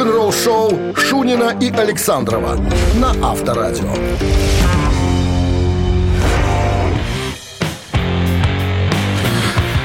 рок-н-ролл-шоу 0.00 0.94
Шунина 0.96 1.56
и 1.60 1.70
Александрова 1.70 2.56
на 2.94 3.10
Авторадио. 3.22 3.92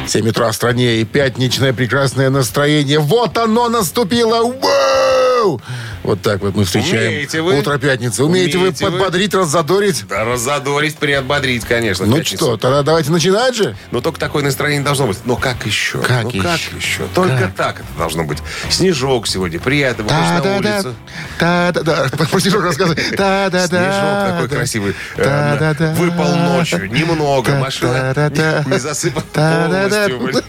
7 0.08 0.30
утра 0.30 0.52
в 0.52 0.56
стране 0.56 1.02
и 1.02 1.04
пятничное 1.04 1.74
прекрасное 1.74 2.30
настроение. 2.30 3.00
Вот 3.00 3.38
оно 3.38 3.68
наступило! 3.68 4.44
Вау! 4.44 5.62
Вот 6.06 6.22
так 6.22 6.40
вот 6.42 6.56
мы 6.56 6.66
встречаем 6.66 7.08
Умеете 7.14 7.42
вы? 7.42 7.58
утро 7.58 7.80
пятницы. 7.80 8.24
Умеете, 8.24 8.60
Умеете 8.60 8.86
вы 8.86 8.92
вы? 8.92 8.98
подбодрить, 9.00 9.34
раззадорить? 9.34 10.06
Да, 10.08 10.24
раззадорить, 10.24 10.98
приотбодрить, 10.98 11.66
конечно. 11.66 12.06
Ну 12.06 12.18
пятницу. 12.18 12.38
что, 12.46 12.58
тогда 12.58 12.84
давайте 12.84 13.12
начинать 13.12 13.56
же. 13.56 13.76
Но 13.90 14.02
только 14.02 14.20
такое 14.20 14.44
настроение 14.44 14.84
должно 14.84 15.08
быть. 15.08 15.18
Но 15.26 15.36
как 15.36 15.66
еще? 15.66 15.98
Как 16.00 16.26
ну 16.26 16.30
еще? 16.30 16.42
как 16.44 16.60
еще? 16.78 17.08
Только 17.16 17.38
Как? 17.40 17.56
так 17.56 17.76
это 17.80 17.88
должно 17.98 18.24
быть. 18.24 18.38
Снежок 18.70 19.26
сегодня, 19.28 19.60
приятно, 19.60 20.04
выходишь 20.04 20.44
на 20.44 20.58
улицу. 20.58 20.96
Да-да-да. 21.40 22.08
Про 22.30 22.40
снежок 22.40 22.64
рассказывай. 22.64 23.04
Да-да-да. 23.18 23.68
Снежок 23.68 24.30
такой 24.36 24.58
красивый. 24.58 24.96
э, 25.16 25.24
Да-да-да. 25.24 25.94
Выпал 25.96 26.36
ночью, 26.36 26.92
немного, 26.92 27.56
машина 27.56 28.14
да-да-да. 28.14 28.64
не 28.68 28.78
засыпана 28.78 29.26
полностью. 29.34 30.44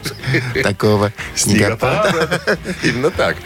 Такого 0.63 1.13
снегопада. 1.35 2.11
Снегопада. 2.11 2.59
Именно 2.83 3.11
так. 3.11 3.37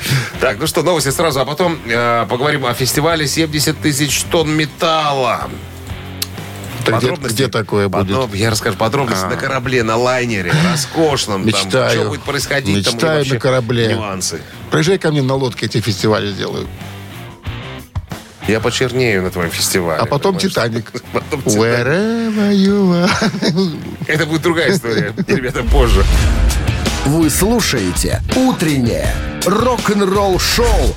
Так, 0.40 0.59
ну 0.59 0.66
что, 0.66 0.82
новости 0.82 1.10
сразу, 1.10 1.38
а 1.40 1.45
потом 1.45 1.79
э, 1.87 1.99
поговорим 2.28 2.66
о 2.66 2.74
фестивале 2.74 3.27
70 3.27 3.78
тысяч 3.80 4.22
тонн 4.24 4.50
металла. 4.50 5.48
Так 6.84 6.96
где- 6.98 7.09
Подробности? 7.09 7.34
где 7.34 7.48
такое 7.48 7.88
будет? 7.88 8.09
Потом 8.09 8.32
я 8.34 8.50
расскажу 8.50 8.76
подробности 8.76 9.24
на 9.26 9.36
корабле, 9.36 9.82
на 9.82 9.96
лайнере, 9.96 10.52
роскошном. 10.73 11.42
Там, 11.42 11.46
Мечтаю. 11.46 11.90
что 12.00 12.09
будет 12.09 12.23
происходить 12.23 12.84
там, 12.84 12.95
Мечтаю 12.95 13.18
вообще 13.18 13.34
на 13.34 13.40
корабле. 13.40 13.86
Нюансы. 13.95 14.40
Приезжай 14.70 14.98
ко 14.98 15.10
мне 15.10 15.23
на 15.23 15.34
лодке, 15.34 15.66
эти 15.66 15.80
фестивали 15.80 16.30
сделаю. 16.32 16.66
Я 18.48 18.59
почернею 18.60 19.23
на 19.23 19.30
твоем 19.30 19.51
фестивале. 19.51 20.01
А 20.01 20.07
потом 20.07 20.35
понимаешь? 20.37 20.52
Титаник. 20.54 20.90
Потом 21.12 21.42
«Титаник». 21.42 21.59
Wherever 21.60 22.52
you 22.52 23.07
are. 23.07 23.79
Это 24.09 24.26
будет 24.26 24.42
другая 24.42 24.73
история. 24.73 25.14
Ребята, 25.29 25.62
позже. 25.62 26.04
Вы 27.04 27.30
слушаете 27.30 28.20
«Утреннее 28.35 29.14
рок-н-ролл-шоу» 29.46 30.96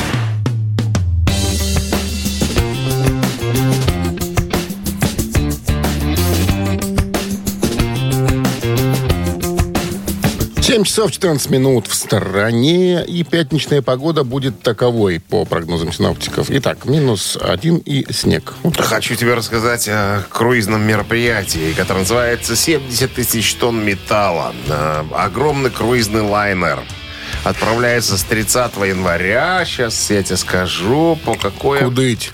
Семь 10.71 10.85
часов 10.85 11.11
14 11.11 11.49
минут 11.49 11.87
в 11.87 11.93
стороне, 11.93 13.03
и 13.03 13.25
пятничная 13.25 13.81
погода 13.81 14.23
будет 14.23 14.61
таковой, 14.61 15.19
по 15.19 15.43
прогнозам 15.43 15.91
синоптиков. 15.91 16.47
Итак, 16.49 16.85
минус 16.85 17.37
один 17.41 17.75
и 17.79 18.09
снег. 18.13 18.53
Вот. 18.63 18.77
Хочу 18.79 19.15
тебе 19.15 19.33
рассказать 19.33 19.89
о 19.89 20.23
круизном 20.29 20.81
мероприятии, 20.83 21.73
которое 21.73 21.99
называется 21.99 22.53
«70 22.53 23.07
тысяч 23.09 23.53
тонн 23.55 23.83
металла». 23.83 24.55
Э, 24.69 25.03
Огромный 25.13 25.71
круизный 25.71 26.21
лайнер. 26.21 26.79
Отправляется 27.43 28.17
с 28.17 28.23
30 28.23 28.73
января. 28.77 29.65
Сейчас 29.65 30.09
я 30.09 30.23
тебе 30.23 30.37
скажу, 30.37 31.19
по 31.25 31.35
какой... 31.35 31.79
Кудыть. 31.79 32.31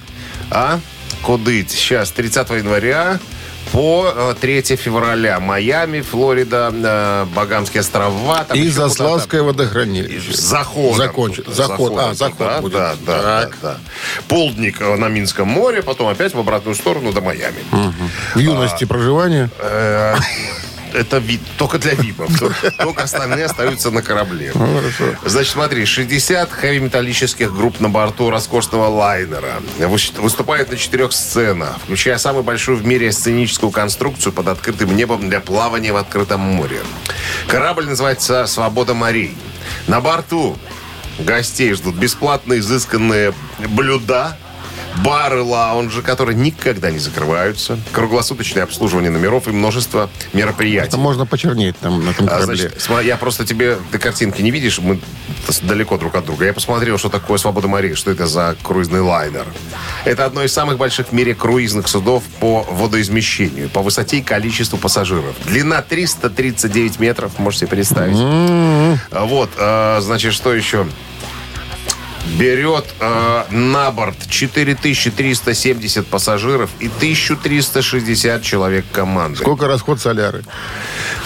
А? 0.52 0.80
Кудыть. 1.24 1.72
Сейчас, 1.72 2.12
30 2.12 2.48
января 2.52 3.20
по 3.72 4.12
э, 4.14 4.36
3 4.40 4.62
февраля. 4.76 5.40
Майами, 5.40 6.02
Флорида, 6.02 6.72
э, 6.74 7.26
Багамские 7.36 7.82
острова. 7.82 8.44
там 8.44 8.58
И. 8.58 8.68
Заславское 8.70 9.42
водохранилище. 9.44 10.34
Заход. 10.34 10.98
Закончи- 10.98 11.44
заход. 11.52 11.94
А, 11.98 12.14
заход 12.14 12.38
да, 12.40 12.62
будет. 12.62 12.74
Да, 12.74 12.96
да, 13.06 13.22
да, 13.22 13.42
Так. 13.44 13.58
да. 13.62 13.78
Полдник 14.28 14.82
э, 14.82 14.96
на 14.96 15.08
Минском 15.10 15.48
море, 15.48 15.82
потом 15.82 16.08
опять 16.08 16.34
в 16.34 16.40
обратную 16.40 16.76
сторону 16.76 17.12
до 17.14 17.22
Майами. 17.22 17.58
В 18.36 18.40
юности 18.40 18.86
проживания. 18.86 19.50
Это 20.94 21.18
вид, 21.18 21.42
только 21.58 21.78
для 21.78 21.94
випов. 21.94 22.30
Только- 22.40 23.04
остальные 23.04 23.46
остаются 23.46 23.92
на 23.92 24.02
корабле. 24.02 24.52
Значит, 25.26 25.54
смотри, 25.54 25.86
60 25.86 26.52
хэви-металлических 26.52 27.54
групп 27.54 27.80
на 27.80 27.90
борту 27.90 28.30
роскошного 28.30 28.88
лайнера 28.88 29.62
Вы- 29.78 30.00
выступают 30.22 30.70
на 30.72 30.78
четырех 30.78 31.12
сценах, 31.12 31.78
включая 31.84 32.18
самую 32.18 32.44
большую 32.44 32.78
в 32.78 32.86
мире 32.86 33.12
сценическую 33.12 33.72
конструкцию 33.72 34.34
под 34.34 34.48
открытым 34.48 34.96
небом 34.96 35.30
для 35.30 35.40
плавания 35.40 35.92
в 35.94 35.98
открытом 35.98 36.40
море. 36.42 36.80
Корабль 37.48 37.86
называется 37.86 38.46
«Свобода 38.48 38.94
морей». 38.94 39.38
На 39.88 40.02
борту 40.02 40.58
гостей 41.20 41.74
ждут 41.74 41.96
бесплатно 41.96 42.58
изысканные 42.60 43.34
блюда, 43.70 44.38
бары, 45.04 45.42
лаунжи, 45.42 46.02
которые 46.02 46.36
никогда 46.36 46.92
не 46.92 47.00
закрываются, 47.00 47.78
круглосуточное 47.92 48.64
обслуживание 48.64 49.12
номеров 49.12 49.48
и 49.48 49.52
множество 49.52 50.10
мероприятий. 50.34 50.92
Там 50.92 51.00
можно 51.02 51.26
почернеть 51.26 51.78
там 51.80 52.06
на 52.06 52.10
этом 52.12 52.26
А, 52.26 52.30
корабле. 52.30 52.56
значит, 52.58 52.78
сма- 52.78 53.04
я 53.04 53.18
просто 53.18 53.46
тебе, 53.46 53.78
ты 53.92 54.00
картинки 54.00 54.42
не 54.42 54.52
видишь, 54.52 54.80
мы 54.80 55.00
далеко 55.64 55.98
друг 55.98 56.16
от 56.16 56.26
друга. 56.26 56.46
Я 56.46 56.54
посмотрел, 56.54 56.98
что 56.98 57.10
такое 57.10 57.38
«Свобода 57.38 57.68
морей», 57.68 57.96
что 57.96 58.12
это 58.12 58.28
за 58.28 58.56
круизный 58.64 59.02
лайнер. 59.02 59.46
Это 60.06 60.26
одно 60.26 60.44
из 60.44 60.52
самых 60.54 60.78
больших 60.78 61.08
в 61.10 61.12
мире 61.14 61.36
круизных 61.36 61.88
судов 61.88 62.24
по 62.40 62.64
водоизмещению, 62.70 63.70
по 63.70 63.82
высоте 63.82 64.18
и 64.18 64.22
количеству 64.22 64.78
пассажиров. 64.78 65.36
Длина 65.46 65.82
339 65.82 67.00
метров, 67.00 67.38
можете 67.40 67.66
себе 67.66 67.70
представить. 67.78 68.18
А 68.18 69.26
Вот, 69.26 69.50
а, 69.58 70.00
значит, 70.02 70.34
что 70.34 70.54
еще? 70.54 70.88
Берет 72.40 72.86
э, 73.00 73.44
на 73.50 73.92
борт 73.92 74.18
4370 74.30 76.08
пассажиров 76.08 76.70
и 76.80 76.88
1360 76.88 78.42
человек 78.42 78.86
команды. 78.92 79.40
Сколько 79.40 79.68
расход 79.68 80.00
соляры? 80.00 80.44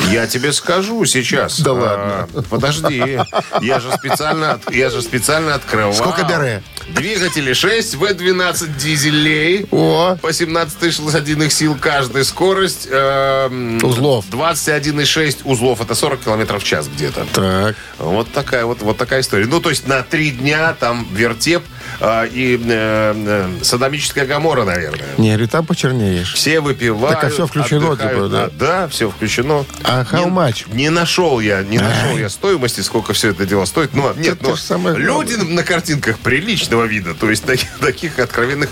Я 0.09 0.27
тебе 0.27 0.51
скажу 0.53 1.05
сейчас. 1.05 1.59
Да 1.59 1.71
А, 1.71 2.27
ладно. 2.33 2.43
подожди. 2.49 3.19
Я 3.61 3.79
же 3.79 3.91
специально, 3.93 4.59
я 4.71 4.89
же 4.89 5.01
специально 5.01 5.55
открывал. 5.55 5.93
Сколько 5.93 6.23
бере? 6.23 6.63
Двигатели 6.89 7.53
6 7.53 7.95
В12 7.95 8.77
дизелей. 8.77 9.67
О. 9.71 10.17
По 10.21 10.33
17 10.33 10.77
тысяч 10.79 10.99
лошадиных 10.99 11.53
сил 11.53 11.77
каждая 11.79 12.23
скорость. 12.23 12.87
эм, 12.89 13.77
Узлов. 13.83 14.25
21,6 14.29 15.41
узлов. 15.45 15.79
Это 15.81 15.95
40 15.95 16.19
километров 16.21 16.63
в 16.63 16.65
час 16.65 16.87
где-то. 16.87 17.25
Так. 17.33 17.75
Вот 17.99 18.31
такая 18.33 18.65
вот, 18.65 18.81
вот 18.81 18.97
такая 18.97 19.21
история. 19.21 19.45
Ну, 19.45 19.59
то 19.61 19.69
есть 19.69 19.87
на 19.87 20.01
три 20.03 20.31
дня 20.31 20.73
там 20.79 21.07
вертеп 21.13 21.63
а, 21.63 21.80
и 22.25 22.57
э, 22.57 23.13
э, 23.15 23.63
садомическая 23.63 24.25
гамора, 24.25 24.63
наверное. 24.63 25.05
Не, 25.17 25.29
говорю, 25.29 25.47
там 25.47 25.65
почернеешь. 25.65 26.33
Все 26.33 26.59
выпивают. 26.59 27.15
Так, 27.19 27.25
а 27.25 27.29
всё 27.29 27.45
включено, 27.45 27.95
типа, 27.95 28.27
да? 28.27 28.43
А, 28.45 28.49
да, 28.51 28.87
все 28.87 29.09
включено. 29.09 29.65
А 29.83 30.03
how 30.03 30.25
Не- 30.25 30.31
much? 30.31 30.73
Не 30.75 30.89
нашел 30.89 31.39
я, 31.39 31.61
не 31.61 31.77
нашел 31.77 32.17
я 32.17 32.29
стоимости, 32.29 32.81
сколько 32.81 33.13
все 33.13 33.29
это 33.29 33.45
дело 33.45 33.65
стоит. 33.65 33.93
Но 33.93 34.13
нет, 34.13 34.39
но 34.41 34.55
люди 34.97 35.35
на 35.35 35.63
картинках 35.63 36.17
приличного 36.19 36.85
вида, 36.85 37.13
то 37.13 37.29
есть 37.29 37.45
таких, 37.79 38.17
откровенных 38.19 38.69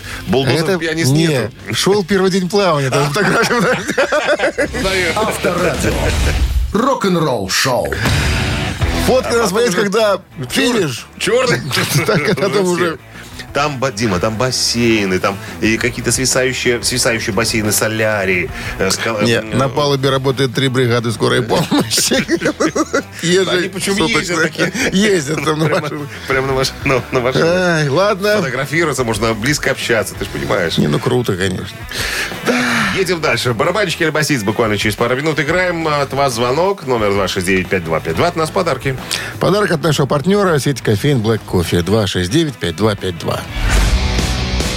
пианист 0.80 1.12
не, 1.12 1.28
нету. 1.28 1.52
шел 1.74 2.04
первый 2.04 2.32
день 2.32 2.50
плавания. 2.50 2.90
Там. 2.90 3.12
Авторадио. 5.16 5.94
Рок-н-ролл 6.74 7.50
шоу. 7.50 7.94
Фотка 9.08 9.38
раз 9.40 9.52
поедешь, 9.52 9.76
когда 9.76 10.22
финиш. 10.50 11.08
Черный. 11.18 11.62
Так, 12.06 12.20
это 12.30 12.50
там 12.50 12.66
уже- 12.66 13.00
Там, 13.60 13.78
Дима, 13.94 14.20
там 14.20 14.38
бассейны, 14.38 15.20
там 15.20 15.38
и 15.60 15.76
какие-то 15.78 16.14
свисающие, 16.14 16.82
свисающие 16.82 17.34
бассейны 17.36 17.74
солярии. 17.74 18.50
э, 18.78 18.88
ска- 18.88 19.22
Не, 19.26 19.34
э, 19.34 19.42
на 19.42 19.68
палубе 19.68 20.10
работает 20.10 20.54
три 20.54 20.70
бригады 20.70 21.12
скорой 21.12 21.42
помощи. 21.44 22.24
Езжай, 23.22 23.58
Они 23.60 23.68
почему 23.68 24.08
ездят 24.08 24.42
такие? 24.44 24.72
Ездят 24.94 25.44
там 25.44 25.60
на 25.60 25.68
машине. 25.68 26.08
прямо 26.30 26.48
на, 26.48 26.54
маш- 26.54 26.72
на- 26.86 27.04
на 27.12 27.20
машине. 27.20 27.90
Ладно. 27.90 28.38
Фотографироваться, 28.38 29.04
можно 29.04 29.34
близко 29.34 29.72
общаться, 29.72 30.16
ты 30.16 30.24
же 30.24 30.32
понимаешь. 30.32 30.78
Не, 30.78 30.88
ну 30.88 30.98
круто, 30.98 31.36
конечно. 31.36 31.76
Едем 32.98 33.20
дальше. 33.22 33.54
Барабанщик 33.54 34.02
или 34.02 34.10
басист 34.10 34.44
буквально 34.46 34.78
через 34.78 34.96
пару 34.96 35.16
минут 35.18 35.40
играем. 35.40 35.86
От 35.88 36.12
вас 36.14 36.34
звонок. 36.34 36.88
Номер 36.88 37.10
269-5252. 37.12 38.26
От 38.26 38.36
нас 38.36 38.50
подарки. 38.50 38.98
Подарок 39.40 39.72
от 39.72 39.84
нашего 39.84 40.06
партнера 40.08 40.58
сети 40.60 40.82
кофеин 40.82 41.20
Black 41.20 41.42
Coffee 41.46 41.84
269-5252. 41.84 43.40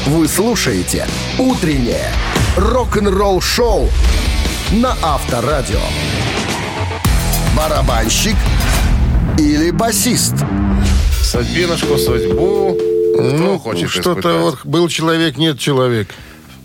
Вы 0.07 0.27
слушаете 0.29 1.07
«Утреннее 1.39 2.11
рок-н-ролл-шоу» 2.57 3.89
на 4.73 4.97
Авторадио. 5.03 5.81
Барабанщик 7.57 8.37
или 9.39 9.71
басист? 9.71 10.35
Судьбинушку, 11.23 11.97
судьбу. 11.99 12.77
Кто 13.15 13.23
Ну, 13.23 13.59
хочет 13.59 13.91
что-то 13.91 14.39
вот 14.39 14.65
был 14.65 14.89
человек, 14.89 15.37
нет 15.37 15.59
человек. 15.59 16.09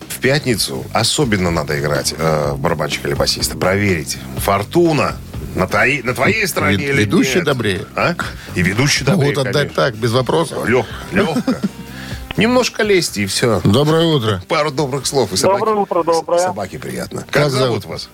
В 0.09 0.19
пятницу 0.19 0.83
особенно 0.93 1.51
надо 1.51 1.79
играть 1.79 2.15
э, 2.17 2.51
в 2.53 2.59
барабанщика 2.59 3.07
или 3.07 3.13
басиста. 3.15 3.55
Проверить. 3.57 4.17
Фортуна 4.37 5.15
На, 5.55 5.67
твоей, 5.67 6.01
на 6.01 6.13
твоей 6.15 6.47
стороне 6.47 6.77
Вед- 6.77 6.89
или 6.95 7.01
ведущий 7.03 7.35
нет? 7.35 7.43
добрее. 7.45 7.85
А? 7.95 8.15
И 8.55 8.61
ведущий 8.61 9.03
добрее, 9.03 9.29
Могут 9.35 9.45
отдать 9.47 9.73
так, 9.75 9.95
без 9.95 10.11
вопросов. 10.11 10.67
Легко, 10.67 10.87
легко. 11.11 11.35
Немножко 12.37 12.83
лести, 12.83 13.21
и 13.21 13.25
все. 13.25 13.61
Доброе 13.63 14.05
утро. 14.05 14.41
Пару 14.47 14.71
добрых 14.71 15.05
слов. 15.07 15.33
И 15.33 15.37
собаки, 15.37 15.59
Доброе 15.59 15.75
утро, 15.81 16.03
доброе. 16.03 16.39
Собаке 16.39 16.77
приятно. 16.79 17.21
Как, 17.21 17.43
Как 17.43 17.49
зовут 17.49 17.81
зовут? 17.81 17.85
вас? 17.85 18.09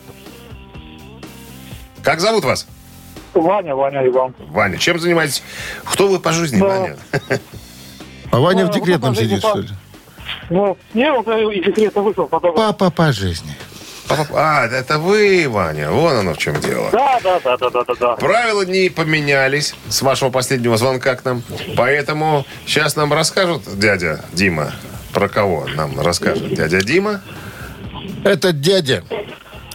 Как 2.02 2.20
зовут 2.22 2.46
вас? 2.46 2.66
Ваня, 3.34 3.76
Ваня, 3.76 4.06
Иван. 4.08 4.34
Ваня. 4.50 4.78
Чем 4.78 5.00
занимаетесь? 5.00 5.44
Кто 5.84 6.08
вы 6.08 6.20
по 6.20 6.32
жизни, 6.32 6.60
Да. 6.60 6.68
Ваня? 6.68 6.98
А 8.32 8.40
Ваня 8.40 8.66
Ну, 8.66 8.72
в 8.72 8.74
декретном 8.76 9.16
сидит, 9.16 9.42
папа. 9.42 9.62
что 9.62 9.68
ли? 9.68 9.78
Ну, 10.50 10.78
не, 10.94 11.12
он 11.12 11.24
из 11.52 11.66
декрета 11.66 12.02
вышел, 12.02 12.28
потом... 12.28 12.56
Папа 12.56 12.90
по 12.92 13.12
жизни. 13.12 13.52
Папа- 14.08 14.26
А, 14.34 14.66
это 14.68 15.00
вы, 15.00 15.48
Ваня. 15.50 15.90
Вон 15.92 16.14
оно 16.18 16.34
в 16.34 16.38
чем 16.38 16.60
дело. 16.60 16.90
Да, 16.92 17.20
да, 17.24 17.40
да, 17.40 17.58
да, 17.58 17.70
да, 17.70 17.84
да, 17.88 17.94
да. 18.00 18.16
Правила 18.16 18.64
не 18.64 18.90
поменялись 18.90 19.74
с 19.90 20.02
вашего 20.02 20.30
последнего 20.30 20.78
звонка 20.78 21.16
к 21.16 21.24
нам. 21.26 21.42
Поэтому 21.78 22.46
сейчас 22.66 22.96
нам 22.96 23.14
расскажут 23.14 23.64
дядя 23.80 24.24
Дима. 24.34 24.74
Про 25.14 25.30
кого 25.30 25.68
нам 25.76 26.00
расскажет 26.00 26.54
дядя 26.54 26.82
Дима? 26.82 27.22
Этот 28.24 28.60
дядя 28.62 29.04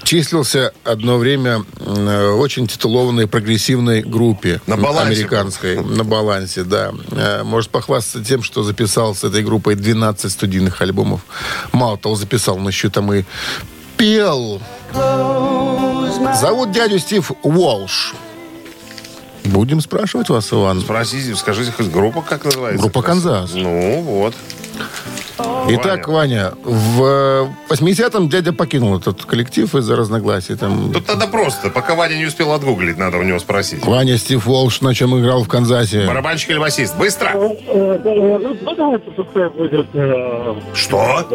числился 0.04 0.72
одно 0.84 1.19
время 1.19 1.64
м, 1.81 2.08
э, 2.08 2.31
очень 2.31 2.66
титулованной 2.66 3.26
прогрессивной 3.26 4.02
группе. 4.02 4.60
На 4.66 4.76
балансе 4.76 5.12
Американской. 5.12 5.76
На 5.82 6.02
балансе, 6.04 6.64
да. 6.64 6.92
Э, 7.12 7.42
Может 7.44 7.70
похвастаться 7.70 8.24
тем, 8.24 8.42
что 8.42 8.62
записал 8.62 9.14
с 9.14 9.24
этой 9.24 9.42
группой 9.42 9.74
12 9.74 10.32
студийных 10.32 10.81
альбомов. 10.81 11.20
Мало 11.72 11.98
того, 11.98 12.14
записал, 12.14 12.58
но 12.58 12.69
еще 12.70 12.88
там 12.88 13.12
и 13.12 13.24
пел. 13.98 14.60
Зовут 16.40 16.70
дядю 16.70 16.98
Стив 16.98 17.30
Уолш. 17.42 18.14
Будем 19.44 19.80
спрашивать 19.80 20.28
вас, 20.28 20.52
Иван. 20.52 20.80
Спросите, 20.80 21.34
скажите, 21.34 21.72
хоть 21.72 21.90
группа 21.90 22.22
как 22.22 22.44
называется? 22.44 22.82
Группа 22.82 23.02
«Канзас». 23.02 23.52
Ну, 23.54 24.02
вот. 24.02 24.34
Итак, 25.70 26.08
Ваня, 26.08 26.52
в 26.64 27.48
80-м 27.68 28.28
дядя 28.28 28.52
покинул 28.52 28.98
этот 28.98 29.24
коллектив 29.24 29.74
из-за 29.74 29.96
разногласий. 29.96 30.56
Там 30.56 30.92
Тут 30.92 31.08
надо 31.08 31.26
просто, 31.26 31.70
пока 31.70 31.94
Ваня 31.94 32.16
не 32.16 32.26
успел 32.26 32.52
отгуглить, 32.52 32.98
надо 32.98 33.18
у 33.18 33.22
него 33.22 33.38
спросить. 33.38 33.84
Ваня 33.84 34.18
Стив 34.18 34.44
Волш 34.46 34.80
на 34.80 34.94
чем 34.94 35.18
играл 35.18 35.44
в 35.44 35.48
Канзасе. 35.48 36.06
Барабанщик 36.06 36.50
или 36.50 36.58
басист? 36.58 36.96
Быстро! 36.96 37.30
Ну, 37.34 37.56
э, 37.66 38.48
Что? 40.74 41.26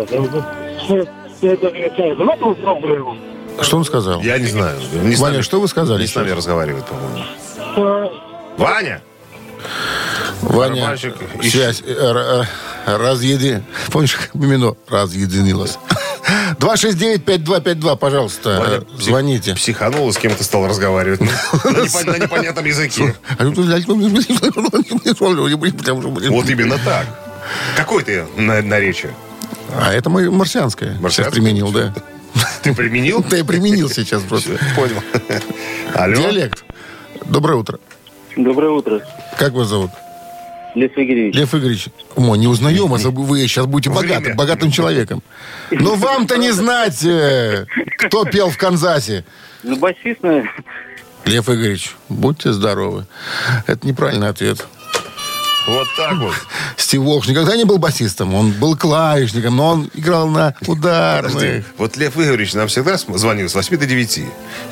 Его. 2.95 3.17
Что 3.61 3.77
он 3.77 3.85
сказал? 3.85 4.21
Я 4.21 4.37
не 4.39 4.47
знаю. 4.47 4.79
Не 4.93 5.15
Ваня, 5.15 5.33
нами- 5.33 5.41
что 5.43 5.59
вы 5.59 5.67
сказали? 5.67 6.01
Не 6.01 6.07
с 6.07 6.15
нами 6.15 6.31
разговаривает, 6.31 6.85
по-моему. 6.85 7.23
Э, 7.77 8.09
Ваня! 8.57 9.01
Ваня, 10.41 10.75
барабанщик 10.81 11.15
связь 11.49 11.81
э, 11.85 11.93
э, 12.85 12.97
разъеди... 12.97 13.63
Помнишь, 13.91 14.15
как 14.15 14.33
мимино 14.35 14.75
разъединилась? 14.89 15.77
269-5252, 16.59 17.97
пожалуйста, 17.97 18.57
Ваня 18.59 18.81
псих- 18.81 19.01
звоните. 19.03 19.55
Психанул 19.55 20.09
и 20.09 20.11
с 20.13 20.17
кем-то 20.17 20.43
стал 20.43 20.67
разговаривать. 20.67 21.21
Ну, 21.21 21.27
На 21.27 21.77
непон- 21.85 22.05
на 22.05 22.17
непонятном 22.17 22.65
языке. 22.65 23.15
Вот 26.29 26.49
именно 26.49 26.77
так. 26.83 27.05
Какой 27.75 28.03
ты 28.03 28.25
на- 28.37 28.61
наречие? 28.61 29.13
А 29.75 29.93
это 29.93 30.09
мое 30.09 30.29
марсианское. 30.31 30.91
Сейчас 30.91 31.01
Марсианское? 31.01 31.41
применил, 31.41 31.71
да. 31.71 31.93
Ты 32.63 32.73
применил? 32.73 33.23
Да 33.29 33.37
я 33.37 33.45
применил 33.45 33.89
сейчас 33.89 34.23
просто. 34.23 34.57
Понял. 34.75 35.01
Алло. 35.93 36.15
Диалект. 36.15 36.63
Доброе 37.25 37.55
утро. 37.55 37.79
Доброе 38.35 38.71
утро. 38.71 39.01
Как 39.37 39.53
вас 39.53 39.67
зовут? 39.67 39.91
Лев 40.75 40.91
Игоревич. 40.95 41.35
Лев 41.35 41.53
Игоревич, 41.53 41.87
о, 42.15 42.35
не 42.35 42.47
узнаем 42.47 42.87
вас, 42.87 43.03
вы 43.03 43.39
сейчас 43.41 43.67
будете 43.67 43.91
богатым, 43.91 44.35
богатым 44.35 44.71
человеком. 44.71 45.21
Но 45.69 45.93
вам-то 45.95 46.37
не 46.37 46.51
знать, 46.51 47.03
э, 47.05 47.67
кто 47.97 48.25
пел 48.25 48.49
в 48.49 48.57
Канзасе. 48.57 49.23
Ну, 49.61 49.75
басист, 49.77 50.23
наверное. 50.23 50.51
Лев 51.25 51.47
Игоревич, 51.47 51.95
будьте 52.09 52.51
здоровы. 52.53 53.05
Это 53.67 53.85
неправильный 53.87 54.29
ответ. 54.29 54.65
Вот 55.65 55.87
так 55.95 56.17
вот. 56.17 56.33
Стив 56.77 57.01
Волш 57.01 57.27
никогда 57.27 57.55
не 57.55 57.63
был 57.63 57.77
басистом, 57.77 58.33
он 58.35 58.51
был 58.51 58.75
клавишником, 58.75 59.55
но 59.55 59.67
он 59.69 59.89
играл 59.93 60.27
на 60.27 60.51
Подожди, 60.65 60.71
ударных. 60.71 61.65
вот 61.77 61.95
Лев 61.97 62.17
Игоревич 62.17 62.53
нам 62.53 62.67
всегда 62.67 62.97
звонил 62.97 63.47
с 63.47 63.55
8 63.55 63.77
до 63.77 63.85
9 63.85 64.21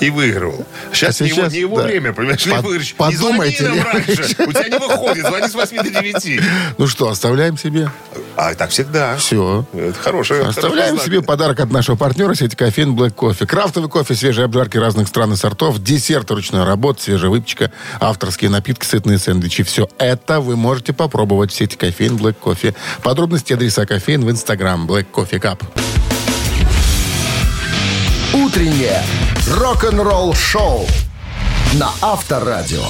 и 0.02 0.10
выигрывал. 0.10 0.66
Сейчас, 0.92 1.22
А 1.22 1.24
не 1.24 1.30
его, 1.30 1.42
сейчас, 1.42 1.54
не 1.54 1.60
его 1.60 1.78
да. 1.78 1.84
время, 1.84 2.12
понимаешь, 2.14 2.46
Лев 2.46 2.60
Игоревич, 2.60 2.96
подумайте, 2.96 3.64
не 3.64 3.68
звони 3.70 3.76
Лев 3.78 3.94
раньше, 3.94 4.36
у 4.48 4.52
тебя 4.52 4.68
не 4.68 4.80
выходит, 4.80 5.26
звони 5.26 5.48
с 5.48 5.54
8 5.54 5.78
до 5.84 5.90
9. 5.90 6.42
Ну 6.78 6.88
что, 6.88 7.10
оставляем 7.10 7.58
себе? 7.58 7.90
А 8.36 8.54
так 8.56 8.72
всегда. 8.72 9.16
Все. 9.18 9.66
Это 9.74 9.94
хорошее. 10.00 10.44
Оставляем 10.44 11.00
себе 11.00 11.22
подарок 11.22 11.60
от 11.60 11.72
нашего 11.72 11.96
партнера 11.96 12.34
сети 12.34 12.56
кофеин 12.56 12.96
Black 12.96 13.12
Кофе. 13.12 13.46
Крафтовый 13.46 13.90
кофе, 13.90 14.16
свежие 14.16 14.46
обжарки 14.46 14.78
разных 14.78 15.08
стран 15.08 15.34
и 15.34 15.36
сортов, 15.36 15.80
десерт 15.80 16.32
ручной 16.32 16.64
работы, 16.66 17.02
свежая 17.04 17.30
выпечка, 17.30 17.72
авторские 18.00 18.50
напитки, 18.50 18.86
сытные 18.86 19.20
сэндвичи. 19.20 19.64
Все 19.64 19.88
это 19.98 20.40
вы 20.42 20.56
можете 20.56 20.81
попробовать 20.90 21.52
в 21.52 21.56
сети 21.56 21.76
кофеин 21.76 22.18
Black 22.18 22.34
Кофе. 22.34 22.74
Подробности 23.04 23.54
адреса 23.54 23.86
кофеин 23.86 24.26
в 24.26 24.32
инстаграм 24.32 24.88
Black 24.88 25.06
Coffee 25.14 25.40
Cup. 25.40 25.64
Утреннее 28.34 29.04
рок-н-ролл-шоу 29.48 30.88
на 31.74 31.92
Авторадио. 32.02 32.86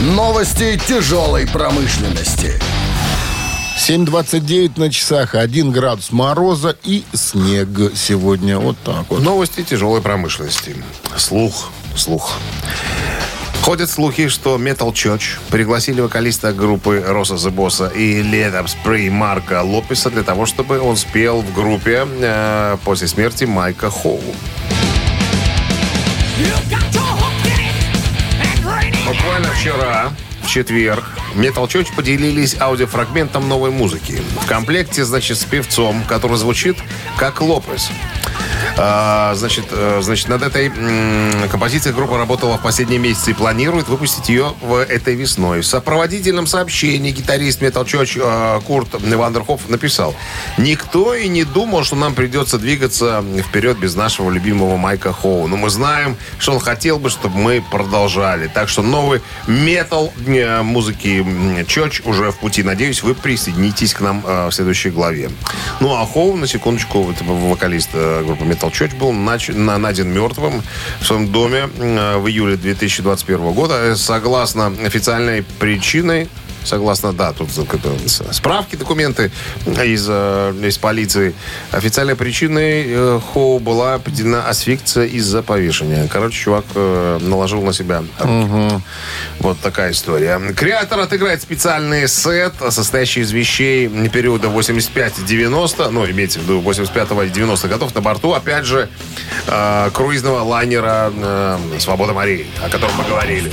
Новости 0.00 0.80
тяжелой 0.86 1.46
промышленности. 1.46 2.60
7.29 3.76 4.78
на 4.78 4.90
часах, 4.90 5.34
1 5.34 5.72
градус 5.72 6.12
мороза 6.12 6.76
и 6.84 7.02
снег 7.14 7.68
сегодня. 7.94 8.58
Вот 8.58 8.76
так 8.84 9.06
вот. 9.08 9.22
Новости 9.22 9.62
тяжелой 9.62 10.02
промышленности. 10.02 10.76
Слух, 11.16 11.70
слух. 11.96 12.34
Ходят 13.62 13.90
слухи, 13.90 14.28
что 14.28 14.56
Metal 14.56 14.90
Church 14.92 15.38
пригласили 15.50 16.00
вокалиста 16.00 16.52
группы 16.52 17.04
Роса 17.06 17.34
Bossa 17.34 17.94
и 17.94 18.22
Up 18.22 18.66
Spray 18.66 19.10
Марка 19.10 19.62
Лопеса 19.62 20.10
для 20.10 20.22
того, 20.22 20.46
чтобы 20.46 20.80
он 20.80 20.96
спел 20.96 21.42
в 21.42 21.54
группе 21.54 22.06
э, 22.06 22.76
после 22.84 23.06
смерти 23.06 23.44
Майка 23.44 23.90
Хоу. 23.90 24.20
Буквально 29.06 29.48
вчера, 29.52 30.10
в 30.42 30.48
четверг, 30.48 31.04
Metal 31.34 31.66
Church 31.66 31.94
поделились 31.94 32.56
аудиофрагментом 32.60 33.48
новой 33.48 33.70
музыки. 33.70 34.22
В 34.42 34.46
комплекте, 34.46 35.04
значит, 35.04 35.38
с 35.38 35.44
певцом, 35.44 36.02
который 36.08 36.36
звучит 36.36 36.76
как 37.16 37.40
Лопес. 37.40 37.90
А, 38.76 39.34
значит, 39.34 39.66
э, 39.70 40.00
значит, 40.02 40.28
над 40.28 40.42
этой 40.42 40.70
композицией 41.48 41.94
группа 41.94 42.16
работала 42.16 42.56
в 42.56 42.62
последние 42.62 42.98
месяцы 42.98 43.32
и 43.32 43.34
планирует 43.34 43.88
выпустить 43.88 44.28
ее 44.28 44.54
в 44.60 44.74
этой 44.74 45.14
весной. 45.14 45.60
В 45.60 45.66
сопроводительном 45.66 46.46
сообщении 46.46 47.10
гитарист 47.10 47.60
Metal 47.62 47.84
Church 47.84 48.20
э, 48.22 48.60
Курт 48.62 48.88
Вандерхоф 49.02 49.68
написал 49.68 50.14
«Никто 50.56 51.14
и 51.14 51.28
не 51.28 51.44
думал, 51.44 51.84
что 51.84 51.96
нам 51.96 52.14
придется 52.14 52.58
двигаться 52.58 53.24
вперед 53.46 53.78
без 53.78 53.94
нашего 53.94 54.30
любимого 54.30 54.76
Майка 54.76 55.12
Хоу. 55.12 55.46
Но 55.46 55.56
мы 55.56 55.70
знаем, 55.70 56.16
что 56.38 56.52
он 56.52 56.60
хотел 56.60 56.98
бы, 56.98 57.10
чтобы 57.10 57.36
мы 57.38 57.62
продолжали. 57.70 58.46
Так 58.52 58.68
что 58.68 58.82
новый 58.82 59.20
метал 59.46 60.12
э, 60.26 60.62
музыки 60.62 61.19
м, 61.22 61.56
Church 61.60 62.02
уже 62.04 62.30
в 62.30 62.38
пути. 62.38 62.62
Надеюсь, 62.62 63.02
вы 63.02 63.14
присоединитесь 63.14 63.94
к 63.94 64.00
нам 64.00 64.22
э, 64.26 64.48
в 64.48 64.52
следующей 64.52 64.90
главе. 64.90 65.30
Ну, 65.80 65.94
а 65.94 66.06
Хоу, 66.06 66.36
на 66.36 66.46
секундочку, 66.46 67.02
вот, 67.02 67.16
вокалист 67.22 67.90
э, 67.94 68.22
группы 68.24 68.44
Metal 68.44 68.70
Church, 68.70 68.96
был 68.96 69.12
нач- 69.12 69.54
на- 69.54 69.78
найден 69.78 70.08
мертвым 70.08 70.62
в 71.00 71.06
своем 71.06 71.30
доме 71.32 71.68
э, 71.78 72.16
в 72.18 72.26
июле 72.28 72.56
2021 72.56 73.52
года. 73.52 73.96
Согласно 73.96 74.66
официальной 74.84 75.42
причиной, 75.58 76.28
Согласно, 76.64 77.12
да, 77.12 77.32
тут 77.32 77.50
справки, 78.32 78.76
документы 78.76 79.30
из, 79.66 80.06
э, 80.08 80.54
из 80.62 80.78
полиции. 80.78 81.34
Официальной 81.72 82.16
причиной 82.16 82.84
э, 82.86 83.20
Хоу 83.32 83.58
была 83.58 83.94
определена 83.94 84.48
асфикция 84.48 85.06
из-за 85.06 85.42
повешения. 85.42 86.08
Короче, 86.10 86.36
чувак 86.36 86.64
э, 86.74 87.18
наложил 87.22 87.62
на 87.62 87.72
себя 87.72 88.02
руки. 88.18 88.82
Вот 89.40 89.58
такая 89.60 89.92
история. 89.92 90.38
Креатор 90.54 91.00
отыграет 91.00 91.42
специальный 91.42 92.08
сет, 92.08 92.54
состоящий 92.70 93.20
из 93.20 93.32
вещей 93.32 93.88
периода 94.08 94.48
85-90, 94.48 95.90
ну, 95.90 96.08
имейте 96.08 96.40
в 96.40 96.42
виду 96.42 96.60
85 96.60 97.10
и 97.26 97.30
90 97.30 97.68
годов 97.68 97.94
на 97.94 98.00
борту, 98.00 98.32
опять 98.32 98.64
же, 98.64 98.88
э, 99.46 99.90
круизного 99.92 100.42
лайнера 100.42 101.12
э, 101.14 101.58
«Свобода 101.78 102.12
морей», 102.12 102.50
о 102.62 102.68
котором 102.68 102.94
мы 102.96 103.04
говорили. 103.04 103.50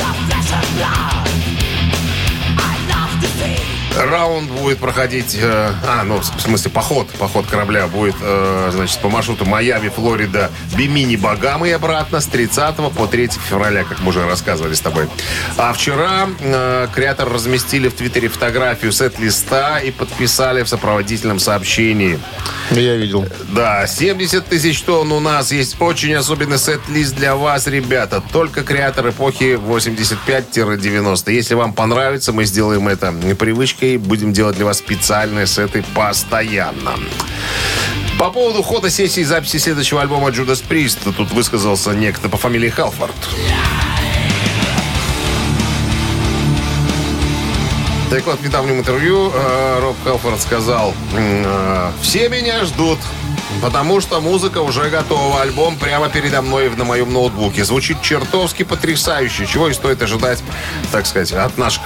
Раунд 3.98 4.50
будет 4.51 4.77
проходить, 4.77 5.38
э, 5.42 5.72
а, 5.88 6.04
ну, 6.04 6.20
в 6.20 6.42
смысле, 6.42 6.72
поход, 6.72 7.10
поход 7.20 7.46
корабля 7.48 7.88
будет, 7.88 8.16
э, 8.22 8.70
значит, 8.74 9.00
по 9.00 9.10
маршруту 9.10 9.46
Майами, 9.46 9.89
Флорида, 9.89 10.51
Бимини, 10.75 11.16
Багамы 11.16 11.70
и 11.70 11.72
обратно 11.72 12.22
с 12.22 12.25
30 12.27 12.92
по 12.92 13.08
3 13.08 13.30
февраля, 13.50 13.84
как 13.84 14.00
мы 14.01 14.10
уже 14.10 14.25
рассказывали 14.25 14.74
с 14.74 14.82
тобой. 14.82 15.08
А 15.58 15.74
вчера 15.74 16.30
э, 16.39 16.88
креатор 16.94 17.32
разместили 17.32 17.88
в 17.89 17.94
Твиттере 17.94 18.30
фотографию 18.30 18.92
сет-листа 18.92 19.80
и 19.80 19.92
подписали 19.92 20.63
в 20.63 20.70
сопроводительном 20.70 21.39
сообщении. 21.39 22.20
Я 22.72 22.96
видел. 22.96 23.25
Да, 23.50 23.88
70 23.88 24.46
тысяч 24.46 24.82
тонн 24.82 25.12
у 25.12 25.20
нас 25.20 25.51
есть 25.51 25.80
очень 25.80 26.13
особенный 26.13 26.60
сет-лист 26.60 27.16
для 27.16 27.36
вас, 27.36 27.68
ребята. 27.68 28.22
Только 28.32 28.63
креатор 28.63 29.10
эпохи 29.10 29.58
85-90. 29.58 31.32
Если 31.32 31.56
вам 31.56 31.74
понравится, 31.74 32.34
мы 32.34 32.46
сделаем 32.46 32.88
это 32.88 33.13
привычкой. 33.39 33.87
Будем 33.96 34.34
делать 34.34 34.58
для 34.58 34.65
вас 34.65 34.79
специальные 34.79 35.48
сеты 35.48 35.84
постоянно. 35.96 36.96
По 38.20 38.32
поводу 38.32 38.63
хода 38.63 38.89
сессии 38.89 39.24
записи 39.24 39.58
следующего 39.58 40.01
альбома 40.01 40.29
Judas 40.29 40.63
Priest 40.67 41.13
тут 41.15 41.32
высказался 41.32 41.91
некто 41.94 42.27
по 42.27 42.38
фамилии 42.38 42.70
Халфорд. 42.70 43.15
Так 48.10 48.25
вот, 48.25 48.39
в 48.39 48.44
недавнем 48.44 48.79
интервью 48.79 49.32
э, 49.34 49.79
Роб 49.82 49.96
Халфорд 50.03 50.41
сказал, 50.41 50.94
э, 51.13 51.91
«Все 52.01 52.29
меня 52.29 52.63
ждут, 52.63 53.00
потому 53.61 54.01
что 54.01 54.21
музыка 54.21 54.59
уже 54.59 54.89
готова. 54.89 55.41
Альбом 55.41 55.77
прямо 55.77 56.09
передо 56.09 56.41
мной 56.41 56.69
на 56.69 56.83
моем 56.83 57.11
ноутбуке. 57.11 57.63
Звучит 57.63 58.01
чертовски 58.01 58.63
потрясающе, 58.63 59.45
чего 59.45 59.67
и 59.69 59.73
стоит 59.73 60.01
ожидать, 60.01 60.43
так 60.91 61.05
сказать, 61.05 61.31
от 61.31 61.57
наших 61.57 61.83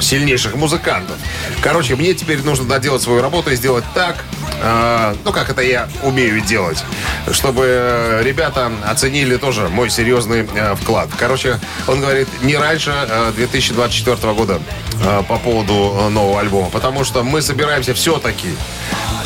сильнейших 0.00 0.54
музыкантов. 0.54 1.16
Короче, 1.60 1.96
мне 1.96 2.14
теперь 2.14 2.42
нужно 2.42 2.66
доделать 2.66 3.02
свою 3.02 3.22
работу 3.22 3.50
и 3.50 3.56
сделать 3.56 3.84
так, 3.94 4.24
э, 4.62 5.14
ну, 5.24 5.32
как 5.32 5.50
это 5.50 5.62
я 5.62 5.88
умею 6.02 6.40
делать, 6.40 6.82
чтобы 7.30 8.20
ребята 8.22 8.72
оценили 8.84 9.36
тоже 9.36 9.68
мой 9.68 9.90
серьезный 9.90 10.48
э, 10.54 10.74
вклад. 10.76 11.08
Короче, 11.18 11.58
он 11.86 12.00
говорит, 12.00 12.28
не 12.42 12.56
раньше 12.56 12.92
э, 12.92 13.32
2024 13.36 14.32
года 14.32 14.60
э, 15.04 15.22
по 15.28 15.36
поводу 15.38 16.08
нового 16.10 16.40
альбома, 16.40 16.70
потому 16.70 17.04
что 17.04 17.22
мы 17.22 17.42
собираемся 17.42 17.94
все-таки 17.94 18.48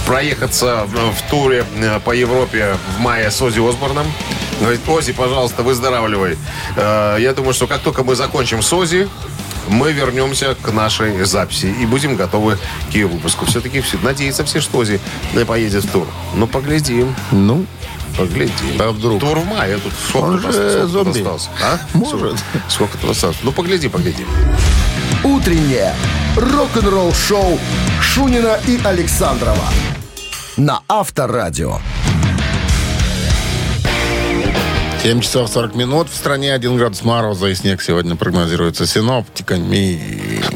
проехаться 0.07 0.85
в, 0.87 1.13
в 1.13 1.31
туре 1.31 1.65
э, 1.77 2.01
по 2.01 2.13
Европе 2.13 2.77
в 2.97 3.01
мае 3.01 3.31
с 3.31 3.43
Ози 3.43 3.61
Осборном. 3.61 4.07
Говорит, 4.61 4.81
Ози, 4.89 5.13
пожалуйста, 5.13 5.63
выздоравливай. 5.63 6.39
Э, 6.77 7.17
Я 7.21 7.35
думаю, 7.35 7.53
что 7.55 7.67
как 7.67 7.81
только 7.81 8.05
мы 8.05 8.15
закончим 8.15 8.63
с 8.63 8.73
Ози, 8.73 9.09
мы 9.69 9.93
вернемся 9.93 10.55
к 10.63 10.73
нашей 10.73 11.25
записи 11.25 11.67
и 11.67 11.87
будем 11.87 12.15
готовы 12.17 12.57
к 12.91 12.95
ее 12.95 13.07
выпуску. 13.09 13.45
Все-таки 13.47 13.81
все, 13.81 13.99
надеются 14.03 14.45
все, 14.45 14.61
что 14.61 14.79
Ози 14.79 15.01
э, 15.35 15.45
поедет 15.45 15.85
в 15.85 15.91
тур. 15.91 16.07
Ну, 16.35 16.47
поглядим. 16.47 17.15
Ну, 17.33 17.67
Поглядим. 18.17 18.81
А 18.81 18.93
вдруг? 18.93 19.21
Тур 19.21 19.39
в 19.41 19.45
мае. 19.47 19.77
Тут 19.77 19.93
сколько, 20.09 20.25
Он 20.27 20.41
же 20.41 20.47
нас- 20.47 20.55
сколько 20.57 20.81
тут 20.81 20.91
зомби. 20.91 21.19
осталось? 21.19 21.49
А? 21.63 21.79
Может. 21.93 22.37
Сколько 22.69 22.97
тут 22.97 23.11
осталось? 23.11 23.37
Ну, 23.43 23.53
погляди, 23.53 23.89
погляди. 23.89 24.25
Утреннее 25.23 25.95
рок-н-ролл-шоу 26.37 27.59
Шунина 28.01 28.59
и 28.67 28.81
Александрова 28.85 29.65
на 30.57 30.81
Авторадио. 30.89 31.79
7 35.03 35.21
часов 35.21 35.51
40 35.51 35.75
минут. 35.77 36.09
В 36.09 36.15
стране 36.17 36.53
1 36.53 36.77
градус 36.77 37.05
мороза 37.05 37.47
и 37.47 37.55
снег 37.55 37.81
сегодня 37.81 38.17
прогнозируется 38.17 38.87
синоптиками. 38.87 40.01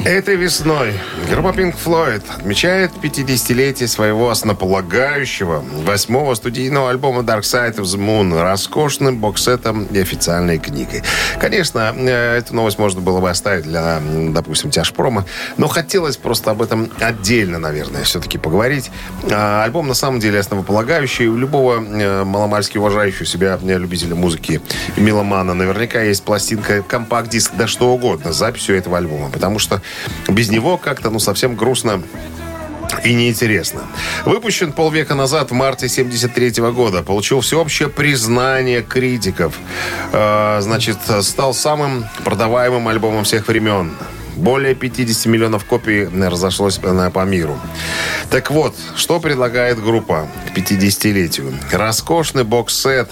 Этой 0.04 0.36
весной 0.36 0.94
группа 1.30 1.48
Pink 1.48 1.76
Floyd 1.82 2.22
отмечает 2.36 2.90
50-летие 3.00 3.86
своего 3.86 4.30
основополагающего 4.30 5.62
восьмого 5.84 6.34
студийного 6.34 6.90
альбома 6.90 7.22
Dark 7.22 7.42
Side 7.42 7.76
of 7.76 7.84
the 7.84 7.98
Moon 7.98 8.40
роскошным 8.40 9.18
боксетом 9.18 9.84
и 9.84 9.98
официальной 10.00 10.58
книгой. 10.58 11.02
Конечно, 11.38 11.94
э, 11.96 12.38
эту 12.38 12.56
новость 12.56 12.78
можно 12.78 13.00
было 13.00 13.20
бы 13.20 13.30
оставить 13.30 13.62
для, 13.62 14.00
допустим, 14.30 14.70
тяжпрома, 14.70 15.24
но 15.56 15.68
хотелось 15.68 16.16
просто 16.16 16.50
об 16.50 16.62
этом 16.62 16.90
отдельно, 16.98 17.60
наверное, 17.60 18.02
все-таки 18.02 18.36
поговорить. 18.36 18.90
А, 19.30 19.62
Альбом 19.62 19.86
на 19.86 19.94
самом 19.94 20.18
деле 20.18 20.40
основополагающий. 20.40 21.28
У 21.28 21.36
любого 21.36 21.80
э, 21.80 22.24
маломальски 22.24 22.78
уважающего 22.78 23.24
себя 23.24 23.58
любителя 23.62 24.16
музыки 24.16 24.60
и 24.96 25.00
меломана 25.00 25.54
наверняка 25.54 26.02
есть 26.02 26.24
пластинка, 26.24 26.82
компакт-диск, 26.82 27.52
да 27.56 27.68
что 27.68 27.92
угодно 27.92 28.32
с 28.32 28.36
записью 28.36 28.76
этого 28.76 28.98
альбома, 28.98 29.30
потому 29.30 29.60
что 29.60 29.80
без 30.28 30.50
него 30.50 30.76
как-то, 30.76 31.10
ну, 31.10 31.19
совсем 31.20 31.54
грустно 31.54 32.02
и 33.04 33.14
неинтересно. 33.14 33.82
Выпущен 34.24 34.72
полвека 34.72 35.14
назад, 35.14 35.50
в 35.50 35.54
марте 35.54 35.88
73 35.88 36.62
года. 36.72 37.02
Получил 37.02 37.40
всеобщее 37.40 37.88
признание 37.88 38.82
критиков. 38.82 39.54
Э, 40.12 40.58
значит, 40.60 40.98
стал 41.22 41.54
самым 41.54 42.04
продаваемым 42.24 42.88
альбомом 42.88 43.24
всех 43.24 43.48
времен. 43.48 43.92
Более 44.36 44.74
50 44.74 45.26
миллионов 45.26 45.64
копий 45.64 46.06
разошлось 46.06 46.78
по 46.78 47.24
миру. 47.24 47.58
Так 48.30 48.50
вот, 48.50 48.74
что 48.96 49.20
предлагает 49.20 49.82
группа 49.82 50.28
к 50.46 50.56
50-летию? 50.56 51.52
Роскошный 51.72 52.44
бокс-сет 52.44 53.10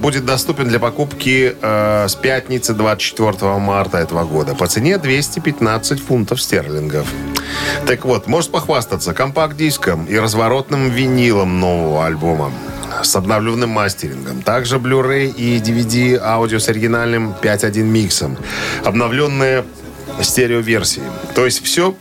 будет 0.00 0.24
доступен 0.24 0.68
для 0.68 0.78
покупки 0.78 1.56
э, 1.60 2.06
с 2.08 2.14
пятницы 2.14 2.74
24 2.74 3.58
марта 3.58 3.98
этого 3.98 4.24
года 4.24 4.54
по 4.54 4.66
цене 4.66 4.98
215 4.98 6.00
фунтов 6.00 6.40
стерлингов. 6.40 7.06
Так 7.86 8.04
вот, 8.04 8.26
может 8.26 8.50
похвастаться 8.50 9.14
компакт-диском 9.14 10.06
и 10.06 10.18
разворотным 10.18 10.90
винилом 10.90 11.60
нового 11.60 12.06
альбома 12.06 12.52
с 13.02 13.16
обновленным 13.16 13.70
мастерингом. 13.70 14.42
Также 14.42 14.76
Blu-ray 14.76 15.32
и 15.32 15.58
DVD 15.58 16.18
аудио 16.18 16.58
с 16.58 16.68
оригинальным 16.68 17.34
5.1 17.40 17.82
миксом. 17.82 18.36
Обновленные 18.84 19.64
стереоверсии. 20.20 21.02
То 21.34 21.44
есть 21.44 21.64
все 21.64 21.94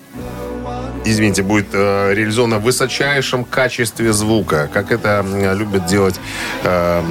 извините, 1.06 1.44
будет 1.44 1.68
э, 1.74 2.13
реализовано 2.13 2.60
в 2.60 2.63
высочайшем 2.63 3.44
качестве 3.44 4.13
звука, 4.13 4.70
как 4.74 4.91
это 4.91 5.25
любят 5.58 5.86
делать 5.86 6.20
э, 6.63 7.03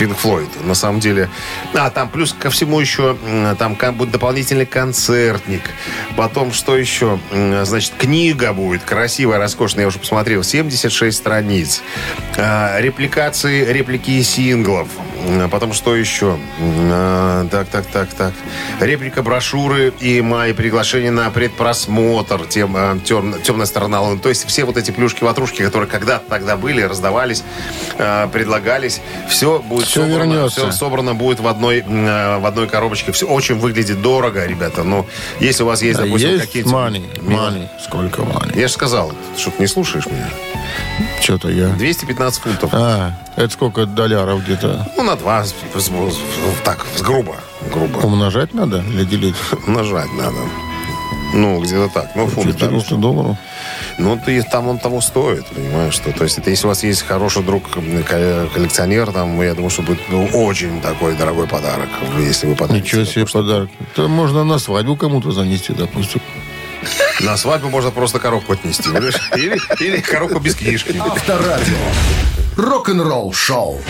Pink 0.00 0.16
Floyd. 0.20 0.48
На 0.66 0.74
самом 0.74 0.98
деле. 1.00 1.28
А, 1.74 1.90
там 1.90 2.08
плюс 2.08 2.32
ко 2.32 2.48
всему 2.50 2.80
еще, 2.80 3.16
там 3.58 3.76
будет 3.94 4.10
дополнительный 4.10 4.64
концертник. 4.66 5.62
Потом, 6.16 6.52
что 6.52 6.76
еще? 6.76 7.18
Значит, 7.64 7.92
книга 7.98 8.52
будет 8.54 8.82
красивая, 8.82 9.38
роскошная. 9.38 9.82
Я 9.82 9.88
уже 9.88 9.98
посмотрел. 9.98 10.42
76 10.42 11.16
страниц. 11.16 11.82
Э, 12.36 12.80
репликации, 12.80 13.64
реплики 13.70 14.22
синглов. 14.22 14.88
М, 15.26 15.50
Потом, 15.50 15.72
что 15.74 15.94
еще? 15.94 16.38
Э, 16.58 17.46
Так, 17.50 17.68
так, 17.68 17.86
так, 17.86 18.08
так. 18.14 18.32
Реплика 18.80 19.22
брошюры 19.22 19.92
и 20.00 20.20
мои 20.22 20.52
приглашения 20.52 21.10
на 21.10 21.28
предпросмотр 21.30 22.46
тем, 22.46 23.00
тем- 23.04 23.40
темная 23.42 23.66
сторона 23.66 24.00
Луны. 24.00 24.18
То 24.20 24.28
есть 24.28 24.46
все 24.46 24.64
вот 24.64 24.76
эти 24.76 24.90
плюшки-ватрушки, 24.92 25.62
которые 25.62 25.88
когда-то 25.88 26.24
тогда 26.28 26.56
были, 26.56 26.80
раздавались, 26.82 27.42
предлагались, 28.32 29.00
все 29.28 29.58
будет 29.60 29.88
Всё 29.90 30.02
собрано, 30.02 30.32
вернется. 30.32 30.60
всё 30.60 30.72
собрано 30.72 31.14
будет 31.14 31.40
в 31.40 31.48
одной, 31.48 31.78
э, 31.80 32.38
в 32.38 32.46
одной 32.46 32.68
коробочке. 32.68 33.10
Все 33.10 33.26
очень 33.26 33.56
выглядит 33.56 34.00
дорого, 34.00 34.46
ребята. 34.46 34.84
Но 34.84 35.06
если 35.40 35.64
у 35.64 35.66
вас 35.66 35.82
есть, 35.82 35.98
допустим, 35.98 36.30
Есть 36.30 36.46
какие-то... 36.46 36.70
money, 36.70 37.20
money. 37.22 37.68
Сколько 37.82 38.22
money? 38.22 38.56
Я 38.56 38.68
же 38.68 38.74
сказал, 38.74 39.12
что 39.36 39.50
ты 39.50 39.62
не 39.62 39.66
слушаешь 39.66 40.06
меня. 40.06 40.28
Что-то 41.20 41.48
я... 41.48 41.68
215 41.70 42.40
фунтов. 42.40 42.70
А, 42.72 43.18
это 43.34 43.52
сколько 43.52 43.84
долларов 43.84 44.44
где-то? 44.44 44.88
Ну, 44.96 45.02
на 45.02 45.16
два, 45.16 45.44
так, 46.64 46.86
грубо, 47.00 47.36
грубо. 47.72 47.98
Умножать 47.98 48.54
надо 48.54 48.84
или 48.88 49.04
делить? 49.04 49.34
Нажать 49.66 50.12
надо. 50.12 50.38
Ну, 51.34 51.60
где-то 51.60 51.88
так. 51.92 52.10
Ну, 52.14 52.26
фунт. 52.28 52.46
да, 52.52 52.66
400 52.66 52.94
долларов? 52.96 53.36
Ну, 54.00 54.18
ты, 54.24 54.42
там 54.42 54.68
он 54.68 54.78
того 54.78 55.02
стоит, 55.02 55.46
понимаешь, 55.46 55.92
что. 55.92 56.10
То 56.12 56.24
есть, 56.24 56.38
это 56.38 56.48
если 56.48 56.64
у 56.64 56.68
вас 56.68 56.82
есть 56.82 57.02
хороший 57.02 57.42
друг, 57.42 57.64
коллекционер, 57.70 59.12
там, 59.12 59.40
я 59.42 59.54
думаю, 59.54 59.68
что 59.68 59.82
будет 59.82 60.00
ну, 60.08 60.24
очень 60.32 60.80
такой 60.80 61.14
дорогой 61.14 61.46
подарок, 61.46 61.88
если 62.18 62.46
вы 62.46 62.56
подарите. 62.56 62.86
Ничего 62.86 63.04
себе 63.04 63.26
подарок. 63.26 63.68
Это 63.92 64.08
можно 64.08 64.42
на 64.42 64.58
свадьбу 64.58 64.96
кому-то 64.96 65.32
занести, 65.32 65.74
допустим. 65.74 66.22
На 67.20 67.36
свадьбу 67.36 67.68
можно 67.68 67.90
просто 67.90 68.18
коробку 68.18 68.54
отнести, 68.54 68.84
понимаешь? 68.84 69.20
Или, 69.36 69.60
или 69.80 70.00
коробку 70.00 70.40
без 70.40 70.54
книжки. 70.54 70.96
Авторадио. 70.98 71.76
Рок-н-ролл-шоу. 72.56 73.80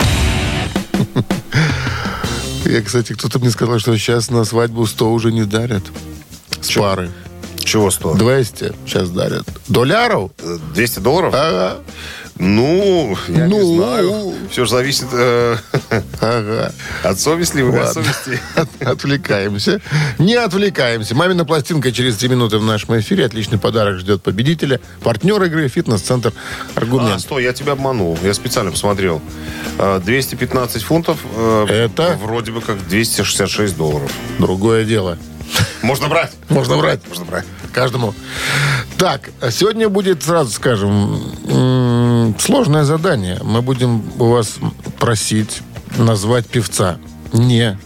Я, 2.65 2.81
кстати, 2.81 3.13
кто-то 3.13 3.39
мне 3.39 3.49
сказал, 3.49 3.79
что 3.79 3.97
сейчас 3.97 4.29
на 4.29 4.43
свадьбу 4.43 4.85
100 4.85 5.11
уже 5.11 5.31
не 5.31 5.45
дарят. 5.45 5.83
С 6.59 6.73
пары. 6.73 7.09
Чего 7.65 7.91
стоит? 7.91 8.17
200 8.17 8.73
сейчас 8.85 9.09
дарят. 9.09 9.45
Долларов? 9.67 10.31
200 10.73 10.99
долларов? 10.99 11.33
Ага. 11.35 11.77
Ну, 12.37 13.15
я 13.27 13.47
Ну. 13.47 13.59
не 13.61 13.75
знаю. 13.77 14.33
Все 14.49 14.65
же 14.65 14.71
зависит 14.71 15.05
э, 15.11 15.57
Ага. 16.21 16.71
от 17.03 17.19
совести 17.19 17.57
или 17.57 17.67
от 17.67 17.73
Ладно. 17.73 17.93
совести. 18.03 18.39
От- 18.55 18.81
Отвлекаемся. 18.81 19.79
Не 20.17 20.35
отвлекаемся. 20.35 21.13
Мамина 21.13 21.45
пластинка 21.45 21.91
через 21.91 22.17
2 22.17 22.29
минуты 22.29 22.57
в 22.57 22.63
нашем 22.63 22.99
эфире. 22.99 23.25
Отличный 23.25 23.59
подарок 23.59 23.99
ждет 23.99 24.23
победителя. 24.23 24.79
Партнер 25.03 25.43
игры 25.43 25.67
«Фитнес-центр 25.67 26.33
А, 26.75 26.79
Аргумент». 26.79 27.21
стой, 27.21 27.43
я 27.43 27.53
тебя 27.53 27.73
обманул. 27.73 28.17
Я 28.23 28.33
специально 28.33 28.71
посмотрел. 28.71 29.21
Э, 29.77 29.99
215 30.03 30.81
фунтов. 30.83 31.19
э, 31.35 31.65
Это? 31.69 32.17
Вроде 32.23 32.51
бы 32.53 32.61
как 32.61 32.87
266 32.87 33.77
долларов. 33.77 34.11
Другое 34.39 34.83
дело. 34.85 35.17
Можно 35.81 36.07
брать? 36.07 36.31
Можно 36.49 36.77
брать. 36.77 36.99
Можно 37.07 37.25
брать. 37.25 37.45
Каждому. 37.73 38.13
Так, 38.97 39.29
а 39.41 39.51
сегодня 39.51 39.89
будет, 39.89 40.23
сразу 40.23 40.51
скажем, 40.51 42.35
сложное 42.39 42.83
задание. 42.83 43.39
Мы 43.43 43.61
будем 43.61 44.03
у 44.19 44.25
вас 44.25 44.55
просить 44.99 45.61
назвать 45.97 46.45
певца. 46.47 46.97
Не 47.33 47.77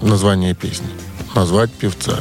название 0.00 0.54
песни. 0.54 0.88
Назвать 1.34 1.70
певца. 1.72 2.20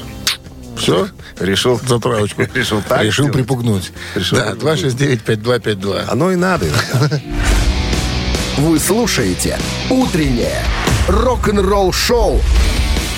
Все? 0.78 1.08
Решил. 1.40 1.80
Затравочку. 1.88 2.42
Решил 2.54 2.82
так 2.82 3.04
Решил 3.04 3.26
сделать? 3.26 3.34
припугнуть. 3.34 3.92
Решил 4.16 4.38
да, 4.38 4.52
припугнуть. 4.52 4.84
269-5252. 5.26 6.06
Оно 6.10 6.32
и 6.32 6.36
надо. 6.36 6.66
Вы 8.58 8.80
слушаете 8.80 9.58
«Утреннее 9.90 10.64
рок-н-ролл-шоу» 11.08 12.42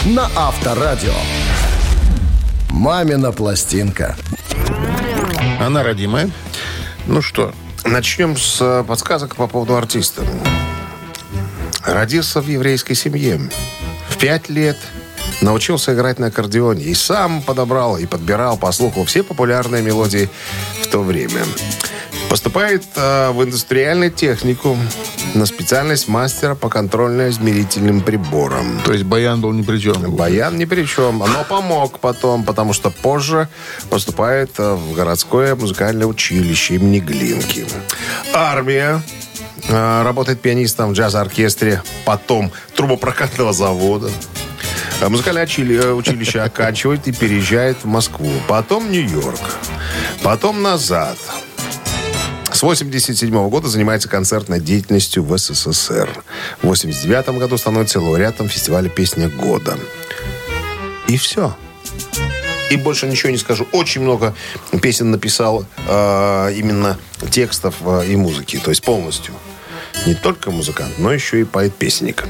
на 0.06 0.30
Авторадио. 0.36 1.14
«Мамина 2.74 3.32
пластинка». 3.32 4.18
Она 5.62 5.84
родимая. 5.84 6.30
Ну 7.06 7.22
что, 7.22 7.54
Начнем 7.86 8.38
с 8.38 8.62
э, 8.62 8.84
подсказок 8.88 9.36
по 9.36 9.46
поводу 9.46 9.76
артиста. 9.76 10.24
Родился 11.86 12.42
в 12.42 12.48
еврейской 12.48 12.94
семье. 12.94 13.42
В 14.08 14.18
пять 14.18 14.50
лет 14.50 14.78
научился 15.42 15.94
играть 15.94 16.18
на 16.18 16.28
аккордеоне. 16.28 16.86
И 16.86 16.94
сам 16.94 17.42
подобрал 17.42 17.98
и 17.98 18.06
подбирал 18.06 18.58
по 18.58 18.72
слуху 18.72 19.04
все 19.04 19.22
популярные 19.22 19.82
мелодии 19.82 20.30
в 20.82 20.88
то 20.88 21.04
время. 21.04 21.44
Поступает 22.34 22.82
э, 22.96 23.30
в 23.30 23.44
индустриальный 23.44 24.10
техникум 24.10 24.80
на 25.36 25.46
специальность 25.46 26.08
мастера 26.08 26.56
по 26.56 26.68
контрольно-измерительным 26.68 28.02
приборам. 28.02 28.82
то 28.84 28.92
есть 28.92 29.06
Баян 29.06 29.40
был 29.40 29.52
ни 29.52 29.62
при 29.62 29.78
чем. 29.78 30.16
Баян 30.16 30.58
ни 30.58 30.66
при 30.66 30.84
чем, 30.86 31.20
но 31.20 31.46
помог 31.48 32.00
потом, 32.00 32.44
потому 32.44 32.74
что 32.74 32.90
позже 32.90 33.50
поступает 33.92 34.50
э, 34.58 34.74
в 34.74 34.96
городское 34.96 35.54
музыкальное 35.54 36.08
училище 36.08 36.74
имени 36.74 36.98
Глинки. 37.02 37.68
Армия. 38.34 39.04
Э, 39.70 40.02
Работает 40.02 40.42
пианистом 40.42 40.90
в 40.90 40.94
джаз-оркестре, 40.94 41.84
потом 42.04 42.52
трубопрокатного 42.76 43.54
завода. 43.54 44.10
Музыкальное 45.08 45.46
э, 45.46 45.92
училище 45.92 46.40
оканчивает 46.40 47.08
и 47.08 47.12
переезжает 47.12 47.78
в 47.84 47.86
Москву. 47.86 48.32
Потом 48.48 48.92
Нью-Йорк. 48.92 49.40
Потом 50.24 50.64
назад. 50.64 51.20
С 52.64 52.66
87 52.66 53.50
года 53.50 53.68
занимается 53.68 54.08
концертной 54.08 54.62
деятельностью 54.62 55.22
в 55.22 55.38
СССР. 55.38 56.24
В 56.62 56.68
89 56.68 57.38
году 57.38 57.58
становится 57.58 58.00
лауреатом 58.00 58.48
фестиваля 58.48 58.88
«Песня 58.88 59.28
года». 59.28 59.78
И 61.10 61.18
все. 61.18 61.58
И 62.72 62.78
больше 62.78 63.08
ничего 63.08 63.32
не 63.32 63.38
скажу. 63.38 63.68
Очень 63.74 64.04
много 64.04 64.34
песен 64.82 65.12
написал 65.12 65.66
э, 65.90 66.54
именно 66.56 66.98
текстов 67.30 67.76
э, 67.82 68.06
и 68.08 68.16
музыки. 68.16 68.58
То 68.64 68.70
есть 68.70 68.82
полностью. 68.82 69.34
Не 70.06 70.14
только 70.14 70.50
музыкант, 70.50 70.94
но 71.00 71.12
еще 71.12 71.42
и 71.42 71.44
поэт-песенник. 71.44 72.24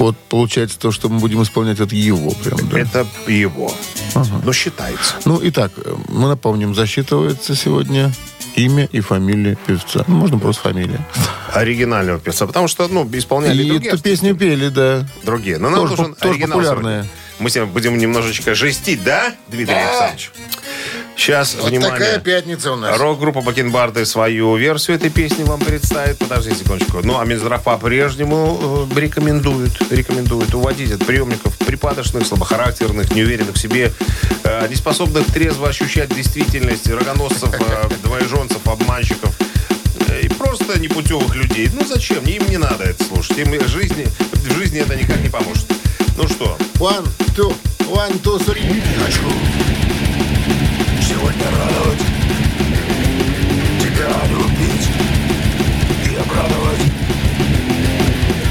Вот 0.00 0.16
получается 0.16 0.80
то, 0.80 0.90
что 0.90 1.08
мы 1.08 1.20
будем 1.20 1.44
исполнять, 1.44 1.78
это 1.78 1.94
его 1.94 2.32
прям, 2.32 2.68
да? 2.70 2.80
Это 2.80 3.06
его. 3.28 3.72
Но 4.44 4.52
считается. 4.52 5.14
Ну, 5.24 5.38
итак, 5.44 5.70
э, 5.76 5.94
мы 6.08 6.26
напомним, 6.26 6.74
засчитывается 6.74 7.54
сегодня 7.54 8.12
имя 8.60 8.88
и 8.92 9.00
фамилия 9.00 9.56
певца. 9.66 10.04
Ну, 10.06 10.16
можно 10.16 10.38
просто 10.38 10.62
фамилия. 10.62 11.00
Оригинального 11.52 12.18
певца. 12.20 12.46
Потому 12.46 12.68
что, 12.68 12.86
ну, 12.88 13.08
исполняли 13.12 13.62
И 13.62 13.68
другие 13.68 13.92
эту 13.92 14.02
песню 14.02 14.34
пели, 14.36 14.68
да. 14.68 15.06
другие. 15.22 15.58
Но 15.58 15.70
нам 15.70 15.80
Тоже 15.80 15.96
нужен 15.96 16.14
тоже 16.14 16.34
оригинал 16.34 16.58
популярная. 16.58 17.02
сегодня. 17.02 17.10
Мы 17.40 17.50
сегодня 17.50 17.72
будем 17.72 17.98
немножечко 17.98 18.54
жестить, 18.54 19.02
да, 19.02 19.34
Дмитрий 19.48 19.74
Александрович? 19.74 20.30
Сейчас, 21.20 21.54
внимание. 21.54 22.18
пятница 22.18 22.72
у 22.72 22.76
нас. 22.76 22.98
Рок-группа 22.98 23.42
Бакенбарды 23.42 24.06
свою 24.06 24.56
версию 24.56 24.96
этой 24.96 25.10
песни 25.10 25.44
вам 25.44 25.60
представит. 25.60 26.16
Подожди 26.16 26.54
секундочку. 26.54 27.00
Ну, 27.04 27.20
а 27.20 27.26
Минздрав 27.26 27.62
по-прежнему 27.62 28.88
э, 28.90 28.98
рекомендует, 28.98 29.70
рекомендует 29.92 30.54
уводить 30.54 30.90
от 30.92 31.04
приемников 31.04 31.58
припадочных, 31.58 32.26
слабохарактерных, 32.26 33.14
неуверенных 33.14 33.54
в 33.54 33.58
себе, 33.58 33.92
э, 34.44 34.66
неспособных 34.70 35.26
трезво 35.26 35.68
ощущать 35.68 36.08
действительность, 36.14 36.88
рогоносцев, 36.88 37.52
э, 37.52 37.88
двоеженцев, 38.02 38.66
обманщиков 38.66 39.36
э, 40.08 40.22
и 40.22 40.28
просто 40.28 40.80
непутевых 40.80 41.36
людей. 41.36 41.68
Ну, 41.74 41.84
зачем? 41.84 42.24
Им 42.24 42.48
не 42.48 42.56
надо 42.56 42.84
это 42.84 43.04
слушать. 43.04 43.36
Им 43.36 43.50
в 43.50 43.68
жизни, 43.68 44.06
в 44.32 44.54
жизни 44.54 44.80
это 44.80 44.96
никак 44.96 45.20
не 45.20 45.28
поможет. 45.28 45.66
Ну 46.16 46.26
что, 46.26 46.56
One, 46.78 47.06
two, 47.36 47.54
one, 47.90 48.18
two, 48.22 48.42
three. 48.42 49.99
Радовать. 51.22 52.00
Тебя 53.78 54.10
любить 54.30 54.88
И 56.06 56.16
обрадовать. 56.16 56.80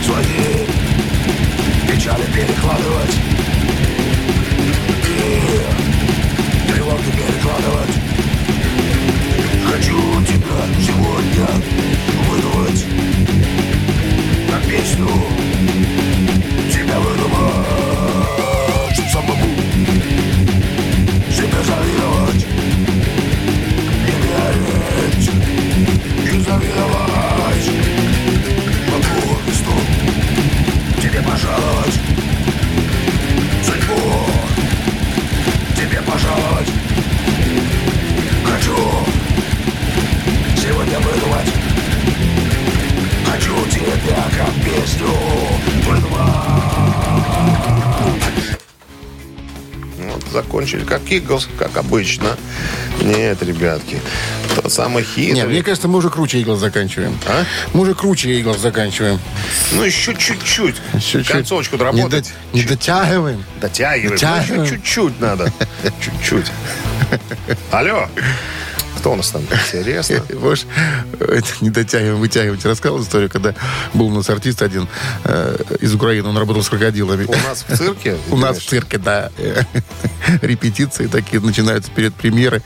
Свои 0.05 0.67
печали 1.88 2.25
перекладывать. 2.25 3.15
И 5.08 6.71
тревоги 6.71 7.12
перекладывать. 7.12 7.95
Хочу 9.65 9.97
тебя 10.25 10.62
сегодня 10.86 11.47
выдумать 12.29 12.86
Как 14.49 14.63
песню 14.69 15.08
Завидовать 26.80 27.70
Могу 28.88 29.38
Тебе 31.02 31.22
пожаловать 31.22 32.00
Судьбу 33.65 34.00
Тебе 35.76 36.02
пожаловать 36.02 36.70
Хочу 38.46 38.76
Сегодня 40.56 41.00
выдумать 41.00 41.54
Хочу 43.26 43.56
тебя 43.68 44.24
как 44.38 44.54
песню 44.63 45.08
Вот, 49.98 50.24
закончили 50.32 50.86
как 50.86 51.02
Иглс, 51.12 51.50
как 51.58 51.78
обычно. 51.78 52.38
Нет, 53.02 53.44
ребятки. 53.44 54.02
Тот 54.69 54.75
самый 54.75 55.03
хит. 55.03 55.34
Не, 55.34 55.45
мне 55.45 55.63
кажется, 55.63 55.88
мы 55.88 55.97
уже 55.97 56.12
круче 56.12 56.39
Иглов 56.39 56.60
заканчиваем. 56.60 57.17
А? 57.25 57.43
Мы 57.73 57.82
уже 57.82 57.95
круче 57.95 58.39
Иглов 58.39 58.60
заканчиваем. 58.60 59.19
Ну, 59.71 59.84
еще 59.84 60.13
чуть-чуть. 60.13 60.75
Чуть-чуть. 60.93 61.27
Концовочку 61.27 61.75
Не, 61.75 61.79
доработать. 61.79 62.32
до- 62.51 62.58
не 62.58 62.63
дотягиваем. 62.63 63.43
Дотягиваем. 63.60 64.12
Дотягиваем. 64.12 64.58
Ну, 64.58 64.63
еще 64.63 64.75
чуть-чуть 64.75 65.19
надо. 65.19 65.51
Чуть-чуть. 66.01 66.51
Алло. 67.71 68.08
Кто 68.99 69.13
у 69.13 69.15
нас 69.15 69.32
там? 69.32 69.41
Интересно. 69.41 70.23
Можешь 70.39 70.67
это, 71.19 71.47
не 71.62 71.71
дотягиваем, 71.71 72.19
вытягивать. 72.19 72.63
Рассказывал 72.63 73.01
историю, 73.01 73.32
когда 73.32 73.55
был 73.95 74.05
у 74.05 74.13
нас 74.13 74.29
артист 74.29 74.62
один 74.62 74.88
э, 75.23 75.58
из 75.79 75.95
Украины, 75.95 76.29
он 76.29 76.38
работал 76.38 76.62
с 76.62 76.69
крокодилами. 76.69 77.25
У 77.25 77.32
нас 77.32 77.65
в 77.67 77.75
цирке? 77.75 78.17
У 78.29 78.38
нас 78.38 78.60
в 78.60 78.67
цирке, 78.67 78.99
да, 78.99 79.32
репетиции 80.43 81.08
такие 81.08 81.41
начинаются 81.41 81.89
перед 81.89 82.13
премьерой. 82.13 82.62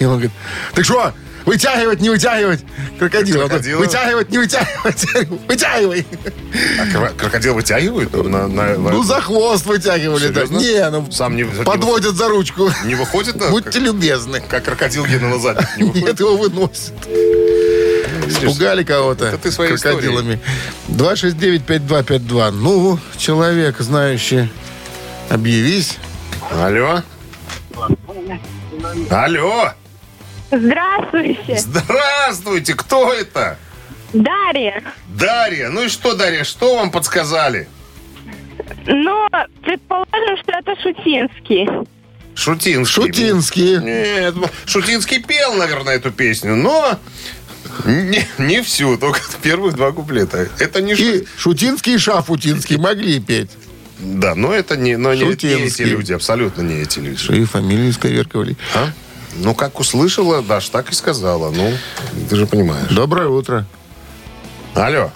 И 0.00 0.04
он 0.04 0.14
говорит, 0.14 0.32
ты 0.74 0.82
что, 0.82 1.12
вытягивать, 1.46 2.00
не 2.00 2.10
вытягивать? 2.10 2.60
Крокодил. 2.98 3.38
Крокодила? 3.40 3.78
Вытягивать, 3.78 4.30
не 4.30 4.38
вытягивать. 4.38 5.06
Вытягивай. 5.48 6.06
А 6.78 6.84
кро- 6.86 7.16
крокодил 7.16 7.54
вытягивают? 7.54 8.12
На, 8.28 8.46
на- 8.48 8.76
Ну, 8.76 9.02
за 9.02 9.20
хвост 9.20 9.64
вытягивали. 9.66 10.28
Да. 10.28 10.44
Не, 10.46 10.90
ну, 10.90 11.10
Сам 11.10 11.36
не- 11.36 11.44
подводят 11.44 12.14
за 12.16 12.28
ручку. 12.28 12.70
Не 12.84 12.94
выходит? 12.94 13.36
да? 13.38 13.48
Будьте 13.50 13.78
любезны. 13.78 14.40
Как 14.48 14.64
крокодил 14.64 15.06
Гена 15.06 15.38
задник 15.38 15.94
не 15.94 16.00
Нет, 16.02 16.20
его 16.20 16.36
выносят. 16.36 16.92
Испугали 18.28 18.82
кого-то 18.82 19.26
Это 19.26 19.38
ты 19.38 19.52
своей 19.52 19.76
крокодилами. 19.76 20.40
269-5252. 20.88 22.50
Ну, 22.50 22.98
человек, 23.16 23.76
знающий, 23.78 24.50
объявись. 25.30 25.98
Алло? 26.50 27.02
Алло? 29.10 29.72
Здравствуйте. 30.50 31.58
Здравствуйте, 31.58 32.74
кто 32.74 33.12
это? 33.12 33.58
Дарья. 34.12 34.82
Дарья. 35.08 35.68
Ну 35.70 35.82
и 35.84 35.88
что, 35.88 36.14
Дарья, 36.14 36.44
что 36.44 36.76
вам 36.76 36.90
подсказали? 36.90 37.68
Но 38.86 39.28
предположим, 39.62 40.36
что 40.42 40.52
это 40.52 40.74
Шутинский. 40.80 41.68
Шутинский. 42.34 42.84
Шутинский. 43.02 43.76
Нет, 43.78 44.34
Шутинский 44.66 45.22
пел, 45.22 45.54
наверное, 45.54 45.96
эту 45.96 46.12
песню, 46.12 46.54
но 46.54 46.98
не, 47.84 48.24
не 48.38 48.62
всю, 48.62 48.96
только 48.98 49.20
первых 49.42 49.74
два 49.74 49.92
куплета. 49.92 50.48
Это 50.58 50.80
не 50.82 50.94
Шу- 50.94 51.02
И 51.02 51.26
Шутинский, 51.36 51.94
и 51.94 51.98
Шафутинский 51.98 52.76
могли 52.76 53.20
петь. 53.20 53.50
Да, 53.98 54.34
но 54.34 54.52
это 54.52 54.76
не, 54.76 54.96
но 54.96 55.14
не, 55.14 55.22
не 55.24 55.32
эти 55.32 55.82
люди, 55.82 56.12
абсолютно 56.12 56.60
не 56.62 56.82
эти 56.82 56.98
люди. 56.98 57.16
Что 57.16 57.34
и 57.34 57.44
фамилию 57.44 57.90
исковерковали. 57.90 58.56
А? 58.74 58.90
Ну, 59.38 59.54
как 59.54 59.78
услышала, 59.80 60.42
Даш, 60.42 60.68
так 60.68 60.90
и 60.90 60.94
сказала. 60.94 61.50
Ну, 61.50 61.72
ты 62.28 62.36
же 62.36 62.46
понимаешь. 62.46 62.90
Доброе 62.90 63.28
утро. 63.28 63.66
Алло. 64.74 65.10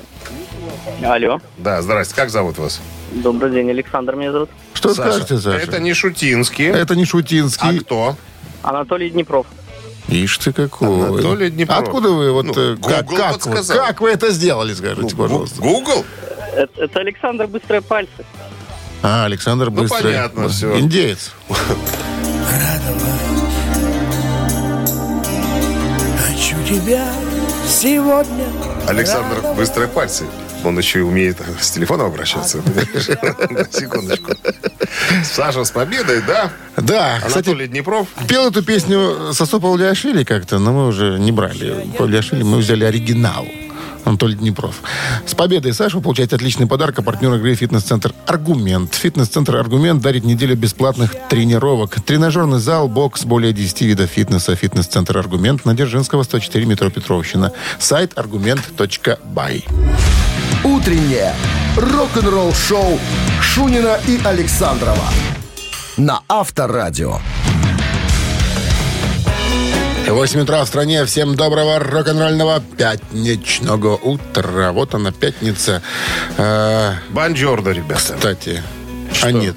Алло. 1.02 1.40
Да, 1.58 1.80
здрасте. 1.82 2.14
Как 2.14 2.30
зовут 2.30 2.58
вас? 2.58 2.80
Добрый 3.12 3.50
день, 3.52 3.70
Александр 3.70 4.14
меня 4.16 4.32
зовут. 4.32 4.50
Что 4.74 4.94
скажете, 4.94 5.38
Саша? 5.38 5.58
Это 5.58 5.80
не 5.80 5.94
Шутинский. 5.94 6.66
Это 6.66 6.94
не 6.94 7.02
А 7.02 7.06
Шутинский. 7.06 7.80
кто? 7.80 8.16
Анатолий 8.62 9.10
Днепров. 9.10 9.46
Ишь 10.08 10.38
ты 10.38 10.52
какой. 10.52 10.88
Анатолий 11.08 11.50
Днепров. 11.50 11.78
Откуда 11.78 12.10
вы 12.10 12.32
вот... 12.32 12.46
Ну, 12.46 12.52
э, 12.56 12.76
как, 12.76 13.08
как, 13.08 13.32
подсказал. 13.34 13.86
как 13.86 14.00
вы 14.00 14.10
это 14.10 14.30
сделали, 14.30 14.74
скажите, 14.74 15.14
Гу- 15.14 15.22
пожалуйста? 15.22 15.60
Google? 15.60 16.04
Это, 16.54 16.82
это 16.84 17.00
Александр 17.00 17.46
Быстрые 17.46 17.80
пальцы. 17.82 18.24
А, 19.02 19.24
Александр 19.24 19.66
Ну, 19.70 19.82
Быстрый. 19.82 20.02
понятно 20.02 20.42
Да. 20.44 20.48
всё. 20.48 20.78
Индеец. 20.78 21.32
тебя 26.70 27.12
сегодня. 27.66 28.46
Александр 28.86 29.42
Быстрые 29.56 29.88
пальцы. 29.88 30.24
Он 30.62 30.78
еще 30.78 31.00
и 31.00 31.02
умеет 31.02 31.38
с 31.60 31.70
телефоном 31.72 32.06
обращаться. 32.06 32.58
понимаешь? 32.58 33.68
Секундочку. 33.72 34.32
Саша 35.24 35.64
с 35.64 35.70
победой, 35.72 36.22
да? 36.24 36.52
Да, 36.76 37.16
кстати, 37.16 37.48
Анатолий 37.48 37.66
Днепров. 37.66 38.06
пел 38.28 38.48
эту 38.48 38.62
песню 38.62 39.32
Сосо 39.32 39.58
Павлиашвили 39.58 40.22
как-то, 40.22 40.58
но 40.58 40.72
мы 40.72 40.86
уже 40.86 41.18
не 41.18 41.32
брали 41.32 41.88
Павлиашвили, 41.98 42.42
мы 42.44 42.58
взяли 42.58 42.84
оригинал. 42.84 43.46
Анатолий 44.10 44.34
Днепров. 44.34 44.74
С 45.26 45.34
победой, 45.34 45.72
Саша, 45.72 45.96
вы 45.96 46.02
получаете 46.02 46.36
отличный 46.36 46.66
подарок 46.66 46.98
от 46.98 47.04
партнера 47.04 47.36
игры 47.36 47.54
«Фитнес-центр 47.54 48.12
Аргумент». 48.26 48.94
«Фитнес-центр 48.94 49.56
Аргумент» 49.56 50.02
дарит 50.02 50.24
неделю 50.24 50.56
бесплатных 50.56 51.14
тренировок. 51.28 52.00
Тренажерный 52.00 52.58
зал, 52.58 52.88
бокс, 52.88 53.24
более 53.24 53.52
10 53.52 53.82
видов 53.82 54.10
фитнеса. 54.10 54.54
«Фитнес-центр 54.56 55.16
Аргумент» 55.16 55.64
на 55.64 55.74
Дзержинского, 55.74 56.24
104, 56.24 56.66
метро 56.66 56.90
Петровщина. 56.90 57.52
Сайт 57.78 58.18
аргумент.бай. 58.18 59.64
Утреннее 60.64 61.34
рок-н-ролл-шоу 61.76 62.98
Шунина 63.40 63.98
и 64.06 64.20
Александрова 64.24 65.08
на 65.96 66.20
Авторадио. 66.28 67.18
8 70.12 70.40
утра 70.40 70.64
в 70.64 70.68
стране. 70.68 71.04
Всем 71.04 71.34
доброго 71.36 71.78
рок-н-ролльного 71.78 72.60
пятничного 72.76 73.96
утра. 73.96 74.72
Вот 74.72 74.94
она, 74.94 75.12
пятница. 75.12 75.82
Э, 76.36 76.94
Бонжорно, 77.10 77.68
ребята. 77.70 78.14
кстати, 78.14 78.62
Что? 79.12 79.26
а 79.28 79.32
нет. 79.32 79.56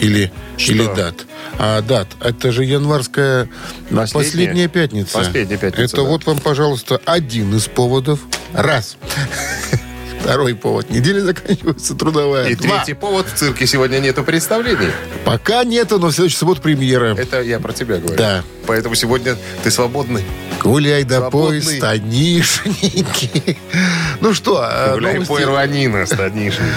Или, 0.00 0.32
Что? 0.56 0.72
или 0.72 0.86
дат. 0.94 1.14
А 1.58 1.80
дат, 1.82 2.08
это 2.20 2.50
же 2.50 2.64
январская 2.64 3.48
Последняя? 3.90 4.12
последняя, 4.12 4.68
пятница. 4.68 5.18
Последняя 5.18 5.56
пятница, 5.56 5.82
Это 5.84 5.96
да. 5.96 6.02
вот 6.02 6.26
вам, 6.26 6.38
пожалуйста, 6.40 7.00
один 7.04 7.54
из 7.54 7.66
поводов. 7.68 8.20
Раз. 8.52 8.96
Второй 10.24 10.54
повод. 10.54 10.88
Неделя 10.88 11.20
заканчивается 11.20 11.94
трудовая. 11.94 12.46
И 12.46 12.54
Два. 12.54 12.78
третий 12.78 12.94
повод. 12.94 13.26
В 13.26 13.34
цирке 13.34 13.66
сегодня 13.66 13.98
нету 13.98 14.24
представлений. 14.24 14.88
Пока 15.26 15.64
нету, 15.64 15.98
но 15.98 16.06
в 16.08 16.12
следующую 16.12 16.38
субботу 16.38 16.62
премьера. 16.62 17.14
Это 17.14 17.42
я 17.42 17.60
про 17.60 17.74
тебя 17.74 17.98
говорю. 17.98 18.16
Да. 18.16 18.42
Поэтому 18.66 18.94
сегодня 18.94 19.36
ты 19.62 19.70
свободный. 19.70 20.24
Гуляй 20.62 21.04
да 21.04 21.18
Свободный. 21.18 21.60
пой, 21.62 21.76
станишники. 21.76 23.58
Ну 24.20 24.32
что, 24.32 24.60
а, 24.62 24.94
Гуляй 24.94 25.14
новости? 25.14 25.30
по 25.30 25.42
Ируанина, 25.42 26.06
станишный. 26.06 26.68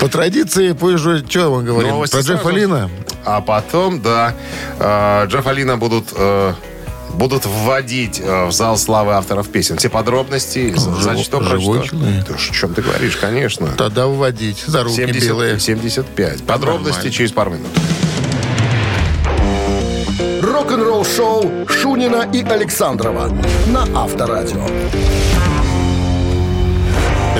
По 0.00 0.08
традиции, 0.08 0.72
позже, 0.72 1.24
что 1.26 1.56
мы 1.56 1.62
говорим? 1.62 1.92
Новости 1.92 2.12
Про 2.16 2.20
Джеффа. 2.22 2.50
Лина? 2.50 2.90
А 3.24 3.40
потом, 3.40 4.02
да, 4.02 4.34
э, 4.78 5.26
Джефф 5.28 5.46
Алина 5.46 5.78
будут... 5.78 6.08
будут 7.14 7.46
вводить 7.46 8.20
э, 8.20 8.46
в 8.46 8.52
зал 8.52 8.76
славы 8.78 9.12
авторов 9.12 9.48
песен. 9.48 9.76
Все 9.78 9.88
подробности, 9.88 10.74
Жив- 10.74 11.20
что, 11.24 11.38
про 11.38 11.48
живой 11.58 11.86
что. 11.86 11.96
человек. 11.96 12.26
Да 12.28 12.34
о 12.34 12.38
чем 12.38 12.74
ты 12.74 12.82
говоришь, 12.82 13.16
конечно. 13.16 13.68
Тогда 13.76 14.06
вводить 14.06 14.62
за 14.66 14.82
руки 14.84 14.96
70, 14.96 15.22
белые. 15.28 15.60
75. 15.60 16.42
Подробности 16.44 16.96
Нормально. 16.96 17.12
через 17.12 17.32
пару 17.32 17.50
минут. 17.52 17.70
Рок-н-ролл-шоу 20.42 21.66
Шунина 21.68 22.28
и 22.32 22.42
Александрова 22.42 23.28
на 23.68 23.82
Авторадио. 23.94 24.66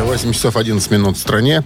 8 0.03 0.33
часов 0.33 0.57
11 0.57 0.91
минут 0.91 1.17
в 1.17 1.21
стране. 1.21 1.63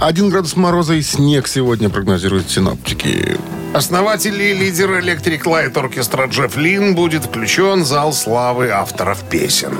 1 0.00 0.30
градус 0.30 0.56
мороза 0.56 0.94
и 0.94 1.02
снег 1.02 1.46
сегодня 1.46 1.90
прогнозируют 1.90 2.50
синоптики. 2.50 3.38
Основатель 3.74 4.40
и 4.40 4.54
лидер 4.54 4.88
Electric 5.00 5.42
Light 5.42 5.76
оркестра 5.76 6.26
Джефф 6.26 6.56
Лин 6.56 6.94
будет 6.94 7.24
включен 7.24 7.82
в 7.82 7.86
зал 7.86 8.12
славы 8.12 8.70
авторов 8.70 9.28
песен. 9.28 9.76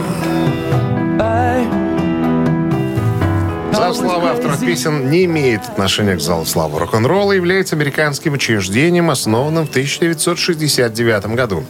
Зал 3.74 3.92
славы 3.92 4.28
авторов 4.28 4.60
песен 4.60 5.10
не 5.10 5.24
имеет 5.24 5.62
отношения 5.62 6.14
к 6.14 6.20
залу 6.20 6.44
славы 6.44 6.78
рок-н-ролла 6.78 7.32
является 7.32 7.74
американским 7.74 8.34
учреждением, 8.34 9.10
основанным 9.10 9.66
в 9.66 9.70
1969 9.70 11.26
году. 11.34 11.64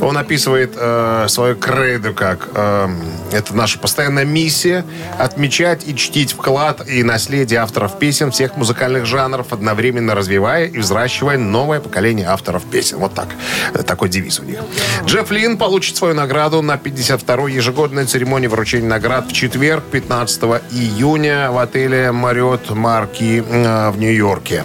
Он 0.00 0.18
описывает 0.18 0.72
э, 0.76 1.26
свою 1.28 1.54
кредо 1.54 2.12
как 2.12 2.48
э, 2.54 2.88
это 3.32 3.54
наша 3.54 3.78
постоянная 3.78 4.24
миссия 4.24 4.84
отмечать 5.16 5.86
и 5.86 5.94
чтить 5.94 6.32
вклад 6.32 6.88
и 6.88 7.04
наследие 7.04 7.60
авторов 7.60 8.00
песен 8.00 8.32
всех 8.32 8.56
музыкальных 8.56 9.06
жанров, 9.06 9.52
одновременно 9.52 10.16
развивая 10.16 10.66
и 10.66 10.78
взращивая 10.78 11.38
новое 11.38 11.78
поколение 11.78 12.26
авторов 12.26 12.64
песен. 12.64 12.98
Вот 12.98 13.14
так. 13.14 13.28
Э, 13.74 13.82
Такой 13.84 14.08
девиз 14.08 14.40
у 14.40 14.42
них. 14.42 14.58
Джефф 15.04 15.30
Лин 15.30 15.56
получит 15.56 15.96
свою 15.96 16.14
награду 16.14 16.62
на 16.62 16.74
52-й 16.74 17.52
ежегодной 17.52 18.06
церемонии 18.06 18.48
вручения 18.48 18.88
наград 18.88 19.28
в 19.28 19.32
четверг, 19.32 19.84
15 19.92 20.42
июня 20.72 21.43
в 21.50 21.58
отеле 21.58 22.12
Мариот 22.12 22.70
Марки 22.70 23.42
э, 23.46 23.90
в 23.90 23.98
Нью-Йорке. 23.98 24.64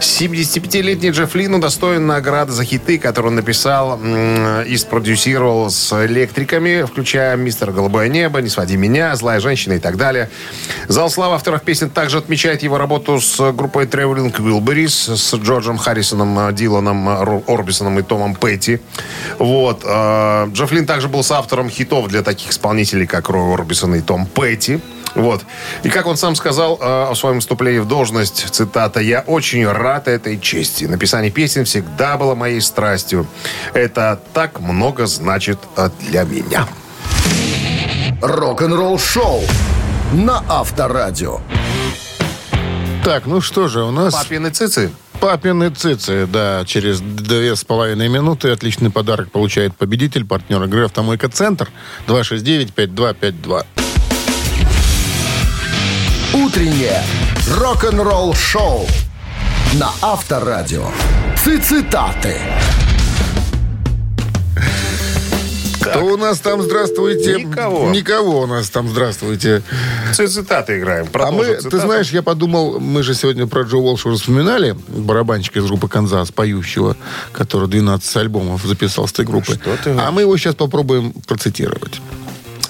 75-летний 0.00 1.10
Джефф 1.10 1.34
Лин 1.34 1.54
удостоен 1.54 2.06
награды 2.06 2.52
за 2.52 2.64
хиты, 2.64 2.98
которые 2.98 3.30
он 3.30 3.36
написал 3.36 3.98
и 4.64 4.76
спродюсировал 4.76 5.70
с 5.70 5.92
электриками, 6.06 6.82
включая 6.82 7.36
«Мистер 7.36 7.72
Голубое 7.72 8.08
небо», 8.08 8.40
«Не 8.40 8.48
своди 8.48 8.76
меня», 8.76 9.14
«Злая 9.16 9.40
женщина» 9.40 9.74
и 9.74 9.78
так 9.78 9.96
далее. 9.96 10.30
Зал 10.86 11.10
славы 11.10 11.34
авторов 11.34 11.62
песен 11.62 11.90
также 11.90 12.18
отмечает 12.18 12.62
его 12.62 12.78
работу 12.78 13.20
с 13.20 13.52
группой 13.52 13.86
Traveling 13.86 14.34
Wilburys, 14.36 15.16
с 15.16 15.34
Джорджем 15.34 15.78
Харрисоном, 15.78 16.38
э, 16.38 16.52
Диланом 16.52 17.08
э, 17.08 17.42
Орбисоном 17.46 17.98
и 17.98 18.02
Томом 18.02 18.34
Петти. 18.34 18.80
Вот. 19.38 19.84
Джефф 19.84 20.72
Лин 20.72 20.86
также 20.86 21.08
был 21.08 21.22
соавтором 21.22 21.68
хитов 21.70 22.08
для 22.08 22.22
таких 22.22 22.50
исполнителей, 22.50 23.06
как 23.06 23.28
Рой 23.28 23.54
Орбисон 23.54 23.94
и 23.94 24.00
Том 24.00 24.26
Петти. 24.26 24.80
Вот. 25.18 25.44
И 25.82 25.90
как 25.90 26.06
он 26.06 26.16
сам 26.16 26.36
сказал 26.36 26.78
э, 26.80 27.10
в 27.12 27.16
своем 27.16 27.36
выступлении 27.36 27.80
в 27.80 27.88
должность, 27.88 28.54
цитата, 28.54 29.00
«Я 29.00 29.20
очень 29.26 29.66
рад 29.66 30.06
этой 30.06 30.38
чести. 30.38 30.84
Написание 30.84 31.32
песен 31.32 31.64
всегда 31.64 32.16
было 32.16 32.36
моей 32.36 32.60
страстью. 32.60 33.26
Это 33.74 34.20
так 34.32 34.60
много 34.60 35.06
значит 35.06 35.58
э, 35.76 35.90
для 36.08 36.22
меня». 36.22 36.68
Рок-н-ролл-шоу 38.22 39.42
на 40.12 40.44
Авторадио. 40.48 41.40
Так, 43.04 43.26
ну 43.26 43.40
что 43.40 43.66
же, 43.66 43.82
у 43.82 43.90
нас... 43.90 44.14
Папины 44.14 44.50
цицы. 44.50 44.92
Папины 45.20 45.70
цицы, 45.70 46.28
да, 46.28 46.62
через 46.64 47.00
две 47.00 47.56
с 47.56 47.64
половиной 47.64 48.08
минуты 48.08 48.50
отличный 48.50 48.90
подарок 48.90 49.32
получает 49.32 49.74
победитель, 49.74 50.24
партнер 50.24 50.62
игры 50.62 50.84
«Автомойка 50.84 51.28
Центр» 51.28 51.68
269-5252. 52.06 53.66
Утреннее 56.44 57.02
рок-н-ролл-шоу 57.56 58.86
на 59.74 59.90
Авторадио. 60.00 60.84
Цитаты. 61.36 62.36
Кто 65.80 66.04
у 66.04 66.16
нас 66.16 66.38
там, 66.38 66.62
здравствуйте? 66.62 67.42
Никого. 67.42 67.90
Никого 67.90 68.42
у 68.42 68.46
нас 68.46 68.70
там, 68.70 68.88
здравствуйте. 68.88 69.62
Цитаты 70.12 70.78
играем. 70.78 71.06
А 71.06 71.10
Продолжим 71.10 71.38
мы, 71.38 71.54
ты 71.56 71.62
цитаты. 71.62 71.80
знаешь, 71.80 72.10
я 72.10 72.22
подумал, 72.22 72.78
мы 72.78 73.02
же 73.02 73.14
сегодня 73.14 73.48
про 73.48 73.62
Джо 73.62 73.78
Уолша 73.78 74.12
вспоминали, 74.12 74.76
барабанщика 74.86 75.58
из 75.58 75.64
группы 75.66 75.88
«Канзас», 75.88 76.30
поющего, 76.30 76.96
который 77.32 77.68
12 77.68 78.16
альбомов 78.16 78.62
записал 78.62 79.08
с 79.08 79.12
этой 79.12 79.24
группы. 79.24 79.54
Что 79.54 79.76
ты 79.82 79.90
а 79.98 80.12
мы 80.12 80.20
его 80.20 80.36
сейчас 80.36 80.54
попробуем 80.54 81.12
процитировать. 81.26 82.00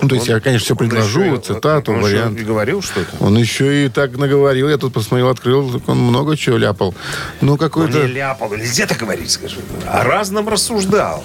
Ну, 0.00 0.08
то 0.08 0.14
есть 0.14 0.28
я, 0.28 0.40
конечно, 0.40 0.64
все 0.64 0.74
Он 0.74 0.78
предложу, 0.78 1.20
еще 1.22 1.40
цитату, 1.40 1.92
он 1.92 1.98
еще 1.98 2.08
вариант. 2.08 2.40
и 2.40 2.44
говорил 2.44 2.82
что-то. 2.82 3.08
Он 3.20 3.36
еще 3.36 3.86
и 3.86 3.88
так 3.88 4.16
наговорил, 4.16 4.68
я 4.68 4.78
тут 4.78 4.92
посмотрел, 4.92 5.28
открыл, 5.28 5.72
так 5.72 5.88
он 5.88 5.98
много 5.98 6.36
чего 6.36 6.56
ляпал. 6.56 6.94
Ну, 7.40 7.52
Он 7.52 7.58
какой-то... 7.58 7.98
не 8.06 8.12
ляпал, 8.12 8.50
нельзя 8.54 8.86
так 8.86 8.98
говорить, 8.98 9.30
скажи. 9.30 9.56
О 9.86 10.04
разном 10.04 10.48
рассуждал. 10.48 11.24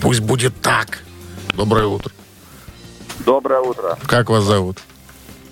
Пусть 0.00 0.20
будет 0.20 0.54
так. 0.60 1.00
Доброе 1.54 1.86
утро. 1.86 2.10
Доброе 3.24 3.60
утро, 3.60 3.98
Как 4.06 4.28
вас 4.28 4.44
зовут? 4.44 4.78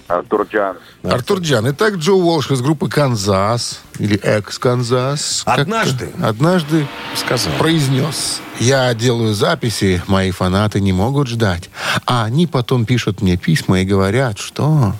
Артур 0.08 0.46
Джан. 0.52 0.76
Артур 1.04 1.38
Джан. 1.40 1.70
Итак, 1.70 1.94
Джо 1.94 2.12
Уолш 2.12 2.50
из 2.50 2.60
группы 2.60 2.88
«Канзас» 2.88 3.80
или 3.98 4.16
«Экс-Канзас». 4.18 5.42
Как- 5.46 5.60
Однажды. 5.60 6.10
Однажды 6.22 6.86
Сказал. 7.16 7.52
произнес. 7.58 8.40
Я 8.58 8.92
делаю 8.94 9.32
записи, 9.32 10.02
мои 10.08 10.30
фанаты 10.30 10.80
не 10.80 10.92
могут 10.92 11.28
ждать. 11.28 11.70
А 12.04 12.24
они 12.24 12.46
потом 12.46 12.84
пишут 12.84 13.22
мне 13.22 13.36
письма 13.36 13.80
и 13.80 13.84
говорят, 13.84 14.38
что 14.38 14.94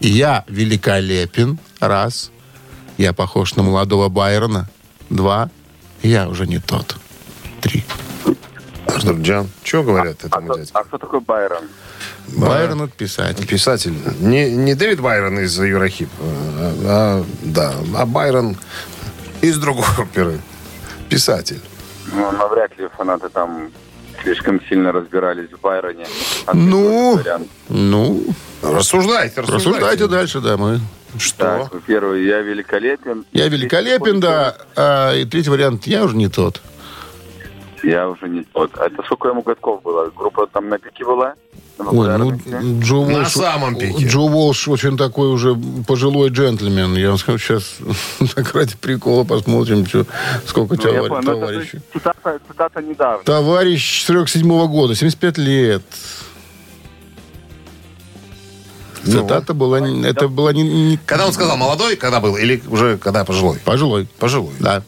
я 0.00 0.44
великолепен, 0.48 1.58
раз. 1.80 2.30
Я 2.96 3.12
похож 3.12 3.54
на 3.56 3.62
молодого 3.62 4.08
Байрона, 4.08 4.68
два. 5.10 5.50
Я 6.02 6.28
уже 6.28 6.46
не 6.46 6.58
тот, 6.58 6.96
три. 7.60 7.84
Артур 8.86 9.16
Джан. 9.20 9.50
Что 9.62 9.82
говорят 9.82 10.24
этому 10.24 10.52
А, 10.52 10.56
дядьке? 10.56 10.70
а 10.74 10.84
кто 10.84 10.96
такой 10.96 11.20
Байрон? 11.20 11.64
Байрон 12.28 12.82
это 12.82 12.92
писатель. 12.96 13.46
Писатель. 13.46 13.94
Не, 14.20 14.50
не 14.50 14.74
Дэвид 14.74 15.00
Байрон 15.00 15.38
из 15.40 15.58
Юрахип, 15.58 16.08
а, 16.20 16.74
а, 16.84 17.24
да, 17.42 17.74
а 17.96 18.06
Байрон 18.06 18.56
из 19.42 19.58
другой 19.58 19.86
оперы. 19.98 20.40
Писатель. 21.08 21.60
Ну, 22.12 22.32
навряд 22.32 22.76
ли 22.78 22.88
фанаты 22.96 23.28
там 23.28 23.70
слишком 24.22 24.60
сильно 24.68 24.92
разбирались 24.92 25.50
в 25.50 25.60
Байроне. 25.60 26.06
А 26.46 26.54
Ну, 26.54 27.20
ну, 27.68 28.24
Рассуждайте, 28.62 29.40
рассуждайте. 29.40 29.52
рассуждайте 29.52 30.06
дальше, 30.08 30.40
да, 30.40 30.56
мы. 30.56 30.80
Что? 31.18 31.68
Так, 31.70 31.82
первый, 31.86 32.26
я 32.26 32.40
великолепен. 32.40 33.24
Я 33.32 33.48
великолепен, 33.48 34.20
да. 34.20 34.56
А, 34.74 35.14
и 35.14 35.24
третий 35.24 35.50
вариант, 35.50 35.86
я 35.86 36.04
уже 36.04 36.16
не 36.16 36.28
тот. 36.28 36.60
Я 37.82 38.08
уже 38.08 38.28
не 38.28 38.42
тот. 38.42 38.70
А 38.78 38.86
это 38.86 39.02
сколько 39.04 39.28
ему 39.28 39.42
годков 39.42 39.82
было? 39.82 40.10
Группа 40.16 40.46
там 40.46 40.68
на 40.68 40.78
пике 40.78 41.04
была? 41.04 41.34
На 41.78 41.90
Ой, 41.90 42.18
ну? 42.18 42.32
Джо 42.80 42.94
На 43.06 43.18
Уолш, 43.18 43.28
самом 43.28 43.76
пике. 43.76 44.06
Джо 44.06 44.20
Уолш 44.20 44.66
очень 44.68 44.96
такой 44.96 45.28
уже 45.28 45.54
пожилой 45.86 46.30
джентльмен. 46.30 46.94
Я 46.94 47.08
вам 47.10 47.18
скажу, 47.18 47.38
сейчас 47.38 47.76
так 48.34 48.54
ради 48.54 48.76
прикола 48.80 49.24
посмотрим, 49.24 49.84
что, 49.86 50.06
сколько 50.46 50.74
Ну, 50.76 50.80
товар- 50.82 51.08
понял, 51.08 51.20
это 51.32 51.40
товарищей. 51.40 51.80
цитата, 51.92 52.38
цитата 52.48 52.82
недавно. 52.82 53.24
Товарищ 53.24 54.04
47 54.04 54.66
года, 54.68 54.94
75 54.94 55.38
лет. 55.38 55.82
Ну, 59.04 59.12
Цитата 59.22 59.54
была, 59.54 59.78
не- 59.80 60.04
это 60.04 60.26
была 60.28 60.52
не, 60.52 60.62
не- 60.62 60.98
Когда 61.06 61.26
он 61.26 61.32
сказал 61.32 61.56
молодой, 61.56 61.94
когда 61.96 62.18
был, 62.20 62.36
или 62.36 62.60
уже 62.68 62.96
когда 62.98 63.24
пожилой? 63.24 63.58
пожилой. 63.64 64.08
Пожилой. 64.18 64.52
Да. 64.58 64.82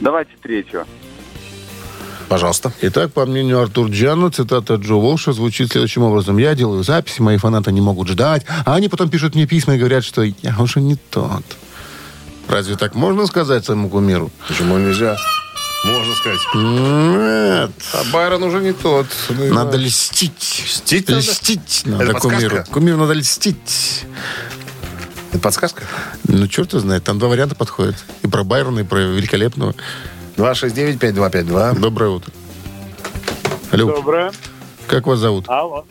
Давайте 0.00 0.30
третью. 0.42 0.86
Пожалуйста. 2.28 2.72
Итак, 2.82 3.12
по 3.12 3.24
мнению 3.24 3.60
Артур 3.60 3.88
Джана, 3.88 4.30
цитата 4.32 4.74
Джо 4.74 4.94
Волша 4.94 5.32
звучит 5.32 5.70
следующим 5.70 6.02
образом. 6.02 6.38
«Я 6.38 6.54
делаю 6.56 6.82
записи, 6.82 7.20
мои 7.20 7.36
фанаты 7.36 7.70
не 7.70 7.80
могут 7.80 8.08
ждать, 8.08 8.44
а 8.64 8.74
они 8.74 8.88
потом 8.88 9.10
пишут 9.10 9.36
мне 9.36 9.46
письма 9.46 9.76
и 9.76 9.78
говорят, 9.78 10.04
что 10.04 10.22
я 10.22 10.56
уже 10.58 10.80
не 10.80 10.96
тот». 10.96 11.44
Разве 12.48 12.76
так 12.76 12.94
можно 12.94 13.26
сказать 13.26 13.64
своему 13.64 13.88
кумиру? 13.88 14.30
Почему 14.48 14.76
нельзя? 14.78 15.16
Можно 15.84 16.14
сказать. 16.14 16.40
Нет. 16.54 17.70
А 17.92 18.02
Байрон 18.12 18.42
уже 18.42 18.60
не 18.60 18.72
тот. 18.72 19.06
Ну, 19.30 19.54
Надо 19.54 19.76
льстить. 19.76 20.62
Льстить 20.64 21.08
надо? 21.08 21.20
Льстить 21.20 21.82
Это 21.84 21.90
надо 21.90 22.12
подсказка? 22.14 22.38
кумиру. 22.48 22.64
Кумиру 22.72 22.98
надо 22.98 23.12
льстить. 23.14 24.04
Это 25.36 25.42
подсказка? 25.42 25.82
Ну, 26.28 26.48
черт 26.48 26.72
его 26.72 26.80
знает. 26.80 27.04
Там 27.04 27.18
два 27.18 27.28
варианта 27.28 27.54
подходят. 27.54 27.96
И 28.22 28.26
про 28.26 28.42
Байрона, 28.42 28.80
и 28.80 28.84
про 28.84 29.00
Великолепного. 29.00 29.74
269-5252. 30.38 31.78
Доброе 31.78 32.10
утро. 32.10 32.32
Алло, 33.70 33.96
Доброе. 33.96 34.32
как 34.86 35.06
вас 35.06 35.18
зовут? 35.18 35.44
Алло. 35.48 35.84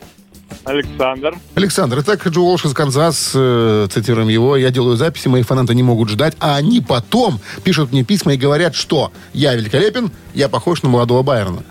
Александр. 0.64 1.38
Александр, 1.54 2.00
итак, 2.00 2.26
Джо 2.26 2.40
Уолш 2.40 2.64
из 2.64 2.74
Канзас, 2.74 3.30
э, 3.34 3.86
цитируем 3.88 4.26
его, 4.26 4.56
«Я 4.56 4.70
делаю 4.70 4.96
записи, 4.96 5.28
мои 5.28 5.42
фанаты 5.42 5.76
не 5.76 5.84
могут 5.84 6.08
ждать, 6.08 6.34
а 6.40 6.56
они 6.56 6.80
потом 6.80 7.38
пишут 7.62 7.92
мне 7.92 8.02
письма 8.02 8.34
и 8.34 8.36
говорят, 8.36 8.74
что 8.74 9.12
я 9.32 9.54
великолепен, 9.54 10.10
я 10.34 10.48
похож 10.48 10.82
на 10.82 10.88
молодого 10.88 11.22
Байрона». 11.22 11.62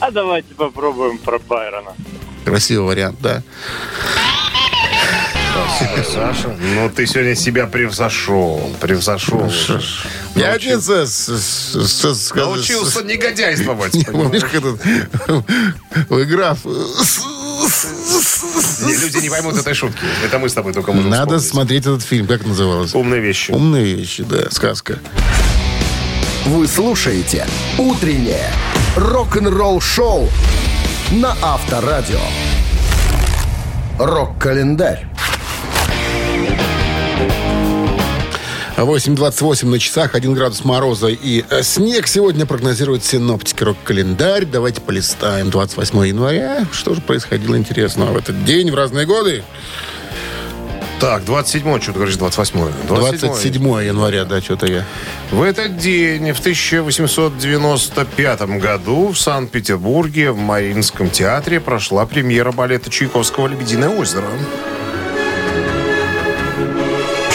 А 0.00 0.10
давайте 0.10 0.52
попробуем 0.54 1.18
про 1.18 1.38
Байрона. 1.38 1.92
Красивый 2.44 2.88
вариант, 2.88 3.18
да? 3.20 3.44
Спасибо, 5.76 6.02
Саша. 6.12 6.48
Ну, 6.74 6.90
ты 6.90 7.06
сегодня 7.06 7.34
себя 7.34 7.66
превзошел. 7.66 8.72
Превзошел. 8.80 9.50
С- 9.50 9.68
с- 11.28 12.04
с- 12.04 12.34
Научился 12.34 13.02
негодяйствовать. 13.02 13.94
Не, 13.94 14.04
Помнишь, 14.04 14.42
как 14.42 14.54
этот 14.54 14.80
игра... 16.10 16.56
Не, 18.86 18.94
Люди 18.96 19.18
не 19.22 19.30
поймут 19.30 19.56
этой 19.56 19.74
шутки. 19.74 20.04
Это 20.24 20.38
мы 20.38 20.48
с 20.48 20.52
тобой 20.54 20.72
только 20.72 20.92
можем 20.92 21.10
Надо 21.10 21.38
вспомнить. 21.38 21.48
смотреть 21.50 21.86
этот 21.86 22.02
фильм, 22.02 22.26
как 22.26 22.44
называлось? 22.46 22.94
Умные 22.94 23.20
вещи. 23.20 23.50
Умные 23.50 23.94
вещи, 23.94 24.22
да, 24.24 24.50
сказка. 24.50 24.98
Вы 26.44 26.68
слушаете 26.68 27.46
«Утреннее 27.78 28.52
рок-н-ролл-шоу» 28.96 30.28
на 31.12 31.34
Авторадио. 31.42 32.20
Рок-календарь. 33.98 35.06
8.28 38.82 39.68
на 39.68 39.78
часах, 39.78 40.14
1 40.14 40.34
градус 40.34 40.62
мороза 40.64 41.08
и 41.08 41.44
э, 41.48 41.62
снег 41.62 42.06
сегодня 42.06 42.44
прогнозирует 42.44 43.02
синоптики 43.04 43.64
рок-календарь. 43.64 44.44
Давайте 44.44 44.82
полистаем. 44.82 45.48
28 45.48 46.06
января. 46.06 46.66
Что 46.72 46.94
же 46.94 47.00
происходило 47.00 47.56
интересного 47.56 48.12
в 48.12 48.18
этот 48.18 48.44
день, 48.44 48.70
в 48.70 48.74
разные 48.74 49.06
годы? 49.06 49.42
Так, 51.00 51.24
27 51.24 51.80
что 51.80 51.92
ты 51.92 51.98
говоришь, 51.98 52.16
28 52.16 52.86
27 52.86 53.62
января, 53.84 54.26
да, 54.26 54.42
что-то 54.42 54.66
я. 54.66 54.84
В 55.30 55.42
этот 55.42 55.78
день, 55.78 56.32
в 56.32 56.40
1895 56.40 58.40
году, 58.60 59.08
в 59.08 59.18
Санкт-Петербурге, 59.18 60.32
в 60.32 60.38
Мариинском 60.38 61.08
театре 61.08 61.60
прошла 61.60 62.04
премьера 62.04 62.52
балета 62.52 62.90
Чайковского 62.90 63.46
«Лебединое 63.46 63.88
озеро». 63.88 64.28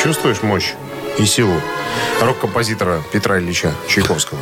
Чувствуешь 0.04 0.44
мощь 0.44 0.74
и 1.22 1.26
силу 1.26 1.62
рок-композитора 2.22 3.02
Петра 3.12 3.40
Ильича 3.40 3.74
Чайковского? 3.88 4.40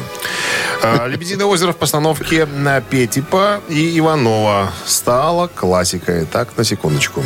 А, 0.82 1.08
«Лебединое 1.08 1.46
озеро» 1.46 1.74
в 1.74 1.78
постановке 1.78 2.46
на 2.46 2.82
Петипа 2.82 3.62
и 3.70 3.98
Иванова 4.00 4.72
стала 4.86 5.48
классикой. 5.48 6.26
Так, 6.26 6.58
на 6.58 6.64
секундочку. 6.64 7.24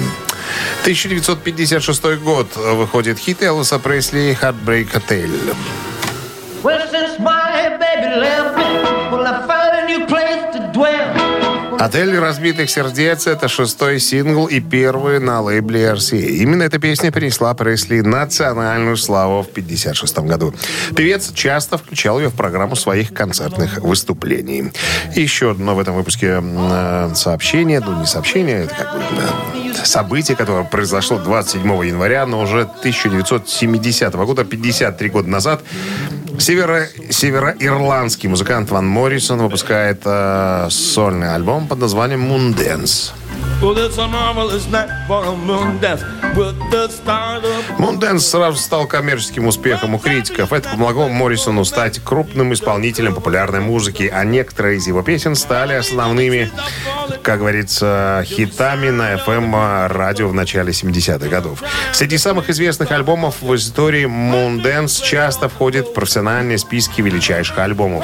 1956 0.82 2.04
год 2.20 2.56
выходит 2.56 3.20
хит 3.20 3.42
Элвиса 3.42 3.80
Пресли 3.80 4.38
«Heartbreak 4.42 4.92
Hotel». 4.94 5.30
Well, 6.63 6.80
since 6.89 7.20
my 7.20 7.78
baby 7.78 8.16
left 8.22 8.58
me, 8.58 9.12
will 9.12 9.28
I 9.28 9.46
find 9.46 9.62
«Отель 11.84 12.17
разбитых 12.17 12.69
сердец»— 12.69 13.28
это 13.28 13.50
шестой 13.50 14.00
сингл 14.00 14.46
и 14.46 14.62
первый 14.62 15.19
на 15.19 15.41
лейбле 15.41 15.91
RCA. 15.91 16.28
Именно 16.28 16.63
эта 16.63 16.80
песня 16.80 17.12
принесла 17.12 17.54
Пресли 17.56 18.00
национальную 18.00 18.96
славу 18.96 19.43
в 19.43 19.50
1956 19.50 20.19
году. 20.19 20.54
Певец 20.96 21.34
часто 21.34 21.78
включал 21.78 22.22
ее 22.22 22.30
в 22.30 22.36
программу 22.36 22.78
своих 22.78 23.13
концертных 23.13 23.80
выступлений. 23.80 24.72
Еще 25.13 25.52
одно 25.52 25.76
в 25.76 25.80
этом 25.80 25.96
выпуске 25.96 26.41
э, 26.41 27.12
сообщение, 27.15 27.82
ну 27.82 28.00
не 28.00 28.06
сообщение, 28.06 28.63
это 28.63 28.76
как 28.76 28.93
бы 28.93 29.02
э, 29.02 29.86
событие, 29.86 30.38
которое 30.38 30.63
произошло 30.63 31.17
27 31.17 31.67
января, 31.86 32.26
но 32.26 32.39
уже 32.39 32.62
1970 32.62 34.13
года, 34.15 34.46
53 34.46 35.10
года 35.10 35.30
назад. 35.30 35.62
Северо, 36.39 36.88
североирландский 37.10 38.28
музыкант 38.28 38.72
Ван 38.72 38.88
Моррисон 38.88 39.39
выпускает 39.39 40.02
э, 40.06 40.67
сольный 40.72 41.34
альбом 41.36 41.67
под 41.73 41.81
названием 41.81 42.31
«Moon 42.31 42.53
Dance». 43.63 43.63
Well, 43.63 43.78
it's 43.78 43.97
a 43.97 44.08
marvelous 44.08 44.67
night 44.67 44.89
for 45.08 45.23
a 45.23 45.36
moon 45.36 45.80
dance 45.80 46.04
with 46.36 46.58
the 46.69 46.89
stars 46.89 47.43
of 47.43 47.80
Мунденс 47.80 48.28
сразу 48.28 48.58
стал 48.58 48.88
коммерческим 48.88 49.47
успехом 49.47 49.95
у 49.95 49.99
критиков. 49.99 50.52
Это 50.52 50.69
помогло 50.69 51.08
Моррисону 51.08 51.63
стать 51.65 51.99
крупным 52.04 52.54
исполнителем 52.54 53.15
популярной 53.15 53.62
музыки, 53.62 54.12
а 54.13 54.23
некоторые 54.23 54.78
из 54.78 54.88
его 54.88 55.02
песен 55.02 55.36
стали 55.36 55.73
основными, 55.73 56.52
как 57.23 57.39
говорится, 57.39 58.23
хитами 58.26 58.89
на 58.89 59.15
FM-радио 59.15 60.28
в 60.28 60.34
начале 60.34 60.71
70-х 60.71 61.28
годов. 61.30 61.63
Среди 61.93 62.17
самых 62.17 62.49
известных 62.49 62.91
альбомов 62.91 63.41
в 63.41 63.56
истории 63.56 64.06
Мунденс 64.06 64.99
часто 64.99 65.49
входит 65.49 65.88
в 65.88 65.93
профессиональные 65.93 66.58
списки 66.58 67.02
величайших 67.02 67.58
альбомов. 67.58 68.04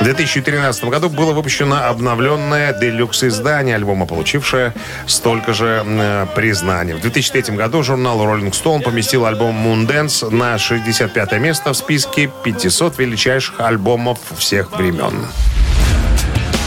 В 0.00 0.04
2013 0.04 0.84
году 0.84 1.08
было 1.08 1.32
выпущено 1.32 1.88
обновленное 1.88 2.72
делюкс-издание 2.72 3.76
альбома, 3.76 4.06
получившее 4.06 4.72
столько 5.06 5.52
же 5.52 5.82
э, 5.84 6.26
признаний. 6.34 6.94
В 6.94 7.00
2003 7.00 7.56
году 7.56 7.82
журнал 7.82 8.18
Rolling 8.20 8.50
Stone 8.50 8.82
поместил 8.82 9.26
альбом 9.26 9.56
Moondance 9.56 10.30
на 10.30 10.58
65 10.58 11.32
место 11.40 11.72
в 11.72 11.76
списке 11.76 12.30
500 12.42 12.98
величайших 12.98 13.60
альбомов 13.60 14.18
всех 14.36 14.72
времен. 14.76 15.26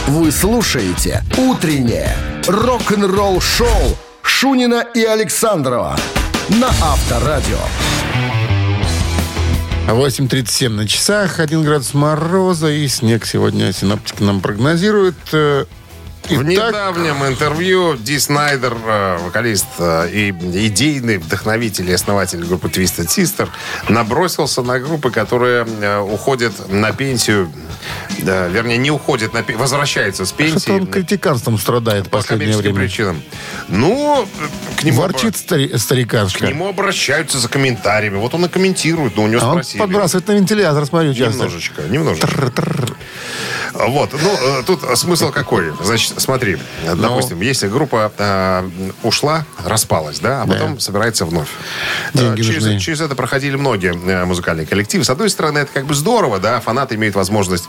Вы 0.06 0.32
слушаете 0.32 1.22
«Утреннее 1.36 2.16
рок-н-ролл-шоу» 2.46 3.98
Шунина 4.22 4.84
и 4.94 5.04
Александрова 5.04 5.96
на 6.48 6.68
Авторадио. 6.68 7.58
8.37 9.86 10.68
на 10.68 10.86
часах, 10.86 11.40
1 11.40 11.62
градус 11.64 11.94
мороза 11.94 12.70
и 12.70 12.86
снег 12.88 13.24
сегодня 13.24 13.72
синаптики 13.72 14.22
нам 14.22 14.40
прогнозируют. 14.40 15.16
В 16.28 16.42
недавнем 16.42 17.24
интервью 17.26 17.96
Ди 17.96 18.18
Снайдер, 18.18 18.76
э, 18.84 19.18
вокалист 19.24 19.66
э, 19.78 20.10
и 20.10 20.30
идейный 20.30 21.16
вдохновитель 21.16 21.88
и 21.88 21.92
основатель 21.94 22.44
группы 22.44 22.68
Twisted 22.68 23.06
Sister, 23.06 23.48
набросился 23.88 24.62
на 24.62 24.78
группы, 24.78 25.10
которые 25.10 25.64
э, 25.64 26.00
уходят 26.00 26.70
на 26.70 26.92
пенсию, 26.92 27.50
да, 28.18 28.46
вернее, 28.48 28.76
не 28.78 28.90
уходят 28.90 29.32
на 29.32 29.40
пенсию, 29.42 29.58
возвращаются 29.58 30.24
с 30.24 30.28
что-то 30.28 30.42
пенсии 30.44 30.70
он 30.70 30.86
критиканством 30.86 31.58
страдает 31.58 32.06
в 32.06 32.10
по 32.10 32.18
последнее 32.18 32.56
время. 32.56 32.74
причинам. 32.80 33.22
Ну, 33.68 34.26
к 34.78 34.84
нему, 34.84 35.00
Ворчит 35.02 35.34
стари- 35.36 35.68
к 35.68 35.78
старикашка. 35.78 36.46
нему 36.46 36.68
обращаются 36.68 37.38
за 37.38 37.48
комментариями. 37.48 38.16
Вот 38.16 38.34
он 38.34 38.44
и 38.44 38.48
комментирует, 38.48 39.16
но 39.16 39.24
у 39.24 39.26
него 39.28 39.40
А 39.42 39.46
он 39.48 39.52
спросили. 39.54 39.80
подбрасывает 39.80 40.28
на 40.28 40.32
вентилятор, 40.32 40.86
смотрю, 40.86 41.14
часто. 41.14 41.32
Немножечко, 41.38 41.82
немножечко. 41.82 42.28
Вот, 43.74 44.12
ну, 44.12 44.58
э, 44.60 44.62
тут 44.66 44.80
смысл 44.98 45.30
какой? 45.30 45.72
Значит, 45.82 46.14
смотри, 46.20 46.56
Ну. 46.86 46.96
допустим, 46.96 47.40
если 47.40 47.68
группа 47.68 48.10
э, 48.16 48.68
ушла, 49.02 49.44
распалась, 49.64 50.18
да, 50.20 50.42
а 50.42 50.46
потом 50.46 50.80
собирается 50.80 51.26
вновь. 51.26 51.48
Деньги 52.14 52.42
через, 52.42 52.64
нужны. 52.64 52.80
через 52.80 53.00
это 53.02 53.14
проходили 53.14 53.56
многие 53.56 53.92
э, 53.94 54.24
музыкальные 54.24 54.66
коллективы. 54.66 55.04
С 55.04 55.10
одной 55.10 55.30
стороны, 55.30 55.58
это 55.58 55.70
как 55.72 55.86
бы 55.86 55.94
здорово, 55.94 56.38
да, 56.40 56.60
фанаты 56.60 56.94
имеют 56.96 57.14
возможность 57.14 57.68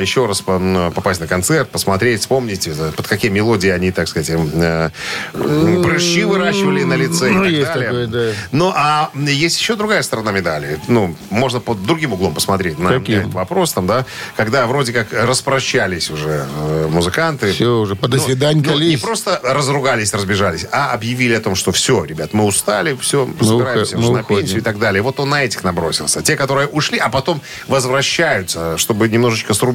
еще 0.00 0.26
раз 0.26 0.40
попасть 0.42 1.20
на 1.20 1.26
концерт, 1.26 1.68
посмотреть, 1.70 2.20
вспомнить, 2.20 2.66
э, 2.66 2.92
под 2.96 3.06
какие 3.06 3.30
мелодии 3.30 3.68
они, 3.70 3.90
так 3.92 4.08
сказать, 4.08 4.30
э, 4.30 4.90
э, 5.34 5.82
прыщи 5.82 6.24
выращивали 6.24 6.82
на 6.84 6.94
лице 6.94 7.30
Ну, 7.30 7.44
и 7.44 7.52
есть 7.52 7.66
так 7.66 7.74
далее. 7.74 7.88
такое, 7.88 8.06
да. 8.06 8.32
Ну, 8.52 8.72
а 8.74 9.10
есть 9.14 9.58
еще 9.58 9.76
другая 9.76 10.02
сторона 10.02 10.32
медали. 10.32 10.78
Ну, 10.88 11.16
можно 11.30 11.60
под 11.60 11.84
другим 11.84 12.12
углом 12.12 12.34
посмотреть 12.34 12.78
на 12.78 12.98
Каким? 12.98 13.18
этот 13.20 13.32
вопрос, 13.34 13.72
там, 13.72 13.86
да, 13.86 14.06
когда 14.36 14.66
вроде 14.66 14.92
как 14.92 15.12
распрощались 15.12 16.10
уже 16.10 16.46
э, 16.58 16.88
музыканты. 16.90 17.52
Все 17.52 17.78
уже, 17.80 17.96
по 17.96 18.08
до 18.08 18.16
Ну, 18.18 18.22
ну, 18.62 18.78
не 18.78 18.96
просто 18.96 19.40
разругались, 19.42 20.12
разбежались, 20.12 20.66
а 20.72 20.92
объявили 20.92 21.34
о 21.34 21.40
том, 21.40 21.54
что 21.54 21.72
все, 21.72 22.04
ребят, 22.04 22.32
мы 22.32 22.44
устали, 22.44 22.96
все, 23.00 23.28
собираемся 23.40 23.96
ухо- 23.96 23.98
уже 24.00 24.10
мы 24.10 24.16
на 24.18 24.22
пенсию 24.22 24.44
уходим. 24.46 24.58
и 24.58 24.60
так 24.60 24.78
далее. 24.78 25.02
Вот 25.02 25.20
он 25.20 25.30
на 25.30 25.44
этих 25.44 25.62
набросился. 25.64 26.22
Те, 26.22 26.36
которые 26.36 26.66
ушли, 26.68 26.98
а 26.98 27.08
потом 27.08 27.40
возвращаются, 27.68 28.76
чтобы 28.78 29.08
немножечко 29.08 29.52
срубить 29.54 29.69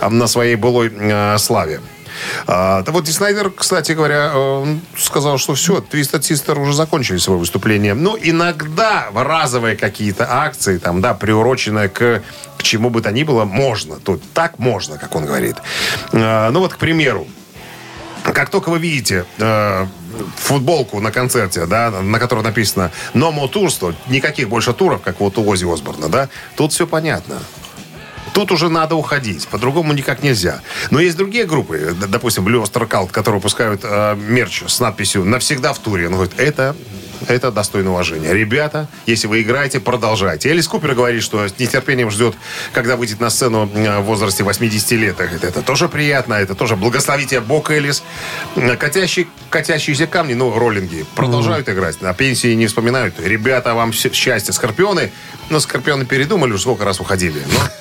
а, 0.00 0.10
на 0.10 0.26
своей 0.26 0.56
былой 0.56 0.92
э, 0.94 1.38
славе. 1.38 1.80
А, 2.46 2.82
да 2.82 2.92
вот 2.92 3.08
Снайдер, 3.08 3.50
кстати 3.50 3.92
говоря, 3.92 4.30
э, 4.34 4.76
сказал, 4.96 5.38
что 5.38 5.54
все, 5.54 5.78
Twisted 5.78 6.20
Sister 6.20 6.60
уже 6.60 6.72
закончили 6.72 7.18
свое 7.18 7.38
выступление. 7.38 7.94
Но 7.94 8.16
иногда 8.20 9.08
разовые 9.14 9.76
какие-то 9.76 10.26
акции, 10.28 10.78
там, 10.78 11.00
да, 11.00 11.14
приуроченные 11.14 11.88
к, 11.88 12.22
к 12.56 12.62
чему 12.62 12.90
бы 12.90 13.00
то 13.00 13.10
ни 13.10 13.22
было, 13.22 13.44
можно. 13.44 13.96
Тут 13.96 14.22
так 14.32 14.58
можно, 14.58 14.98
как 14.98 15.14
он 15.14 15.26
говорит. 15.26 15.56
А, 16.12 16.50
ну 16.50 16.60
вот, 16.60 16.74
к 16.74 16.78
примеру, 16.78 17.26
как 18.22 18.50
только 18.50 18.68
вы 18.70 18.78
видите 18.78 19.24
э, 19.38 19.86
футболку 20.36 21.00
на 21.00 21.10
концерте, 21.10 21.66
да, 21.66 21.90
на 21.90 22.18
которой 22.18 22.42
написано 22.42 22.90
«No 23.14 23.32
more 23.32 23.50
tours», 23.50 23.76
то 23.78 23.94
никаких 24.08 24.48
больше 24.48 24.72
туров, 24.72 25.02
как 25.02 25.20
вот 25.20 25.38
у 25.38 25.48
Ози 25.48 25.70
Осборна, 25.70 26.08
да, 26.08 26.28
тут 26.56 26.72
все 26.72 26.86
понятно. 26.86 27.38
Тут 28.38 28.52
уже 28.52 28.68
надо 28.68 28.94
уходить. 28.94 29.48
По-другому 29.48 29.92
никак 29.92 30.22
нельзя. 30.22 30.60
Но 30.92 31.00
есть 31.00 31.16
другие 31.16 31.44
группы, 31.44 31.92
допустим, 32.08 32.46
Oyster 32.46 32.88
Cult, 32.88 33.10
которые 33.10 33.40
выпускают 33.40 33.80
э, 33.82 34.14
мерч 34.14 34.62
с 34.68 34.78
надписью 34.78 35.24
«Навсегда 35.24 35.72
в 35.72 35.80
туре». 35.80 36.06
Он 36.06 36.12
говорит, 36.12 36.34
это, 36.36 36.76
это 37.26 37.50
достойно 37.50 37.90
уважения. 37.90 38.32
Ребята, 38.32 38.86
если 39.06 39.26
вы 39.26 39.42
играете, 39.42 39.80
продолжайте. 39.80 40.48
Элис 40.50 40.68
Купер 40.68 40.94
говорит, 40.94 41.22
что 41.22 41.46
с 41.48 41.58
нетерпением 41.58 42.10
ждет, 42.10 42.34
когда 42.72 42.96
выйдет 42.96 43.20
на 43.20 43.30
сцену 43.30 43.66
в 43.66 44.00
возрасте 44.02 44.44
80 44.44 44.90
лет. 44.92 45.16
Говорит, 45.16 45.44
это 45.44 45.62
тоже 45.62 45.88
приятно, 45.88 46.34
это 46.34 46.54
тоже 46.54 46.76
благословите 46.76 47.40
Бог 47.40 47.70
Элис. 47.70 48.02
Катящие, 48.78 49.26
катящиеся 49.50 50.06
камни, 50.06 50.34
ну, 50.34 50.56
роллинги, 50.58 51.04
продолжают 51.14 51.68
играть. 51.68 52.00
На 52.02 52.14
пенсии 52.14 52.54
не 52.54 52.66
вспоминают. 52.66 53.14
Ребята, 53.18 53.74
вам 53.74 53.92
счастья. 53.92 54.52
Скорпионы, 54.52 55.10
ну, 55.50 55.60
Скорпионы 55.60 56.04
передумали, 56.04 56.52
уж 56.52 56.62
сколько 56.62 56.84
раз 56.84 57.00
уходили. 57.00 57.40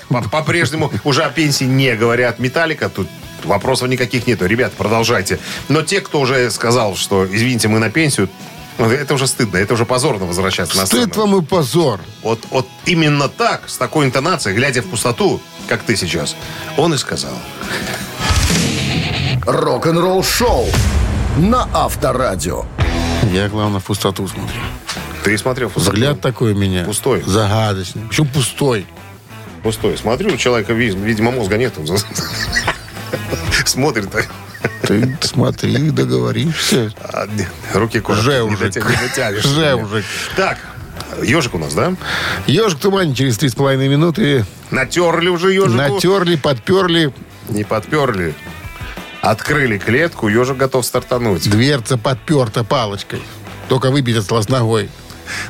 Но 0.10 0.22
по- 0.22 0.30
по-прежнему 0.30 0.92
уже 1.04 1.24
о 1.24 1.30
пенсии 1.30 1.66
не 1.66 1.96
говорят. 1.96 2.40
Металлика 2.40 2.90
тут 2.90 3.08
вопросов 3.44 3.88
никаких 3.88 4.28
нету. 4.28 4.46
Ребята, 4.46 4.76
продолжайте. 4.78 5.40
Но 5.70 5.82
те, 5.82 6.02
кто 6.02 6.20
уже 6.20 6.50
сказал, 6.52 6.96
что, 6.96 7.26
извините, 7.26 7.68
мы 7.68 7.80
на 7.80 7.90
пенсию, 7.90 8.30
это 8.86 9.14
уже 9.16 9.28
стыдно, 9.28 9.58
это 9.58 9.74
уже 9.74 9.86
позорно 9.86 10.26
возвращаться 10.26 10.78
на 10.78 10.86
сцену. 10.86 11.04
Стыд 11.04 11.16
вам 11.18 11.36
и 11.38 11.42
позор. 11.42 12.00
Вот, 12.24 12.40
вот 12.52 12.68
именно 12.86 13.28
так, 13.30 13.68
с 13.70 13.78
такой 13.78 14.06
интонацией, 14.06 14.56
глядя 14.56 14.82
в 14.82 14.86
пустоту, 14.88 15.42
как 15.68 15.84
ты 15.84 15.96
сейчас, 15.96 16.36
он 16.78 16.94
и 16.94 16.98
сказал. 16.98 17.34
Рок-н-ролл-шоу 19.46 20.68
на 21.38 21.68
Авторадио. 21.74 22.66
Я, 23.32 23.48
главное, 23.50 23.80
в 23.80 23.86
пустоту 23.86 24.28
смотрю. 24.28 24.60
Ты 25.24 25.38
смотрел 25.38 25.70
пустоту? 25.70 25.96
Взгляд 25.96 26.22
такой 26.22 26.54
у 26.54 26.56
меня. 26.56 26.84
Пустой. 26.84 27.22
Загадочный. 27.26 28.04
Почему 28.08 28.28
пустой? 28.28 28.86
Пустой. 29.64 29.98
Смотрю, 29.98 30.34
у 30.34 30.38
человека, 30.38 30.74
ви- 30.74 30.92
видимо, 30.96 31.32
мозга 31.32 31.58
нет. 31.58 31.74
Он 31.78 31.88
Смотрит. 33.66 34.10
Ты 34.82 35.18
смотри, 35.22 35.92
договоришься. 35.92 36.94
А, 37.02 37.28
Руки 37.74 37.98
не 38.08 38.14
уже. 38.14 38.46
не 38.50 38.56
дотянешь. 38.56 39.44
Же 39.44 39.60
Нет. 39.62 39.76
уже. 39.84 40.04
Так, 40.36 40.58
ежик 41.22 41.56
у 41.56 41.58
нас, 41.58 41.74
да? 41.74 41.96
Ежик 42.46 42.80
в 42.80 42.82
тумане 42.82 43.14
через 43.16 43.38
три 43.38 43.50
с 43.50 43.56
половиной 43.56 43.88
минуты. 43.88 44.46
Натерли 44.72 45.30
уже 45.30 45.54
ежику? 45.54 45.74
Натерли, 45.78 46.36
подперли. 46.36 47.14
Не 47.50 47.64
подперли. 47.64 48.36
Открыли 49.22 49.78
клетку, 49.78 50.28
ежик 50.28 50.58
готов 50.58 50.86
стартануть. 50.86 51.50
Дверца 51.50 51.98
подперта 51.98 52.64
палочкой. 52.64 53.22
Только 53.68 53.92
выбить 53.92 54.16
осталось 54.16 54.48
ногой. 54.50 54.90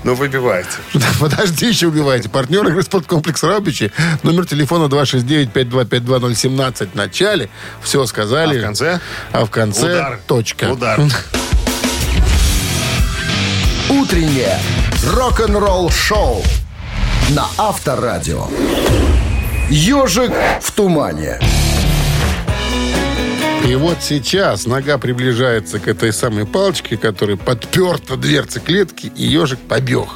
Ну, 0.03 0.15
выбивайте. 0.15 0.69
Подожди, 1.19 1.67
еще 1.67 1.87
убивайте. 1.87 2.29
Партнер 2.29 2.67
игры 2.67 2.83
«Спорткомплекс 2.83 3.43
Раубичи». 3.43 3.91
Номер 4.23 4.45
телефона 4.45 4.85
269-5252017 4.85 6.89
в 6.91 6.95
начале. 6.95 7.49
Все 7.81 8.05
сказали. 8.05 8.57
А 8.57 8.61
в 8.61 8.65
конце? 8.65 8.99
А 9.31 9.45
в 9.45 9.49
конце 9.49 9.93
Удар. 9.93 10.19
точка. 10.27 10.65
Удар. 10.71 10.99
Утреннее 13.89 14.59
рок-н-ролл-шоу 15.05 16.43
на 17.29 17.45
Авторадио. 17.57 18.47
Ежик 19.69 20.31
в 20.61 20.71
тумане. 20.71 21.39
И 23.65 23.75
вот 23.75 23.97
сейчас 24.01 24.65
нога 24.65 24.97
приближается 24.97 25.79
к 25.79 25.87
этой 25.87 26.13
самой 26.13 26.45
палочке, 26.45 26.97
которая 26.97 27.37
подперта 27.37 28.15
дверцы 28.15 28.59
клетки, 28.59 29.11
и 29.15 29.25
ежик 29.25 29.59
побег. 29.59 30.07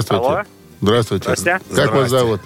Здравствуйте. 0.00 0.34
Алло. 0.34 0.42
Здравствуйте. 0.80 1.36
Здрасте. 1.36 1.60
Как 1.74 1.94
вас 1.94 2.10
зовут? 2.10 2.40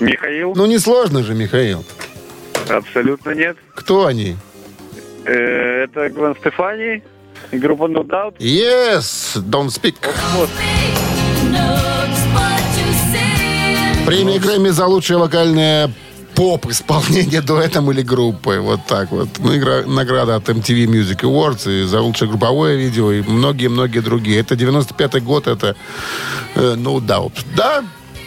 Михаил? 0.00 0.54
Ну, 0.54 0.66
несложно 0.66 1.22
же, 1.22 1.34
Михаил. 1.34 1.84
Абсолютно 2.68 3.30
нет. 3.30 3.56
Кто 3.74 4.06
они? 4.06 4.36
Э, 5.24 5.84
это 5.84 6.08
Гвен 6.08 6.36
Стефани, 6.40 7.02
группа 7.52 7.84
No 7.84 8.04
Doubt. 8.04 8.36
Yes, 8.38 9.36
don't 9.36 9.68
speak. 9.68 9.96
Премия 14.06 14.38
Грэмми 14.38 14.68
за 14.68 14.86
лучшее 14.86 15.18
вокальное 15.18 15.90
поп-исполнение 16.36 17.40
дуэтом 17.40 17.90
или 17.90 18.02
группой. 18.02 18.60
Вот 18.60 18.80
так 18.86 19.10
вот. 19.10 19.28
Ну, 19.38 19.56
игра, 19.56 19.82
награда 19.86 20.36
от 20.36 20.48
MTV 20.48 20.86
Music 20.86 21.22
Awards 21.22 21.68
и 21.68 21.84
за 21.86 22.00
лучшее 22.00 22.28
групповое 22.28 22.76
видео 22.76 23.10
и 23.10 23.22
многие-многие 23.22 24.00
другие. 24.00 24.40
Это 24.40 24.54
95-й 24.54 25.20
год, 25.20 25.48
это 25.48 25.74
No 26.56 27.00
Doubt. 27.00 27.32
Да, 27.54 27.84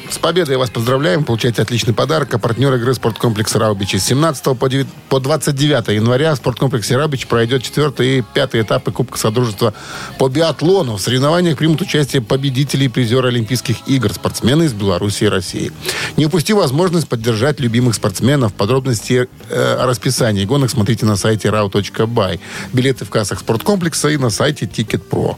с 0.10 0.18
победой 0.18 0.58
вас 0.58 0.72
поздравляем. 0.72 1.24
Получаете 1.24 1.62
отличный 1.62 1.94
подарок. 1.94 2.34
А 2.34 2.40
партнер 2.40 2.74
игры 2.74 2.96
спорткомплекс 2.96 3.56
«Раубичи». 3.56 3.98
С 3.98 4.06
17 4.06 4.58
по 4.58 4.68
9 4.68 4.88
по 5.08 5.20
29 5.20 5.90
января 5.90 6.34
в 6.34 6.38
спорткомплексе 6.38 6.98
«Раубич» 6.98 7.28
пройдет 7.28 7.62
четвертый 7.62 8.20
и 8.20 8.24
пятый 8.34 8.62
этапы 8.62 8.92
Кубка 8.92 9.20
Содружества 9.20 9.74
по 10.18 10.28
биатлону. 10.28 10.96
В 10.96 11.02
соревнованиях 11.02 11.58
примут 11.58 11.82
участие 11.82 12.24
победители 12.24 12.86
и 12.86 12.88
призеры 12.88 13.28
Олимпийских 13.28 13.88
игр, 13.88 14.12
спортсмены 14.12 14.64
из 14.64 14.74
Беларуси 14.74 15.26
и 15.26 15.28
России. 15.28 15.72
Не 16.18 16.26
упусти 16.26 16.54
возможность 16.54 17.08
поддержать 17.08 17.60
любимых 17.60 17.94
спортсменов. 17.94 18.54
Подробности 18.54 19.28
э, 19.50 19.76
о 19.76 19.86
расписании 19.86 20.44
гонок 20.46 20.72
смотрите 20.72 21.06
на 21.06 21.18
сайте 21.18 21.50
rau.by. 21.50 22.40
Билеты 22.74 23.06
в 23.06 23.10
кассах 23.12 23.40
спорткомплекса 23.40 24.10
и 24.10 24.18
на 24.18 24.32
сайте 24.32 24.66
Ticket.pro. 24.66 25.38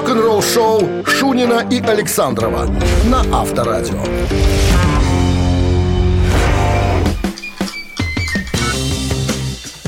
Рок-н-ролл 0.00 0.42
шоу 0.42 1.04
Шунина 1.04 1.66
и 1.70 1.78
Александрова 1.78 2.64
на 3.04 3.20
Авторадио. 3.38 4.02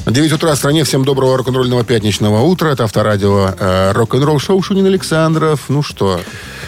9 0.07 0.33
утра 0.35 0.53
в 0.53 0.57
стране. 0.57 0.85
Всем 0.85 1.07
доброго 1.07 1.39
рок-н-ролльного 1.39 1.83
пятничного 1.83 2.43
утра. 2.43 2.69
Это 2.69 2.85
авторадио 2.85 3.55
э, 3.59 3.93
рок-н-ролл 3.93 4.39
шоу 4.39 4.61
Шунин 4.61 4.85
Александров. 4.85 5.71
Ну 5.71 5.83
что, 5.83 6.21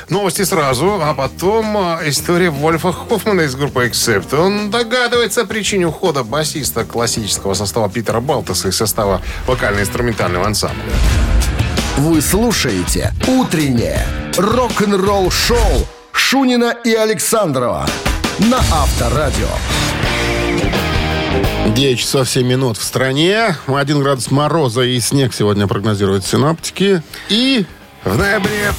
Новости 0.08 0.44
сразу, 0.44 1.00
а 1.02 1.12
потом 1.12 1.76
а, 1.76 2.00
история 2.06 2.48
Вольфа 2.48 2.92
Хоффмана 2.92 3.42
из 3.42 3.54
группы 3.56 3.86
Accept. 3.86 4.34
Он 4.38 4.70
догадывается 4.70 5.42
о 5.42 5.44
причине 5.44 5.86
ухода 5.86 6.24
басиста 6.24 6.84
классического 6.84 7.52
состава 7.52 7.90
Питера 7.90 8.20
Балтаса 8.20 8.68
из 8.68 8.76
состава 8.76 9.20
вокально-инструментального 9.46 10.46
ансамбля. 10.46 10.92
Вы 11.96 12.20
слушаете 12.20 13.12
«Утреннее 13.28 14.04
рок-н-ролл-шоу» 14.36 15.86
Шунина 16.10 16.74
и 16.84 16.92
Александрова 16.92 17.86
на 18.40 18.58
Авторадио. 18.58 19.46
9 21.68 21.98
часов 21.98 22.28
7 22.28 22.44
минут 22.44 22.78
в 22.78 22.82
стране. 22.82 23.56
1 23.68 24.02
градус 24.02 24.32
мороза 24.32 24.82
и 24.82 24.98
снег 24.98 25.32
сегодня 25.32 25.68
прогнозируют 25.68 26.26
синоптики. 26.26 27.00
И 27.28 27.64
В 28.04 28.18
ноябре 28.18 28.70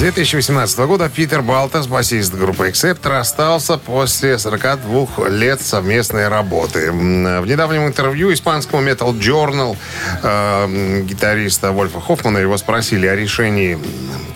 2018 0.00 0.78
года 0.80 1.08
Питер 1.08 1.40
Балтас, 1.42 1.86
басист 1.86 2.34
группы 2.34 2.68
Accept, 2.68 3.08
расстался 3.08 3.78
после 3.78 4.38
42 4.38 5.28
лет 5.28 5.60
совместной 5.60 6.26
работы. 6.26 6.90
В 6.90 7.46
недавнем 7.46 7.86
интервью 7.86 8.32
испанскому 8.32 8.82
Metal 8.82 9.16
Journal 9.16 9.76
э, 10.22 11.02
гитариста 11.02 11.70
Вольфа 11.70 12.00
Хоффмана 12.00 12.38
его 12.38 12.56
спросили 12.56 13.06
о 13.06 13.14
решении, 13.14 13.78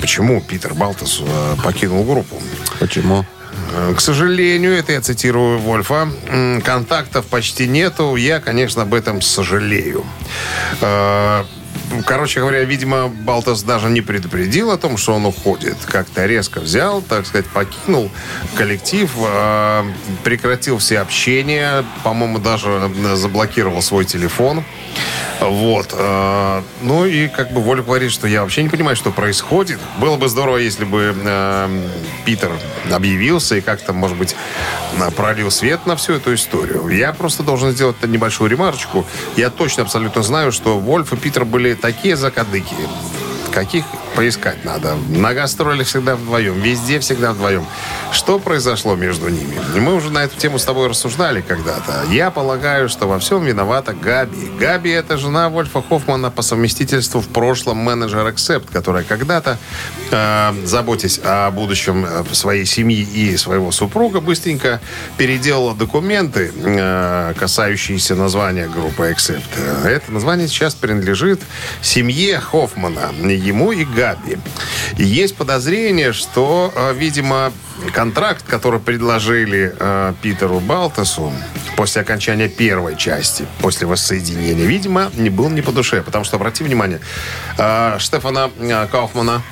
почему 0.01 0.41
Питер 0.41 0.75
Балтас 0.75 1.21
э, 1.27 1.57
покинул 1.65 2.05
группу. 2.05 2.41
почему? 2.79 3.27
Э, 3.75 3.95
К 3.97 4.01
сожалению, 4.01 4.79
это 4.79 4.93
я 4.93 5.01
цитирую 5.01 5.59
Вольфа, 5.59 6.09
контактов 6.65 7.27
почти 7.27 7.67
нету. 7.67 8.15
Я, 8.15 8.39
конечно, 8.39 8.83
об 8.83 8.95
этом 8.95 9.21
сожалею. 9.21 10.05
Короче 12.05 12.41
говоря, 12.41 12.65
видимо, 12.65 13.09
Балтас 13.09 13.63
даже 13.63 13.89
не 13.89 14.01
предупредил 14.01 14.71
о 14.71 14.79
том, 14.79 14.97
что 14.97 15.15
он 15.15 15.25
уходит. 15.27 15.77
Как-то 15.87 16.27
резко 16.27 16.61
взял, 16.61 17.01
так 17.03 17.27
сказать, 17.27 17.47
покинул 17.47 18.11
коллектив, 18.55 19.11
э, 19.17 19.85
прекратил 20.25 20.79
все 20.79 20.99
общения, 21.01 21.85
по-моему, 22.03 22.39
даже 22.39 22.91
заблокировал 23.15 23.83
свой 23.83 24.05
телефон. 24.05 24.65
Вот. 25.41 25.89
э, 25.93 26.63
Ну 26.83 27.05
и 27.07 27.29
как 27.29 27.53
бы 27.53 27.61
Воля 27.61 27.83
говорит, 27.83 28.11
что 28.11 28.27
я 28.27 28.43
вообще 28.43 28.63
не 28.63 28.69
понимаю, 28.69 28.97
что 28.97 29.11
происходит. 29.11 29.79
Было 29.99 30.17
бы 30.17 30.29
здорово, 30.29 30.57
если 30.57 30.85
бы 30.85 31.15
э, 31.17 31.89
Питер 32.25 32.51
объявился 32.91 33.57
и 33.57 33.61
как-то, 33.61 33.93
может 33.93 34.17
быть, 34.17 34.35
пролил 35.17 35.51
свет 35.51 35.87
на 35.87 35.97
всю 35.97 36.15
эту 36.15 36.35
историю. 36.35 36.89
Я 36.89 37.13
просто 37.13 37.43
должен 37.43 37.73
сделать 37.73 38.03
небольшую 38.03 38.51
ремарочку. 38.51 39.05
Я 39.37 39.51
точно 39.51 39.83
абсолютно 39.83 40.23
знаю, 40.23 40.53
что 40.53 40.79
Вольф 40.79 41.13
и 41.13 41.17
Питер 41.17 41.45
были 41.45 41.76
такие 41.77 42.17
закадыки, 42.17 42.75
каких 43.53 43.85
поискать 44.17 44.65
надо. 44.65 44.97
На 45.11 45.35
гастролях 45.35 45.87
всегда 45.87 46.17
вдвоем, 46.17 46.59
везде 46.61 46.99
всегда 47.01 47.33
вдвоем. 47.33 47.67
Что 48.13 48.39
произошло 48.39 48.97
между 48.97 49.29
ними? 49.29 49.55
Мы 49.79 49.95
уже 49.95 50.11
на 50.11 50.25
эту 50.25 50.37
тему 50.39 50.59
с 50.59 50.65
тобой 50.65 50.89
рассуждали 50.89 51.43
когда-то. 51.43 52.05
Я 52.11 52.31
полагаю, 52.31 52.89
что 52.89 53.07
во 53.07 53.19
всем 53.19 53.45
виновата 53.45 53.93
Габи. 53.93 54.51
Габи– 54.59 54.91
это 54.93 55.19
жена 55.19 55.51
Вольфа 55.51 55.83
Хоффмана 55.87 56.31
по 56.31 56.41
совместительству 56.41 57.21
в 57.21 57.29
прошлом 57.29 57.77
менеджер 57.77 58.27
Accept, 58.27 58.73
которая 58.73 59.05
когда-то, 59.05 59.59
э, 60.11 60.55
заботясь 60.65 61.21
о 61.23 61.51
будущем 61.51 62.07
э, 62.07 62.25
своей 62.33 62.65
семьи 62.65 63.03
и 63.03 63.37
своего 63.37 63.71
супруга, 63.71 64.21
быстренько 64.21 64.81
переделала 65.19 65.75
документы, 65.75 66.53
э, 66.57 67.35
касающиеся 67.39 68.15
названия 68.15 68.67
группы 68.67 69.11
Accept. 69.15 69.45
Э, 69.57 69.89
Это 69.89 70.11
название 70.11 70.49
сейчас 70.49 70.75
принадлежит 70.75 71.43
семье 71.83 72.41
Хоффмана, 72.41 73.11
ему 73.23 73.73
и 73.73 73.85
Габи. 73.85 74.06
И 74.97 75.05
есть 75.05 75.37
подозрение, 75.37 76.13
что, 76.13 76.73
э, 76.75 76.95
видимо, 76.95 77.53
контракт, 77.93 78.45
который 78.47 78.81
предложили 78.81 79.75
э, 79.79 80.15
Питеру 80.23 80.61
Балтасу 80.61 81.33
после 81.77 82.03
окончания 82.03 82.49
первой 82.49 82.97
части, 82.97 83.47
после 83.61 83.87
воссоединения, 83.87 84.65
видимо, 84.67 85.11
не 85.15 85.31
был 85.31 85.49
не 85.51 85.63
по 85.63 85.73
душе. 85.73 86.03
Потому 86.03 86.25
что, 86.25 86.37
обрати 86.37 86.65
внимание, 86.65 87.01
э, 87.59 87.97
Штефана 87.99 88.51
э, 88.59 88.87
Кауфмана, 88.91 89.43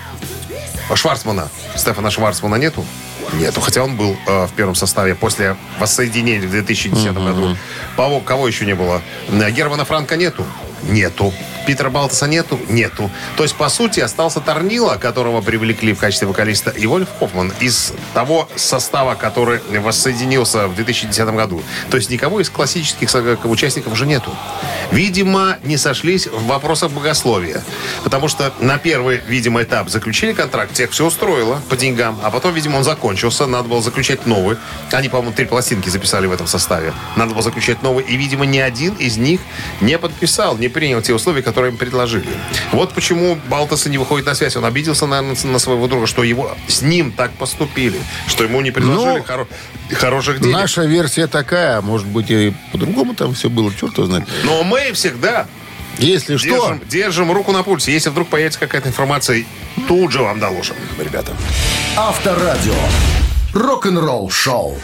Шварцмана, 0.94 1.48
Стефана 1.76 2.11
Шварцмана 2.11 2.57
нету? 2.57 2.84
Нету, 3.32 3.61
хотя 3.61 3.82
он 3.82 3.96
был 3.96 4.16
э, 4.26 4.46
в 4.46 4.52
первом 4.52 4.74
составе 4.74 5.14
после 5.14 5.57
воссоединения 5.78 6.46
в 6.46 6.50
2010 6.50 7.14
году. 7.14 7.57
Кого, 7.96 8.20
кого 8.20 8.46
еще 8.46 8.66
не 8.66 8.74
было? 8.74 9.02
Э, 9.28 9.50
Германа 9.50 9.84
Франка 9.84 10.16
нету? 10.16 10.44
Нету. 10.89 11.32
Питера 11.66 11.89
Балтаса 11.89 12.26
нету? 12.26 12.61
Нету. 12.68 13.11
То 13.37 13.43
есть, 13.43 13.55
по 13.55 13.68
сути, 13.68 14.01
остался 14.01 14.41
Торнила, 14.41 14.97
которого 14.97 15.41
привлекли 15.41 15.95
в 15.95 15.99
качестве 15.99 16.28
вокалиста, 16.28 16.70
и 16.70 16.87
Вольф 16.87 17.09
Хоффман 17.18 17.53
из 17.61 17.93
того 18.12 18.49
состава, 18.55 19.14
который 19.14 19.61
воссоединился 19.80 20.68
в 20.68 20.74
2010 20.74 21.26
году. 21.28 21.62
То 21.91 21.97
есть, 21.97 22.11
никого 22.11 22.41
из 22.41 22.51
классических 22.51 23.09
участников 23.45 23.93
уже 23.93 24.07
нету. 24.07 24.30
Видимо, 24.91 25.57
не 25.62 25.78
сошлись 25.78 26.26
в 26.26 26.47
вопросах 26.47 26.91
богословия. 26.91 27.62
Потому 28.03 28.28
что 28.28 28.53
на 28.61 28.76
первый, 28.78 29.20
видимо, 29.26 29.62
этап 29.62 29.89
заключили 29.89 30.32
контракт, 30.32 30.74
тех 30.74 30.91
все 30.91 31.07
устроило 31.07 31.62
по 31.68 31.76
деньгам, 31.76 32.20
а 32.22 32.30
потом, 32.30 32.53
видимо, 32.53 32.76
он 32.76 32.85
закончился, 32.85 33.47
надо 33.47 33.68
было 33.68 33.80
заключать 33.80 34.26
новый. 34.26 34.59
Они, 34.93 35.09
по-моему, 35.09 35.32
три 35.32 35.47
пластинки 35.47 35.89
записали 35.89 36.26
в 36.26 36.32
этом 36.32 36.47
составе. 36.47 36.93
Надо 37.16 37.32
было 37.32 37.43
заключать 37.43 37.82
новый, 37.82 38.05
и, 38.05 38.16
видимо, 38.16 38.45
ни 38.45 38.59
один 38.59 38.95
из 38.95 39.16
них 39.16 39.41
не 39.80 39.99
подписал, 39.99 40.59
не 40.59 40.68
принял 40.75 41.01
те 41.01 41.14
условия, 41.14 41.41
которые 41.43 41.70
им 41.72 41.79
предложили. 41.79 42.29
Вот 42.72 42.93
почему 42.93 43.39
Балтас 43.49 43.87
и 43.87 43.91
не 43.91 43.97
выходит 43.97 44.27
на 44.27 44.35
связь. 44.35 44.57
Он 44.57 44.64
обиделся, 44.66 45.07
наверное, 45.07 45.37
на 45.45 45.59
своего 45.59 45.87
друга, 45.87 46.07
что 46.07 46.22
его 46.22 46.55
с 46.68 46.83
ним 46.83 47.12
так 47.12 47.33
поступили, 47.33 47.99
что 48.27 48.45
ему 48.45 48.61
не 48.61 48.70
предложили 48.72 49.18
Ну, 49.18 49.25
хоро- 49.25 49.47
хороших 49.95 50.41
денег. 50.41 50.55
Наша 50.57 50.83
версия 50.83 51.27
такая. 51.29 51.81
Может 51.81 52.07
быть, 52.09 52.31
и 52.31 52.53
по-другому 52.72 53.14
там 53.14 53.33
все 53.35 53.49
было. 53.49 53.72
Черт 53.72 53.97
его 53.97 54.07
знает. 54.07 54.29
Но 54.45 54.62
мы 54.64 54.93
всегда 54.93 55.47
Если 55.99 56.37
что, 56.37 56.49
Держим, 56.49 56.81
держим 56.89 57.33
руку 57.33 57.53
на 57.53 57.62
пульсе. 57.62 57.93
Если 57.93 58.11
вдруг 58.11 58.29
появится 58.29 58.59
какая-то 58.59 58.89
информация, 58.89 59.45
тут 59.89 60.11
же 60.12 60.22
вам 60.22 60.41
доложим, 60.41 60.77
ребята. 60.99 61.33
Авторадио. 61.97 62.75
Рок-н-ролл 63.55 64.29
шоу. 64.31 64.77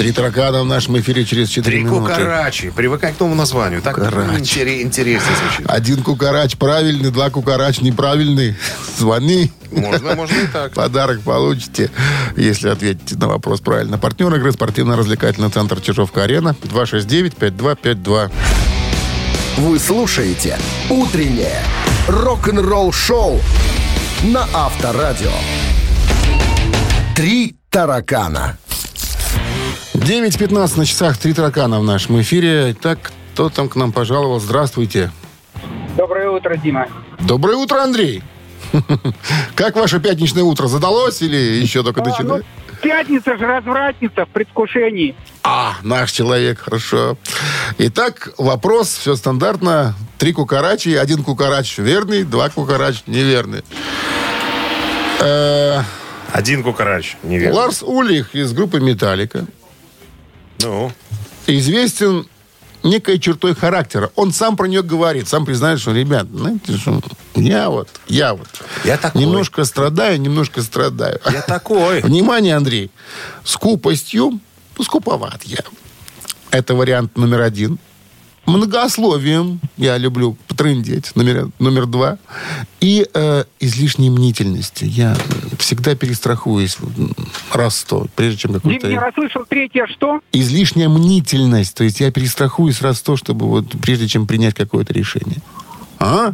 Три 0.00 0.12
таракана 0.12 0.62
в 0.62 0.66
нашем 0.66 0.98
эфире 0.98 1.24
через 1.26 1.48
4 1.50 1.62
Три 1.76 1.84
минуты. 1.84 2.12
кукарачи. 2.14 2.70
Привыкай 2.70 3.12
к 3.12 3.20
новому 3.20 3.36
названию. 3.36 3.82
Так 3.82 3.96
Кукарачи. 3.96 4.40
интере- 4.40 4.82
интереснее 4.82 5.36
звучит. 5.36 5.66
Один 5.68 6.02
кукарач 6.02 6.56
правильный, 6.56 7.10
два 7.10 7.28
кукарач 7.30 7.80
неправильный. 7.80 8.56
Звони. 8.98 9.52
Можно, 9.70 10.14
можно 10.16 10.34
и 10.36 10.46
так. 10.46 10.72
Подарок 10.72 11.20
получите, 11.20 11.90
если 12.36 12.70
ответите 12.70 13.16
на 13.16 13.28
вопрос 13.28 13.60
правильно. 13.60 13.98
Партнер 13.98 14.34
игры 14.34 14.52
спортивно-развлекательный 14.52 15.50
центр 15.50 15.80
Чижовка-Арена 15.80 16.56
269-5252. 16.62 18.30
Вы 19.58 19.78
слушаете 19.78 20.58
«Утреннее 20.88 21.62
рок-н-ролл 22.08 22.90
шоу 22.92 23.38
на 24.22 24.46
Авторадио. 24.54 25.30
Три 27.14 27.56
таракана. 27.68 28.56
9.15 30.00 30.78
на 30.78 30.86
часах, 30.86 31.18
три 31.18 31.34
таракана 31.34 31.78
в 31.80 31.84
нашем 31.84 32.20
эфире. 32.22 32.72
Итак, 32.72 33.12
кто 33.34 33.48
там 33.48 33.68
к 33.68 33.76
нам 33.76 33.92
пожаловал? 33.92 34.40
Здравствуйте. 34.40 35.10
Доброе 35.96 36.30
утро, 36.30 36.56
Дима. 36.56 36.88
Доброе 37.20 37.56
утро, 37.56 37.82
Андрей. 37.82 38.22
Как 39.54 39.76
ваше 39.76 40.00
пятничное 40.00 40.42
утро? 40.42 40.68
Задалось 40.68 41.20
или 41.22 41.36
еще 41.36 41.82
только 41.82 42.00
А, 42.00 42.04
ну, 42.04 42.10
начинает? 42.10 42.46
пятница 42.82 43.36
же 43.36 43.46
развратница 43.46 44.24
в 44.24 44.28
предвкушении. 44.30 45.14
А, 45.42 45.74
наш 45.82 46.12
человек, 46.12 46.60
хорошо. 46.60 47.18
Итак, 47.78 48.30
вопрос, 48.38 48.88
все 48.88 49.16
стандартно. 49.16 49.94
Три 50.18 50.32
кукарачи, 50.32 50.90
один 50.94 51.22
кукарач 51.22 51.78
верный, 51.78 52.24
два 52.24 52.48
кукарач 52.48 53.02
неверный. 53.06 53.62
Э, 55.20 55.80
Один 56.32 56.62
кукарач, 56.62 57.16
неверно. 57.22 57.56
Ларс 57.58 57.82
Улих 57.82 58.34
из 58.34 58.52
группы 58.52 58.80
«Металлика» 58.80 59.44
Ну, 60.62 60.92
известен 61.46 62.26
некой 62.82 63.18
чертой 63.18 63.54
характера. 63.54 64.10
Он 64.16 64.32
сам 64.32 64.56
про 64.56 64.66
нее 64.66 64.82
говорит, 64.82 65.28
сам 65.28 65.44
признает, 65.44 65.80
что, 65.80 65.92
ребят, 65.92 66.26
знаете, 66.32 66.76
что 66.78 67.00
я 67.34 67.68
вот, 67.70 67.88
я 68.08 68.34
вот 68.34 68.48
Я 68.84 68.96
такой. 68.96 69.20
немножко 69.20 69.64
страдаю, 69.64 70.20
немножко 70.20 70.62
страдаю. 70.62 71.20
я 71.30 71.42
такой. 71.46 72.00
Внимание, 72.00 72.56
Андрей. 72.56 72.90
Скупостью, 73.44 74.40
ну, 74.78 74.84
скуповат 74.84 75.42
я. 75.44 75.60
Это 76.50 76.74
вариант 76.74 77.16
номер 77.16 77.42
один. 77.42 77.78
Многословием, 78.46 79.60
я 79.76 79.96
люблю 79.98 80.36
потрындеть, 80.48 81.14
номер, 81.14 81.48
номер 81.58 81.86
два. 81.86 82.18
И 82.80 83.06
э, 83.12 83.44
излишней 83.60 84.10
мнительностью. 84.10 84.88
Я 84.88 85.14
всегда 85.58 85.94
перестрахуюсь 85.94 86.78
раз 87.52 87.78
сто, 87.78 88.06
прежде 88.16 88.38
чем 88.38 88.54
какой-то... 88.54 88.88
не 88.88 88.98
расслышал 88.98 89.44
третье 89.48 89.86
что? 89.86 90.20
Излишняя 90.32 90.88
мнительность. 90.88 91.76
То 91.76 91.84
есть 91.84 92.00
я 92.00 92.10
перестрахуюсь 92.10 92.82
раз 92.82 92.98
сто, 92.98 93.16
чтобы 93.16 93.46
вот 93.46 93.66
прежде 93.82 94.08
чем 94.08 94.26
принять 94.26 94.54
какое-то 94.54 94.92
решение. 94.92 95.38
А? 95.98 96.32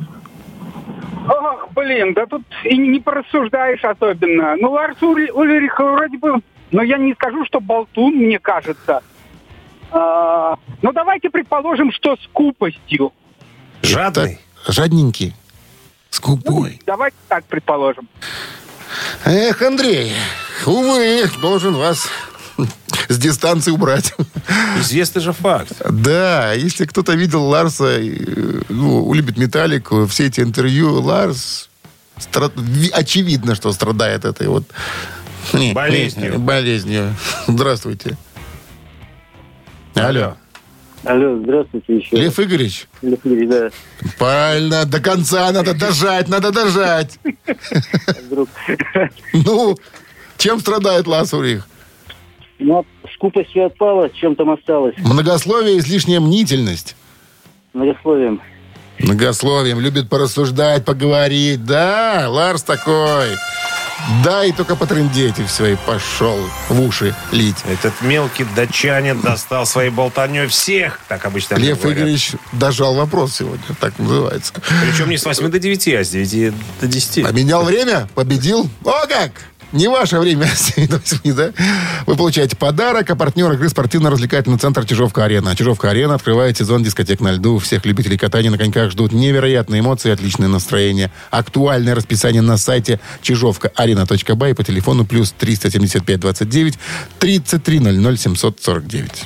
Ох, 1.28 1.68
блин, 1.74 2.14
да 2.14 2.26
тут 2.26 2.42
и 2.64 2.76
не 2.76 3.00
порассуждаешь 3.00 3.84
особенно. 3.84 4.56
Ну, 4.56 4.70
Ларс 4.70 5.02
Ульрих 5.02 5.78
вроде 5.78 6.18
бы... 6.18 6.40
Но 6.70 6.82
я 6.82 6.98
не 6.98 7.14
скажу, 7.14 7.44
что 7.44 7.60
болтун, 7.60 8.14
мне 8.14 8.38
кажется. 8.38 9.02
А, 9.90 10.56
ну, 10.82 10.92
давайте 10.92 11.30
предположим, 11.30 11.92
что 11.92 12.16
скупостью. 12.24 13.12
Жадный. 13.82 14.38
Жадненький. 14.68 15.34
Скупой. 16.10 16.80
Давайте 16.86 17.16
так 17.28 17.44
предположим. 17.44 18.08
Эх, 19.24 19.60
Андрей, 19.62 20.12
увы, 20.64 21.28
должен 21.40 21.74
вас 21.74 22.08
с 23.08 23.18
дистанции 23.18 23.70
убрать. 23.70 24.14
Известный 24.80 25.20
же 25.22 25.32
факт. 25.32 25.72
Да, 25.88 26.52
если 26.52 26.86
кто-то 26.86 27.12
видел 27.12 27.44
Ларса, 27.44 27.98
ну, 28.68 29.12
любит 29.12 29.36
металлику, 29.36 30.06
все 30.06 30.26
эти 30.26 30.40
интервью, 30.40 31.00
Ларс 31.02 31.68
стра- 32.18 32.52
ви- 32.56 32.90
очевидно, 32.90 33.54
что 33.54 33.72
страдает 33.72 34.24
этой 34.24 34.48
вот 34.48 34.64
Болезнью. 35.52 36.38
болезнью. 36.38 37.14
Здравствуйте. 37.46 38.16
Алло. 39.96 40.36
Алло, 41.04 41.38
здравствуйте 41.42 41.96
еще. 41.96 42.16
Лев 42.16 42.38
Игоревич, 42.38 42.88
Лев 43.00 43.20
Игоревич, 43.24 43.48
да, 43.48 43.70
правильно, 44.18 44.84
до 44.84 45.00
конца 45.00 45.50
надо 45.52 45.72
дожать, 45.72 46.28
надо 46.28 46.50
дожать. 46.50 47.18
друг. 48.28 48.48
Ну, 49.32 49.76
чем 50.36 50.58
страдает 50.60 51.06
Ларс 51.06 51.32
Урих? 51.32 51.66
Ну, 52.58 52.84
скупостью 53.14 53.66
отпала, 53.66 54.10
чем 54.10 54.34
там 54.34 54.50
осталось? 54.50 54.94
Многословие, 54.98 55.78
излишняя 55.78 56.20
мнительность. 56.20 56.96
Многословием. 57.72 58.40
Многословием, 58.98 59.78
любит 59.78 60.08
порассуждать, 60.08 60.84
поговорить. 60.84 61.64
Да, 61.64 62.26
Ларс 62.28 62.62
такой. 62.62 63.28
Да, 64.24 64.44
и 64.44 64.52
только 64.52 64.76
потрындеть, 64.76 65.38
и 65.38 65.44
все, 65.44 65.66
и 65.66 65.76
пошел 65.86 66.38
в 66.68 66.80
уши 66.80 67.14
лить. 67.32 67.56
Этот 67.66 68.00
мелкий 68.02 68.46
датчанин 68.54 69.20
достал 69.20 69.66
своей 69.66 69.90
болтанью 69.90 70.48
всех, 70.48 71.00
так 71.08 71.24
обычно 71.24 71.56
Лев 71.56 71.80
говорят. 71.80 71.98
Игоревич 71.98 72.32
дожал 72.52 72.94
вопрос 72.94 73.36
сегодня, 73.36 73.64
так 73.80 73.98
называется. 73.98 74.52
Причем 74.82 75.10
не 75.10 75.16
с 75.16 75.24
8 75.24 75.48
до 75.48 75.58
9, 75.58 75.88
а 75.88 76.04
с 76.04 76.10
9 76.10 76.54
до 76.80 76.86
10. 76.86 77.24
Поменял 77.24 77.64
время, 77.64 78.08
победил. 78.14 78.68
О 78.84 79.06
как! 79.06 79.32
Не 79.72 79.88
ваше 79.88 80.18
время, 80.18 80.46
с 80.46 80.74
7 80.74 80.88
до 80.88 80.98
8, 80.98 81.34
да? 81.34 81.50
Вы 82.06 82.16
получаете 82.16 82.56
подарок, 82.56 83.10
а 83.10 83.16
партнер 83.16 83.52
игры 83.52 83.68
спортивно-развлекательный 83.68 84.58
центр 84.58 84.84
Чижовка-Арена. 84.84 85.56
Чижовка-Арена 85.56 86.14
открывает 86.14 86.56
сезон 86.56 86.84
дискотек 86.84 87.20
на 87.20 87.32
льду. 87.32 87.58
Всех 87.58 87.84
любителей 87.84 88.16
катания 88.16 88.50
на 88.50 88.58
коньках 88.58 88.92
ждут 88.92 89.12
невероятные 89.12 89.80
эмоции 89.80 90.10
и 90.10 90.12
отличное 90.12 90.48
настроение. 90.48 91.10
Актуальное 91.30 91.94
расписание 91.94 92.42
на 92.42 92.58
сайте 92.58 93.00
чижовка-арена.бай 93.22 94.54
по 94.54 94.62
телефону 94.62 95.04
плюс 95.04 95.34
375 95.36 96.20
29 96.20 96.78
33 97.18 97.80
00 97.80 98.18
749. 98.18 99.24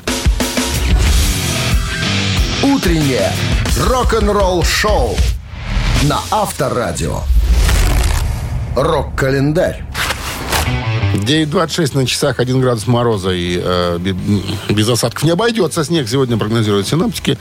Утреннее 2.62 3.32
рок-н-ролл-шоу 3.78 5.16
на 6.02 6.20
Авторадио. 6.30 7.20
Рок-календарь. 8.74 9.84
9.26 11.14 11.96
на 11.96 12.06
часах, 12.06 12.38
1 12.38 12.60
градус 12.60 12.86
мороза 12.86 13.30
и 13.30 13.60
э, 13.62 13.98
бе- 13.98 14.14
без 14.72 14.88
осадков 14.88 15.24
не 15.24 15.30
обойдется. 15.30 15.84
Снег 15.84 16.08
сегодня 16.08 16.36
прогнозируют 16.36 16.86
синоптики. 16.86 17.38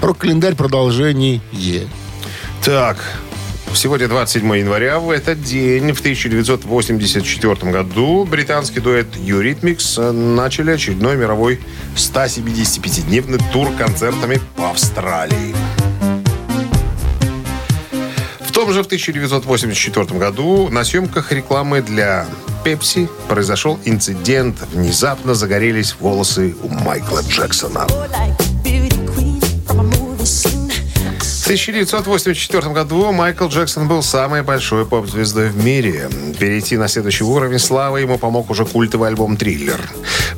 Рок-календарь 0.00 0.54
продолжение. 0.54 1.40
Так, 2.64 2.96
сегодня 3.74 4.08
27 4.08 4.56
января. 4.58 4.98
В 5.00 5.10
этот 5.10 5.42
день, 5.42 5.92
в 5.92 6.00
1984 6.00 7.72
году, 7.72 8.24
британский 8.24 8.80
дуэт 8.80 9.08
Eurythmics 9.16 10.12
начали 10.12 10.70
очередной 10.72 11.16
мировой 11.16 11.60
175-дневный 11.96 13.40
тур 13.52 13.70
концертами 13.76 14.40
по 14.56 14.70
Австралии. 14.70 15.54
В 18.40 18.52
том 18.52 18.72
же 18.72 18.82
в 18.82 18.86
1984 18.86 20.18
году 20.18 20.68
на 20.70 20.84
съемках 20.84 21.30
рекламы 21.32 21.80
для 21.80 22.26
Пепси 22.64 23.08
произошел 23.28 23.78
инцидент. 23.84 24.56
Внезапно 24.72 25.34
загорелись 25.34 25.96
волосы 25.98 26.54
у 26.62 26.68
Майкла 26.68 27.20
Джексона. 27.20 27.86
В 27.88 28.47
1984 31.48 32.74
году 32.74 33.10
Майкл 33.10 33.46
Джексон 33.46 33.88
был 33.88 34.02
самой 34.02 34.42
большой 34.42 34.84
поп-звездой 34.84 35.48
в 35.48 35.64
мире. 35.64 36.10
Перейти 36.38 36.76
на 36.76 36.88
следующий 36.88 37.24
уровень 37.24 37.58
славы 37.58 38.02
ему 38.02 38.18
помог 38.18 38.50
уже 38.50 38.66
культовый 38.66 39.08
альбом 39.08 39.38
«Триллер». 39.38 39.80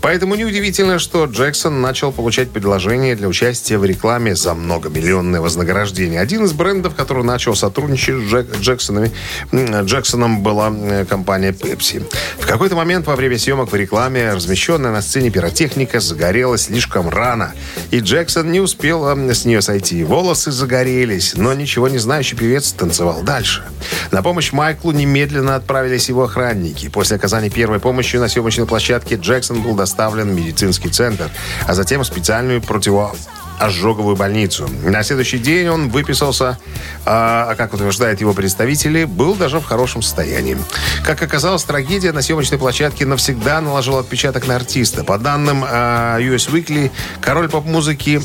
Поэтому 0.03 0.37
неудивительно, 0.37 1.01
что 1.01 1.25
Джексон 1.25 1.81
начал 1.81 2.13
получать 2.13 2.53
предложения 2.53 3.17
для 3.17 3.27
участия 3.27 3.77
в 3.77 3.85
рекламе 3.85 4.37
за 4.37 4.55
многомиллионное 4.55 5.41
вознаграждение. 5.41 6.21
Один 6.21 6.45
из 6.45 6.53
брендов, 6.53 6.95
который 6.95 7.25
начал 7.25 7.57
сотрудничать 7.57 8.15
с 8.15 8.33
Джек- 8.33 8.61
Джексонами, 8.61 9.11
Джексоном, 9.53 10.45
была 10.45 10.73
э, 10.73 11.05
компания 11.07 11.51
Pepsi. 11.51 12.05
В 12.39 12.47
какой-то 12.47 12.77
момент 12.77 13.09
во 13.09 13.17
время 13.17 13.37
съемок 13.37 13.73
в 13.73 13.75
рекламе 13.75 14.33
размещенная 14.33 14.93
на 14.93 15.03
сцене 15.03 15.31
пиротехника 15.31 15.99
загорелась 15.99 16.67
слишком 16.67 17.09
рано, 17.09 17.53
и 17.91 17.99
Джексон 17.99 18.53
не 18.53 18.61
успел 18.61 19.09
э, 19.09 19.35
с 19.35 19.45
нее 19.45 19.61
сойти. 19.61 20.05
Волосы 20.05 20.53
загорелись, 21.01 21.35
но 21.37 21.53
ничего 21.55 21.89
не 21.89 21.99
знающий 21.99 22.37
певец 22.37 22.73
танцевал 22.73 23.23
дальше. 23.23 23.63
На 24.11 24.23
помощь 24.23 24.53
Майклу 24.53 24.93
немедленно 24.93 25.57
отправились 25.57 26.09
его 26.09 26.25
охранники. 26.25 26.89
После 26.89 27.17
оказания 27.17 27.51
первой 27.51 27.81
помощи 27.81 28.17
на 28.17 28.29
съемочной 28.29 28.67
площадке 28.67 29.17
Джексон 29.17 29.63
был 29.63 29.75
доставлен 29.75 30.31
в 30.31 30.35
медицинский 30.35 30.91
центр, 30.91 31.31
а 31.67 31.75
затем 31.75 32.03
в 32.03 32.07
специальную 32.07 32.61
противо 32.61 33.15
ожоговую 33.59 34.17
больницу. 34.17 34.69
На 34.85 35.03
следующий 35.03 35.39
день 35.39 35.69
он 35.69 35.91
выписался, 35.91 36.59
а, 37.05 37.51
а, 37.51 37.55
как 37.57 37.75
утверждают 37.75 38.21
его 38.21 38.33
представители, 38.33 39.05
был 39.05 39.35
даже 39.35 39.61
в 39.61 39.65
хорошем 39.65 40.01
состоянии. 40.01 40.57
Как 41.05 41.23
оказалось, 41.23 41.65
трагедия 41.65 42.13
на 42.13 42.23
съемочной 42.23 42.59
площадке 42.59 43.05
навсегда 43.05 43.61
наложила 43.61 44.01
отпечаток 44.01 44.47
на 44.47 44.57
артиста. 44.57 45.05
По 45.05 45.19
данным 45.19 45.63
а, 45.67 46.19
US 46.21 46.51
Weekly, 46.51 46.91
король 47.21 47.51
поп-музыки 47.51 48.23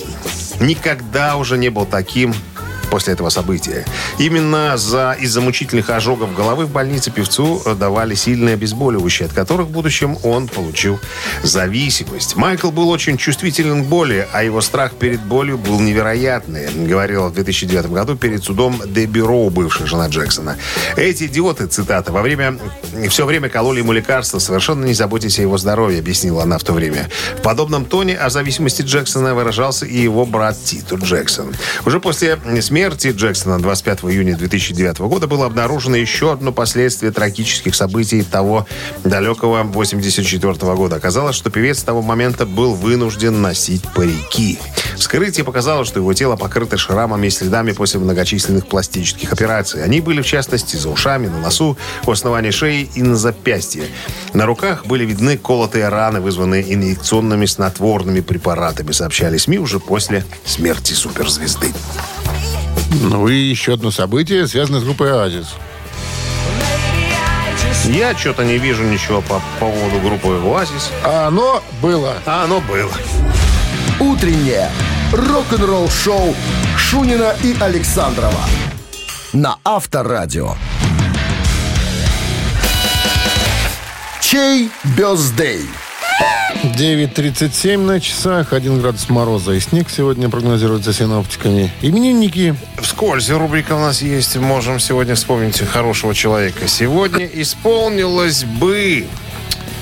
никогда 0.61 1.35
уже 1.35 1.57
не 1.57 1.69
был 1.69 1.85
таким 1.85 2.33
после 2.95 3.11
этого 3.11 3.27
события. 3.27 3.83
Именно 4.19 4.77
за, 4.77 5.17
из-за 5.19 5.41
мучительных 5.41 5.89
ожогов 5.89 6.33
головы 6.33 6.65
в 6.65 6.69
больнице 6.69 7.11
певцу 7.11 7.61
давали 7.77 8.15
сильные 8.15 8.53
обезболивающие, 8.53 9.25
от 9.25 9.33
которых 9.33 9.67
в 9.67 9.71
будущем 9.71 10.17
он 10.23 10.47
получил 10.47 10.97
зависимость. 11.43 12.37
Майкл 12.37 12.71
был 12.71 12.89
очень 12.89 13.17
чувствителен 13.17 13.83
к 13.83 13.87
боли, 13.87 14.25
а 14.31 14.43
его 14.43 14.61
страх 14.61 14.93
перед 14.93 15.19
болью 15.19 15.57
был 15.57 15.81
невероятный, 15.81 16.69
говорила 16.87 17.27
в 17.27 17.33
2009 17.33 17.87
году 17.87 18.15
перед 18.15 18.41
судом 18.41 18.81
Дебби 18.85 19.19
Роу, 19.19 19.49
бывшая 19.49 19.87
жена 19.87 20.07
Джексона. 20.07 20.55
Эти 20.95 21.25
идиоты, 21.25 21.67
цитата, 21.67 22.13
во 22.13 22.21
время, 22.21 22.57
все 23.09 23.25
время 23.25 23.49
кололи 23.49 23.79
ему 23.79 23.91
лекарства, 23.91 24.39
совершенно 24.39 24.85
не 24.85 24.93
заботясь 24.93 25.37
о 25.39 25.41
его 25.41 25.57
здоровье, 25.57 25.99
объяснила 25.99 26.43
она 26.43 26.57
в 26.57 26.63
то 26.63 26.71
время. 26.71 27.09
В 27.37 27.41
подобном 27.41 27.83
тоне 27.83 28.15
о 28.15 28.29
зависимости 28.29 28.83
Джексона 28.83 29.35
выражался 29.35 29.85
и 29.85 29.97
его 29.97 30.25
брат 30.25 30.55
Титу 30.63 30.97
Джексон. 30.97 31.53
Уже 31.85 31.99
после 31.99 32.39
смерти 32.61 32.84
Джексона 32.93 33.59
25 33.59 34.03
июня 34.03 34.37
2009 34.37 34.99
года 34.99 35.27
было 35.27 35.47
обнаружено 35.47 35.95
еще 35.95 36.31
одно 36.31 36.51
последствие 36.51 37.11
трагических 37.11 37.73
событий 37.73 38.21
того 38.21 38.67
далекого 39.03 39.63
84 39.63 40.53
года. 40.75 40.95
Оказалось, 40.97 41.35
что 41.35 41.49
певец 41.49 41.79
с 41.79 41.83
того 41.83 42.01
момента 42.01 42.45
был 42.45 42.75
вынужден 42.75 43.41
носить 43.41 43.81
парики. 43.95 44.59
Вскрытие 44.97 45.43
показало, 45.43 45.83
что 45.83 45.99
его 45.99 46.13
тело 46.13 46.35
покрыто 46.35 46.77
шрамами 46.77 47.27
и 47.27 47.29
следами 47.29 47.71
после 47.71 47.99
многочисленных 47.99 48.67
пластических 48.67 49.33
операций. 49.33 49.83
Они 49.83 49.99
были, 49.99 50.21
в 50.21 50.27
частности, 50.27 50.75
за 50.75 50.89
ушами, 50.89 51.27
на 51.27 51.39
носу, 51.39 51.77
у 52.05 52.11
основания 52.11 52.51
шеи 52.51 52.89
и 52.93 53.01
на 53.01 53.15
запястье. 53.15 53.85
На 54.33 54.45
руках 54.45 54.85
были 54.85 55.05
видны 55.05 55.37
колотые 55.37 55.89
раны, 55.89 56.21
вызванные 56.21 56.73
инъекционными 56.73 57.45
снотворными 57.45 58.21
препаратами, 58.21 58.91
сообщали 58.91 59.37
СМИ 59.37 59.57
уже 59.57 59.79
после 59.79 60.23
смерти 60.45 60.93
суперзвезды. 60.93 61.73
Ну 63.01 63.27
и 63.27 63.35
еще 63.35 63.73
одно 63.73 63.91
событие, 63.91 64.47
связанное 64.47 64.79
с 64.79 64.83
группой 64.83 65.11
«Оазис». 65.11 65.55
Я 67.85 68.17
что-то 68.17 68.43
не 68.43 68.57
вижу 68.57 68.83
ничего 68.83 69.21
по 69.21 69.41
поводу 69.59 69.99
группы 69.99 70.29
«Оазис». 70.43 70.89
А 71.03 71.27
оно 71.27 71.61
было. 71.81 72.15
А 72.25 72.45
оно 72.45 72.59
было. 72.61 72.91
Утреннее 73.99 74.69
рок-н-ролл-шоу 75.11 76.35
Шунина 76.77 77.35
и 77.43 77.55
Александрова 77.59 78.41
на 79.33 79.57
Авторадио. 79.63 80.55
Чей 84.21 84.71
бездей? 84.97 85.69
9.37 86.63 87.77
на 87.77 87.99
часах, 87.99 88.53
1 88.53 88.81
градус 88.81 89.09
мороза 89.09 89.53
и 89.53 89.59
снег 89.59 89.89
сегодня 89.89 90.29
прогнозируется 90.29 90.93
синоптиками. 90.93 91.71
Именинники. 91.81 92.55
Вскользь 92.81 93.29
рубрика 93.29 93.73
у 93.73 93.79
нас 93.79 94.01
есть. 94.01 94.35
Можем 94.37 94.79
сегодня 94.79 95.15
вспомнить 95.15 95.59
хорошего 95.59 96.15
человека. 96.15 96.67
Сегодня 96.67 97.25
исполнилось 97.25 98.43
бы 98.45 99.05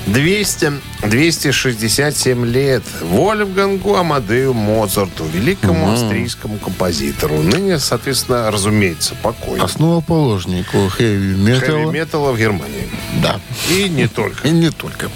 200, 0.06 0.72
267 1.02 2.46
лет 2.46 2.82
Вольфгангу 3.00 3.96
Амадею 3.96 4.52
Моцарту, 4.52 5.24
великому 5.24 5.92
австрийскому 5.92 6.58
композитору. 6.58 7.40
Ныне, 7.40 7.78
соответственно, 7.78 8.50
разумеется, 8.50 9.14
покойный. 9.22 9.64
Основоположнику 9.64 10.88
хэви-металла. 10.88 11.84
Хэви-металла 11.84 12.32
в 12.32 12.38
Германии. 12.38 12.88
Да. 13.22 13.40
И 13.70 13.88
не 13.88 14.06
только. 14.06 14.46
И 14.46 14.50
не 14.50 14.70
только. 14.70 15.08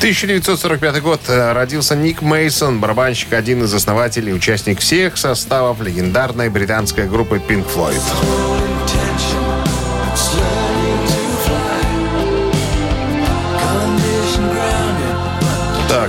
1945 0.00 1.02
год 1.02 1.20
э, 1.28 1.52
родился 1.52 1.94
Ник 1.94 2.22
Мейсон, 2.22 2.80
барабанщик, 2.80 3.34
один 3.34 3.64
из 3.64 3.74
основателей, 3.74 4.32
участник 4.32 4.80
всех 4.80 5.18
составов 5.18 5.82
легендарной 5.82 6.48
британской 6.48 7.06
группы 7.06 7.36
Pink 7.36 7.66
Floyd. 7.66 8.59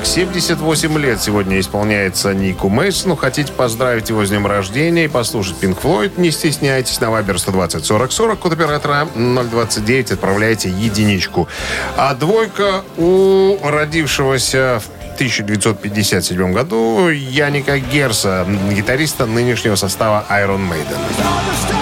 Так, 0.02 0.08
78 0.08 0.98
лет 0.98 1.22
сегодня 1.22 1.60
исполняется 1.60 2.34
Нику 2.34 2.70
Мейсону. 2.70 3.16
Хотите 3.16 3.54
поздравить 3.54 4.10
его 4.10 4.26
с 4.26 4.30
днем 4.30 4.48
рождения 4.48 5.06
и 5.06 5.08
послушать 5.08 5.58
Pink 5.62 5.80
Floyd? 5.80 6.14
Не 6.18 6.32
стесняйтесь. 6.32 7.00
На 7.02 7.12
Вайбер 7.12 7.38
120 7.38 7.86
40 7.86 8.12
40 8.12 8.40
код 8.40 8.54
оператора 8.54 9.08
029 9.14 10.12
отправляйте 10.12 10.70
единичку. 10.70 11.48
А 11.98 12.16
двойка 12.16 12.82
у 12.98 13.58
родившегося 13.64 14.82
в 14.84 15.14
1957 15.16 16.52
году 16.52 17.10
Яника 17.10 17.78
Герса, 17.78 18.48
гитариста 18.72 19.28
нынешнего 19.28 19.76
состава 19.76 20.26
Iron 20.32 20.68
Maiden. 20.68 21.81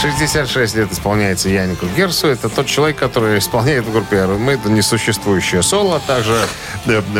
66 0.00 0.74
лет 0.74 0.92
исполняется 0.92 1.48
Янику 1.48 1.86
Герсу. 1.96 2.28
Это 2.28 2.48
тот 2.48 2.66
человек, 2.66 2.98
который 2.98 3.38
исполняет 3.38 3.84
в 3.86 3.92
группе 3.92 4.16
Maiden 4.16 4.70
несуществующее 4.70 5.62
соло, 5.62 5.96
а 5.96 6.00
также 6.00 6.38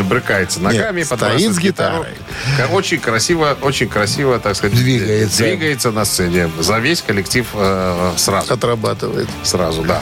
брыкается 0.03 0.61
ногами, 0.61 0.99
Нет, 0.99 1.07
стоит 1.07 1.53
с 1.53 1.57
гитару. 1.59 2.05
гитарой. 2.05 2.71
Очень 2.71 2.99
красиво, 2.99 3.57
очень 3.61 3.87
красиво, 3.89 4.39
так 4.39 4.55
сказать, 4.55 4.75
Двигается. 4.77 5.43
двигается 5.43 5.91
на 5.91 6.05
сцене. 6.05 6.49
За 6.59 6.79
весь 6.79 7.01
коллектив 7.01 7.45
э, 7.53 8.13
сразу. 8.17 8.53
Отрабатывает. 8.53 9.27
Сразу, 9.43 9.83
да. 9.83 10.01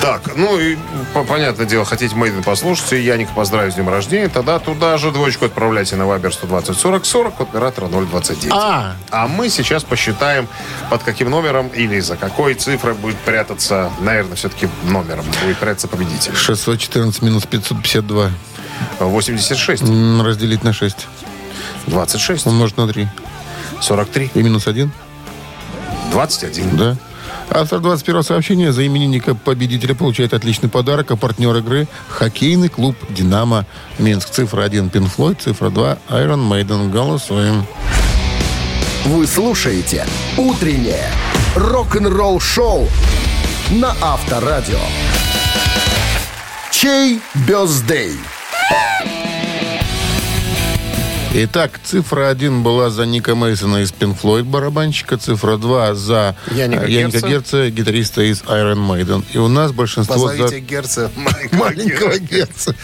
Так, 0.00 0.36
ну 0.36 0.58
и, 0.58 0.76
по- 1.12 1.24
понятное 1.24 1.66
дело, 1.66 1.84
хотите 1.84 2.14
Мейден 2.14 2.42
послушать, 2.42 2.92
и 2.94 3.00
Яника 3.00 3.32
поздравить 3.34 3.72
с 3.72 3.76
днем 3.76 3.88
рождения, 3.88 4.28
тогда 4.28 4.58
туда 4.58 4.96
же 4.98 5.10
двоечку 5.10 5.46
отправляйте 5.46 5.96
на 5.96 6.06
Вайбер 6.06 6.32
120 6.32 6.76
40 6.76 7.04
40 7.04 7.40
от 7.40 7.48
оператора 7.48 7.86
029. 7.88 8.52
А. 8.52 8.96
А 9.10 9.26
мы 9.28 9.48
сейчас 9.48 9.84
посчитаем, 9.84 10.48
под 10.90 11.02
каким 11.02 11.30
номером 11.30 11.68
или 11.68 12.00
за 12.00 12.16
какой 12.16 12.54
цифрой 12.54 12.94
будет 12.94 13.16
прятаться, 13.18 13.90
наверное, 14.00 14.36
все-таки 14.36 14.68
номером 14.84 15.24
будет 15.44 15.56
прятаться 15.58 15.88
победитель. 15.88 16.34
614 16.34 17.22
минус 17.22 17.44
552. 17.46 18.30
86, 19.00 19.82
М, 19.82 20.22
Разделить 20.22 20.64
на 20.64 20.72
6. 20.72 21.06
26, 21.86 22.46
Умножить 22.46 22.76
на 22.76 22.86
3. 22.88 23.08
43, 23.80 24.30
И 24.34 24.42
минус 24.42 24.66
1. 24.66 24.90
21. 26.10 26.76
Да. 26.76 26.96
Автор 27.50 27.80
21 27.80 28.22
сообщения 28.22 28.72
за 28.72 28.86
именинника 28.86 29.34
победителя 29.34 29.94
получает 29.94 30.32
отличный 30.32 30.68
подарок, 30.68 31.10
а 31.10 31.16
партнер 31.16 31.54
игры– 31.56 31.86
хоккейный 32.08 32.68
клуб 32.68 32.96
«Динамо» 33.10 33.66
Минск. 33.98 34.30
Цифра 34.30 34.62
1– 34.62 34.88
Pink 34.92 35.10
Floyd, 35.14 35.36
цифра 35.40 35.68
2– 35.70 35.98
Iron 36.08 36.48
Maiden. 36.48 36.90
Голосуем. 36.90 37.66
Вы 39.04 39.26
слушаете 39.26 40.06
«Утреннее 40.38 41.10
рок-н-ролл-шоу» 41.54 42.88
на 43.70 43.94
Авторадио. 44.00 44.78
Чей 46.70 47.20
бездей? 47.46 48.18
Итак, 51.36 51.80
цифра 51.82 52.28
1 52.28 52.62
была 52.62 52.90
за 52.90 53.06
Ника 53.06 53.34
Мейсона 53.34 53.78
из 53.82 53.90
Pink 53.90 54.16
Floyd, 54.22 54.44
барабанщика. 54.44 55.16
Цифра 55.16 55.56
2 55.56 55.94
за 55.96 56.36
Яника 56.54 56.84
э, 56.84 56.90
Яника 56.90 57.18
Герца. 57.18 57.28
Герца, 57.28 57.70
гитариста 57.70 58.22
из 58.22 58.42
Iron 58.42 58.86
Maiden. 58.86 59.24
И 59.32 59.38
у 59.38 59.48
нас 59.48 59.72
большинство 59.72 60.28
за... 60.28 60.44
Позовите 60.44 60.60
Герца 60.60 61.10
маленького, 61.16 61.58
Маленького 61.58 62.18
Герца. 62.20 62.76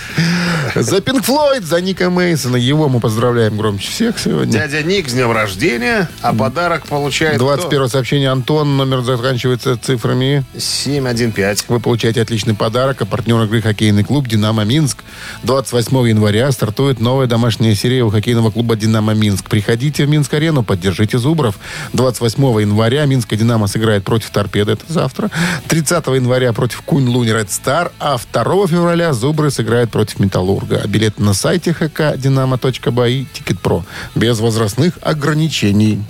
За 0.75 0.99
Pink 0.99 1.25
Floyd, 1.25 1.63
за 1.63 1.81
Ника 1.81 2.11
Мейсона. 2.11 2.57
Его 2.57 2.89
мы 2.89 3.01
поздравляем 3.01 3.57
громче 3.57 3.91
всех 3.91 4.19
сегодня. 4.19 4.53
Дядя 4.53 4.83
Ник 4.83 5.09
с 5.09 5.13
днем 5.13 5.33
рождения, 5.33 6.09
а 6.23 6.35
подарок 6.35 6.87
получает 6.87 7.39
21 7.39 7.89
сообщение 7.89 8.31
Антон. 8.31 8.77
Номер 8.77 9.03
заканчивается 9.03 9.77
цифрами. 9.77 10.45
715. 10.57 11.69
Вы 11.69 11.81
получаете 11.81 12.23
отличный 12.23 12.55
подарок, 12.55 13.03
а 13.03 13.07
партнер 13.07 13.43
игры 13.45 13.63
хоккейный 13.63 14.05
клуб 14.05 14.29
«Динамо 14.29 14.65
Минск». 14.65 14.99
28 15.45 16.09
января 16.09 16.51
стартует 16.53 17.01
новая 17.01 17.27
домашняя 17.27 17.75
серия 17.75 18.03
у 18.05 18.11
хоккейного 18.11 18.51
клуба 18.51 18.77
«Динамо 18.77 19.15
Минск». 19.15 19.49
Приходите 19.49 20.05
в 20.05 20.09
Минск-арену, 20.09 20.63
поддержите 20.63 21.19
Зубров. 21.19 21.59
28 21.93 22.61
января 22.61 23.05
Минская 23.07 23.39
«Динамо» 23.39 23.67
сыграет 23.67 24.05
против 24.05 24.31
«Торпеды». 24.31 24.73
Это 24.73 24.85
завтра. 24.89 25.31
30 25.69 26.07
января 26.09 26.53
против 26.53 26.83
«Куньлунь 26.83 27.29
Ред 27.29 27.51
Стар». 27.51 27.93
А 27.99 28.19
2 28.19 28.67
февраля 28.67 29.13
«Зубры» 29.13 29.51
сыграют 29.51 29.91
против 29.91 30.19
«Металлурга». 30.21 30.60
А 30.71 30.87
билеты 30.87 31.23
на 31.23 31.35
сайте 31.35 31.73
хк 31.73 32.17
«Динамо.бай» 32.17 33.13
и 33.13 33.27
«Ticketpro». 33.33 33.85
Без 34.15 34.39
возрастных 34.41 34.95
ограничений. 35.03 36.03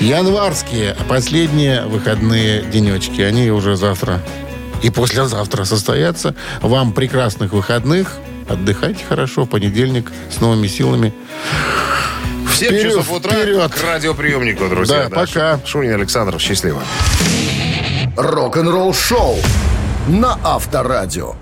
Январские, 0.00 0.96
последние 1.08 1.82
выходные 1.82 2.62
денечки. 2.62 3.20
Они 3.20 3.50
уже 3.50 3.76
завтра 3.76 4.20
и 4.82 4.90
послезавтра 4.90 5.64
состоятся. 5.64 6.34
Вам 6.62 6.92
прекрасных 6.92 7.52
выходных. 7.52 8.16
Отдыхайте 8.48 9.04
хорошо. 9.06 9.44
В 9.44 9.48
понедельник 9.48 10.10
с 10.30 10.40
новыми 10.40 10.66
силами. 10.68 11.12
В 12.50 12.54
7 12.56 12.68
Вперед, 12.68 12.82
часов 12.82 13.12
утра 13.12 13.32
вперед. 13.32 13.72
к 13.72 13.84
радиоприемнику, 13.84 14.68
друзья. 14.68 15.08
Да, 15.08 15.14
пока. 15.14 15.60
Шунин 15.66 15.94
Александров, 15.94 16.40
счастливо. 16.40 16.82
Рок-н-ролл-шоу 18.16 19.36
на 20.08 20.38
Авторадио. 20.42 21.34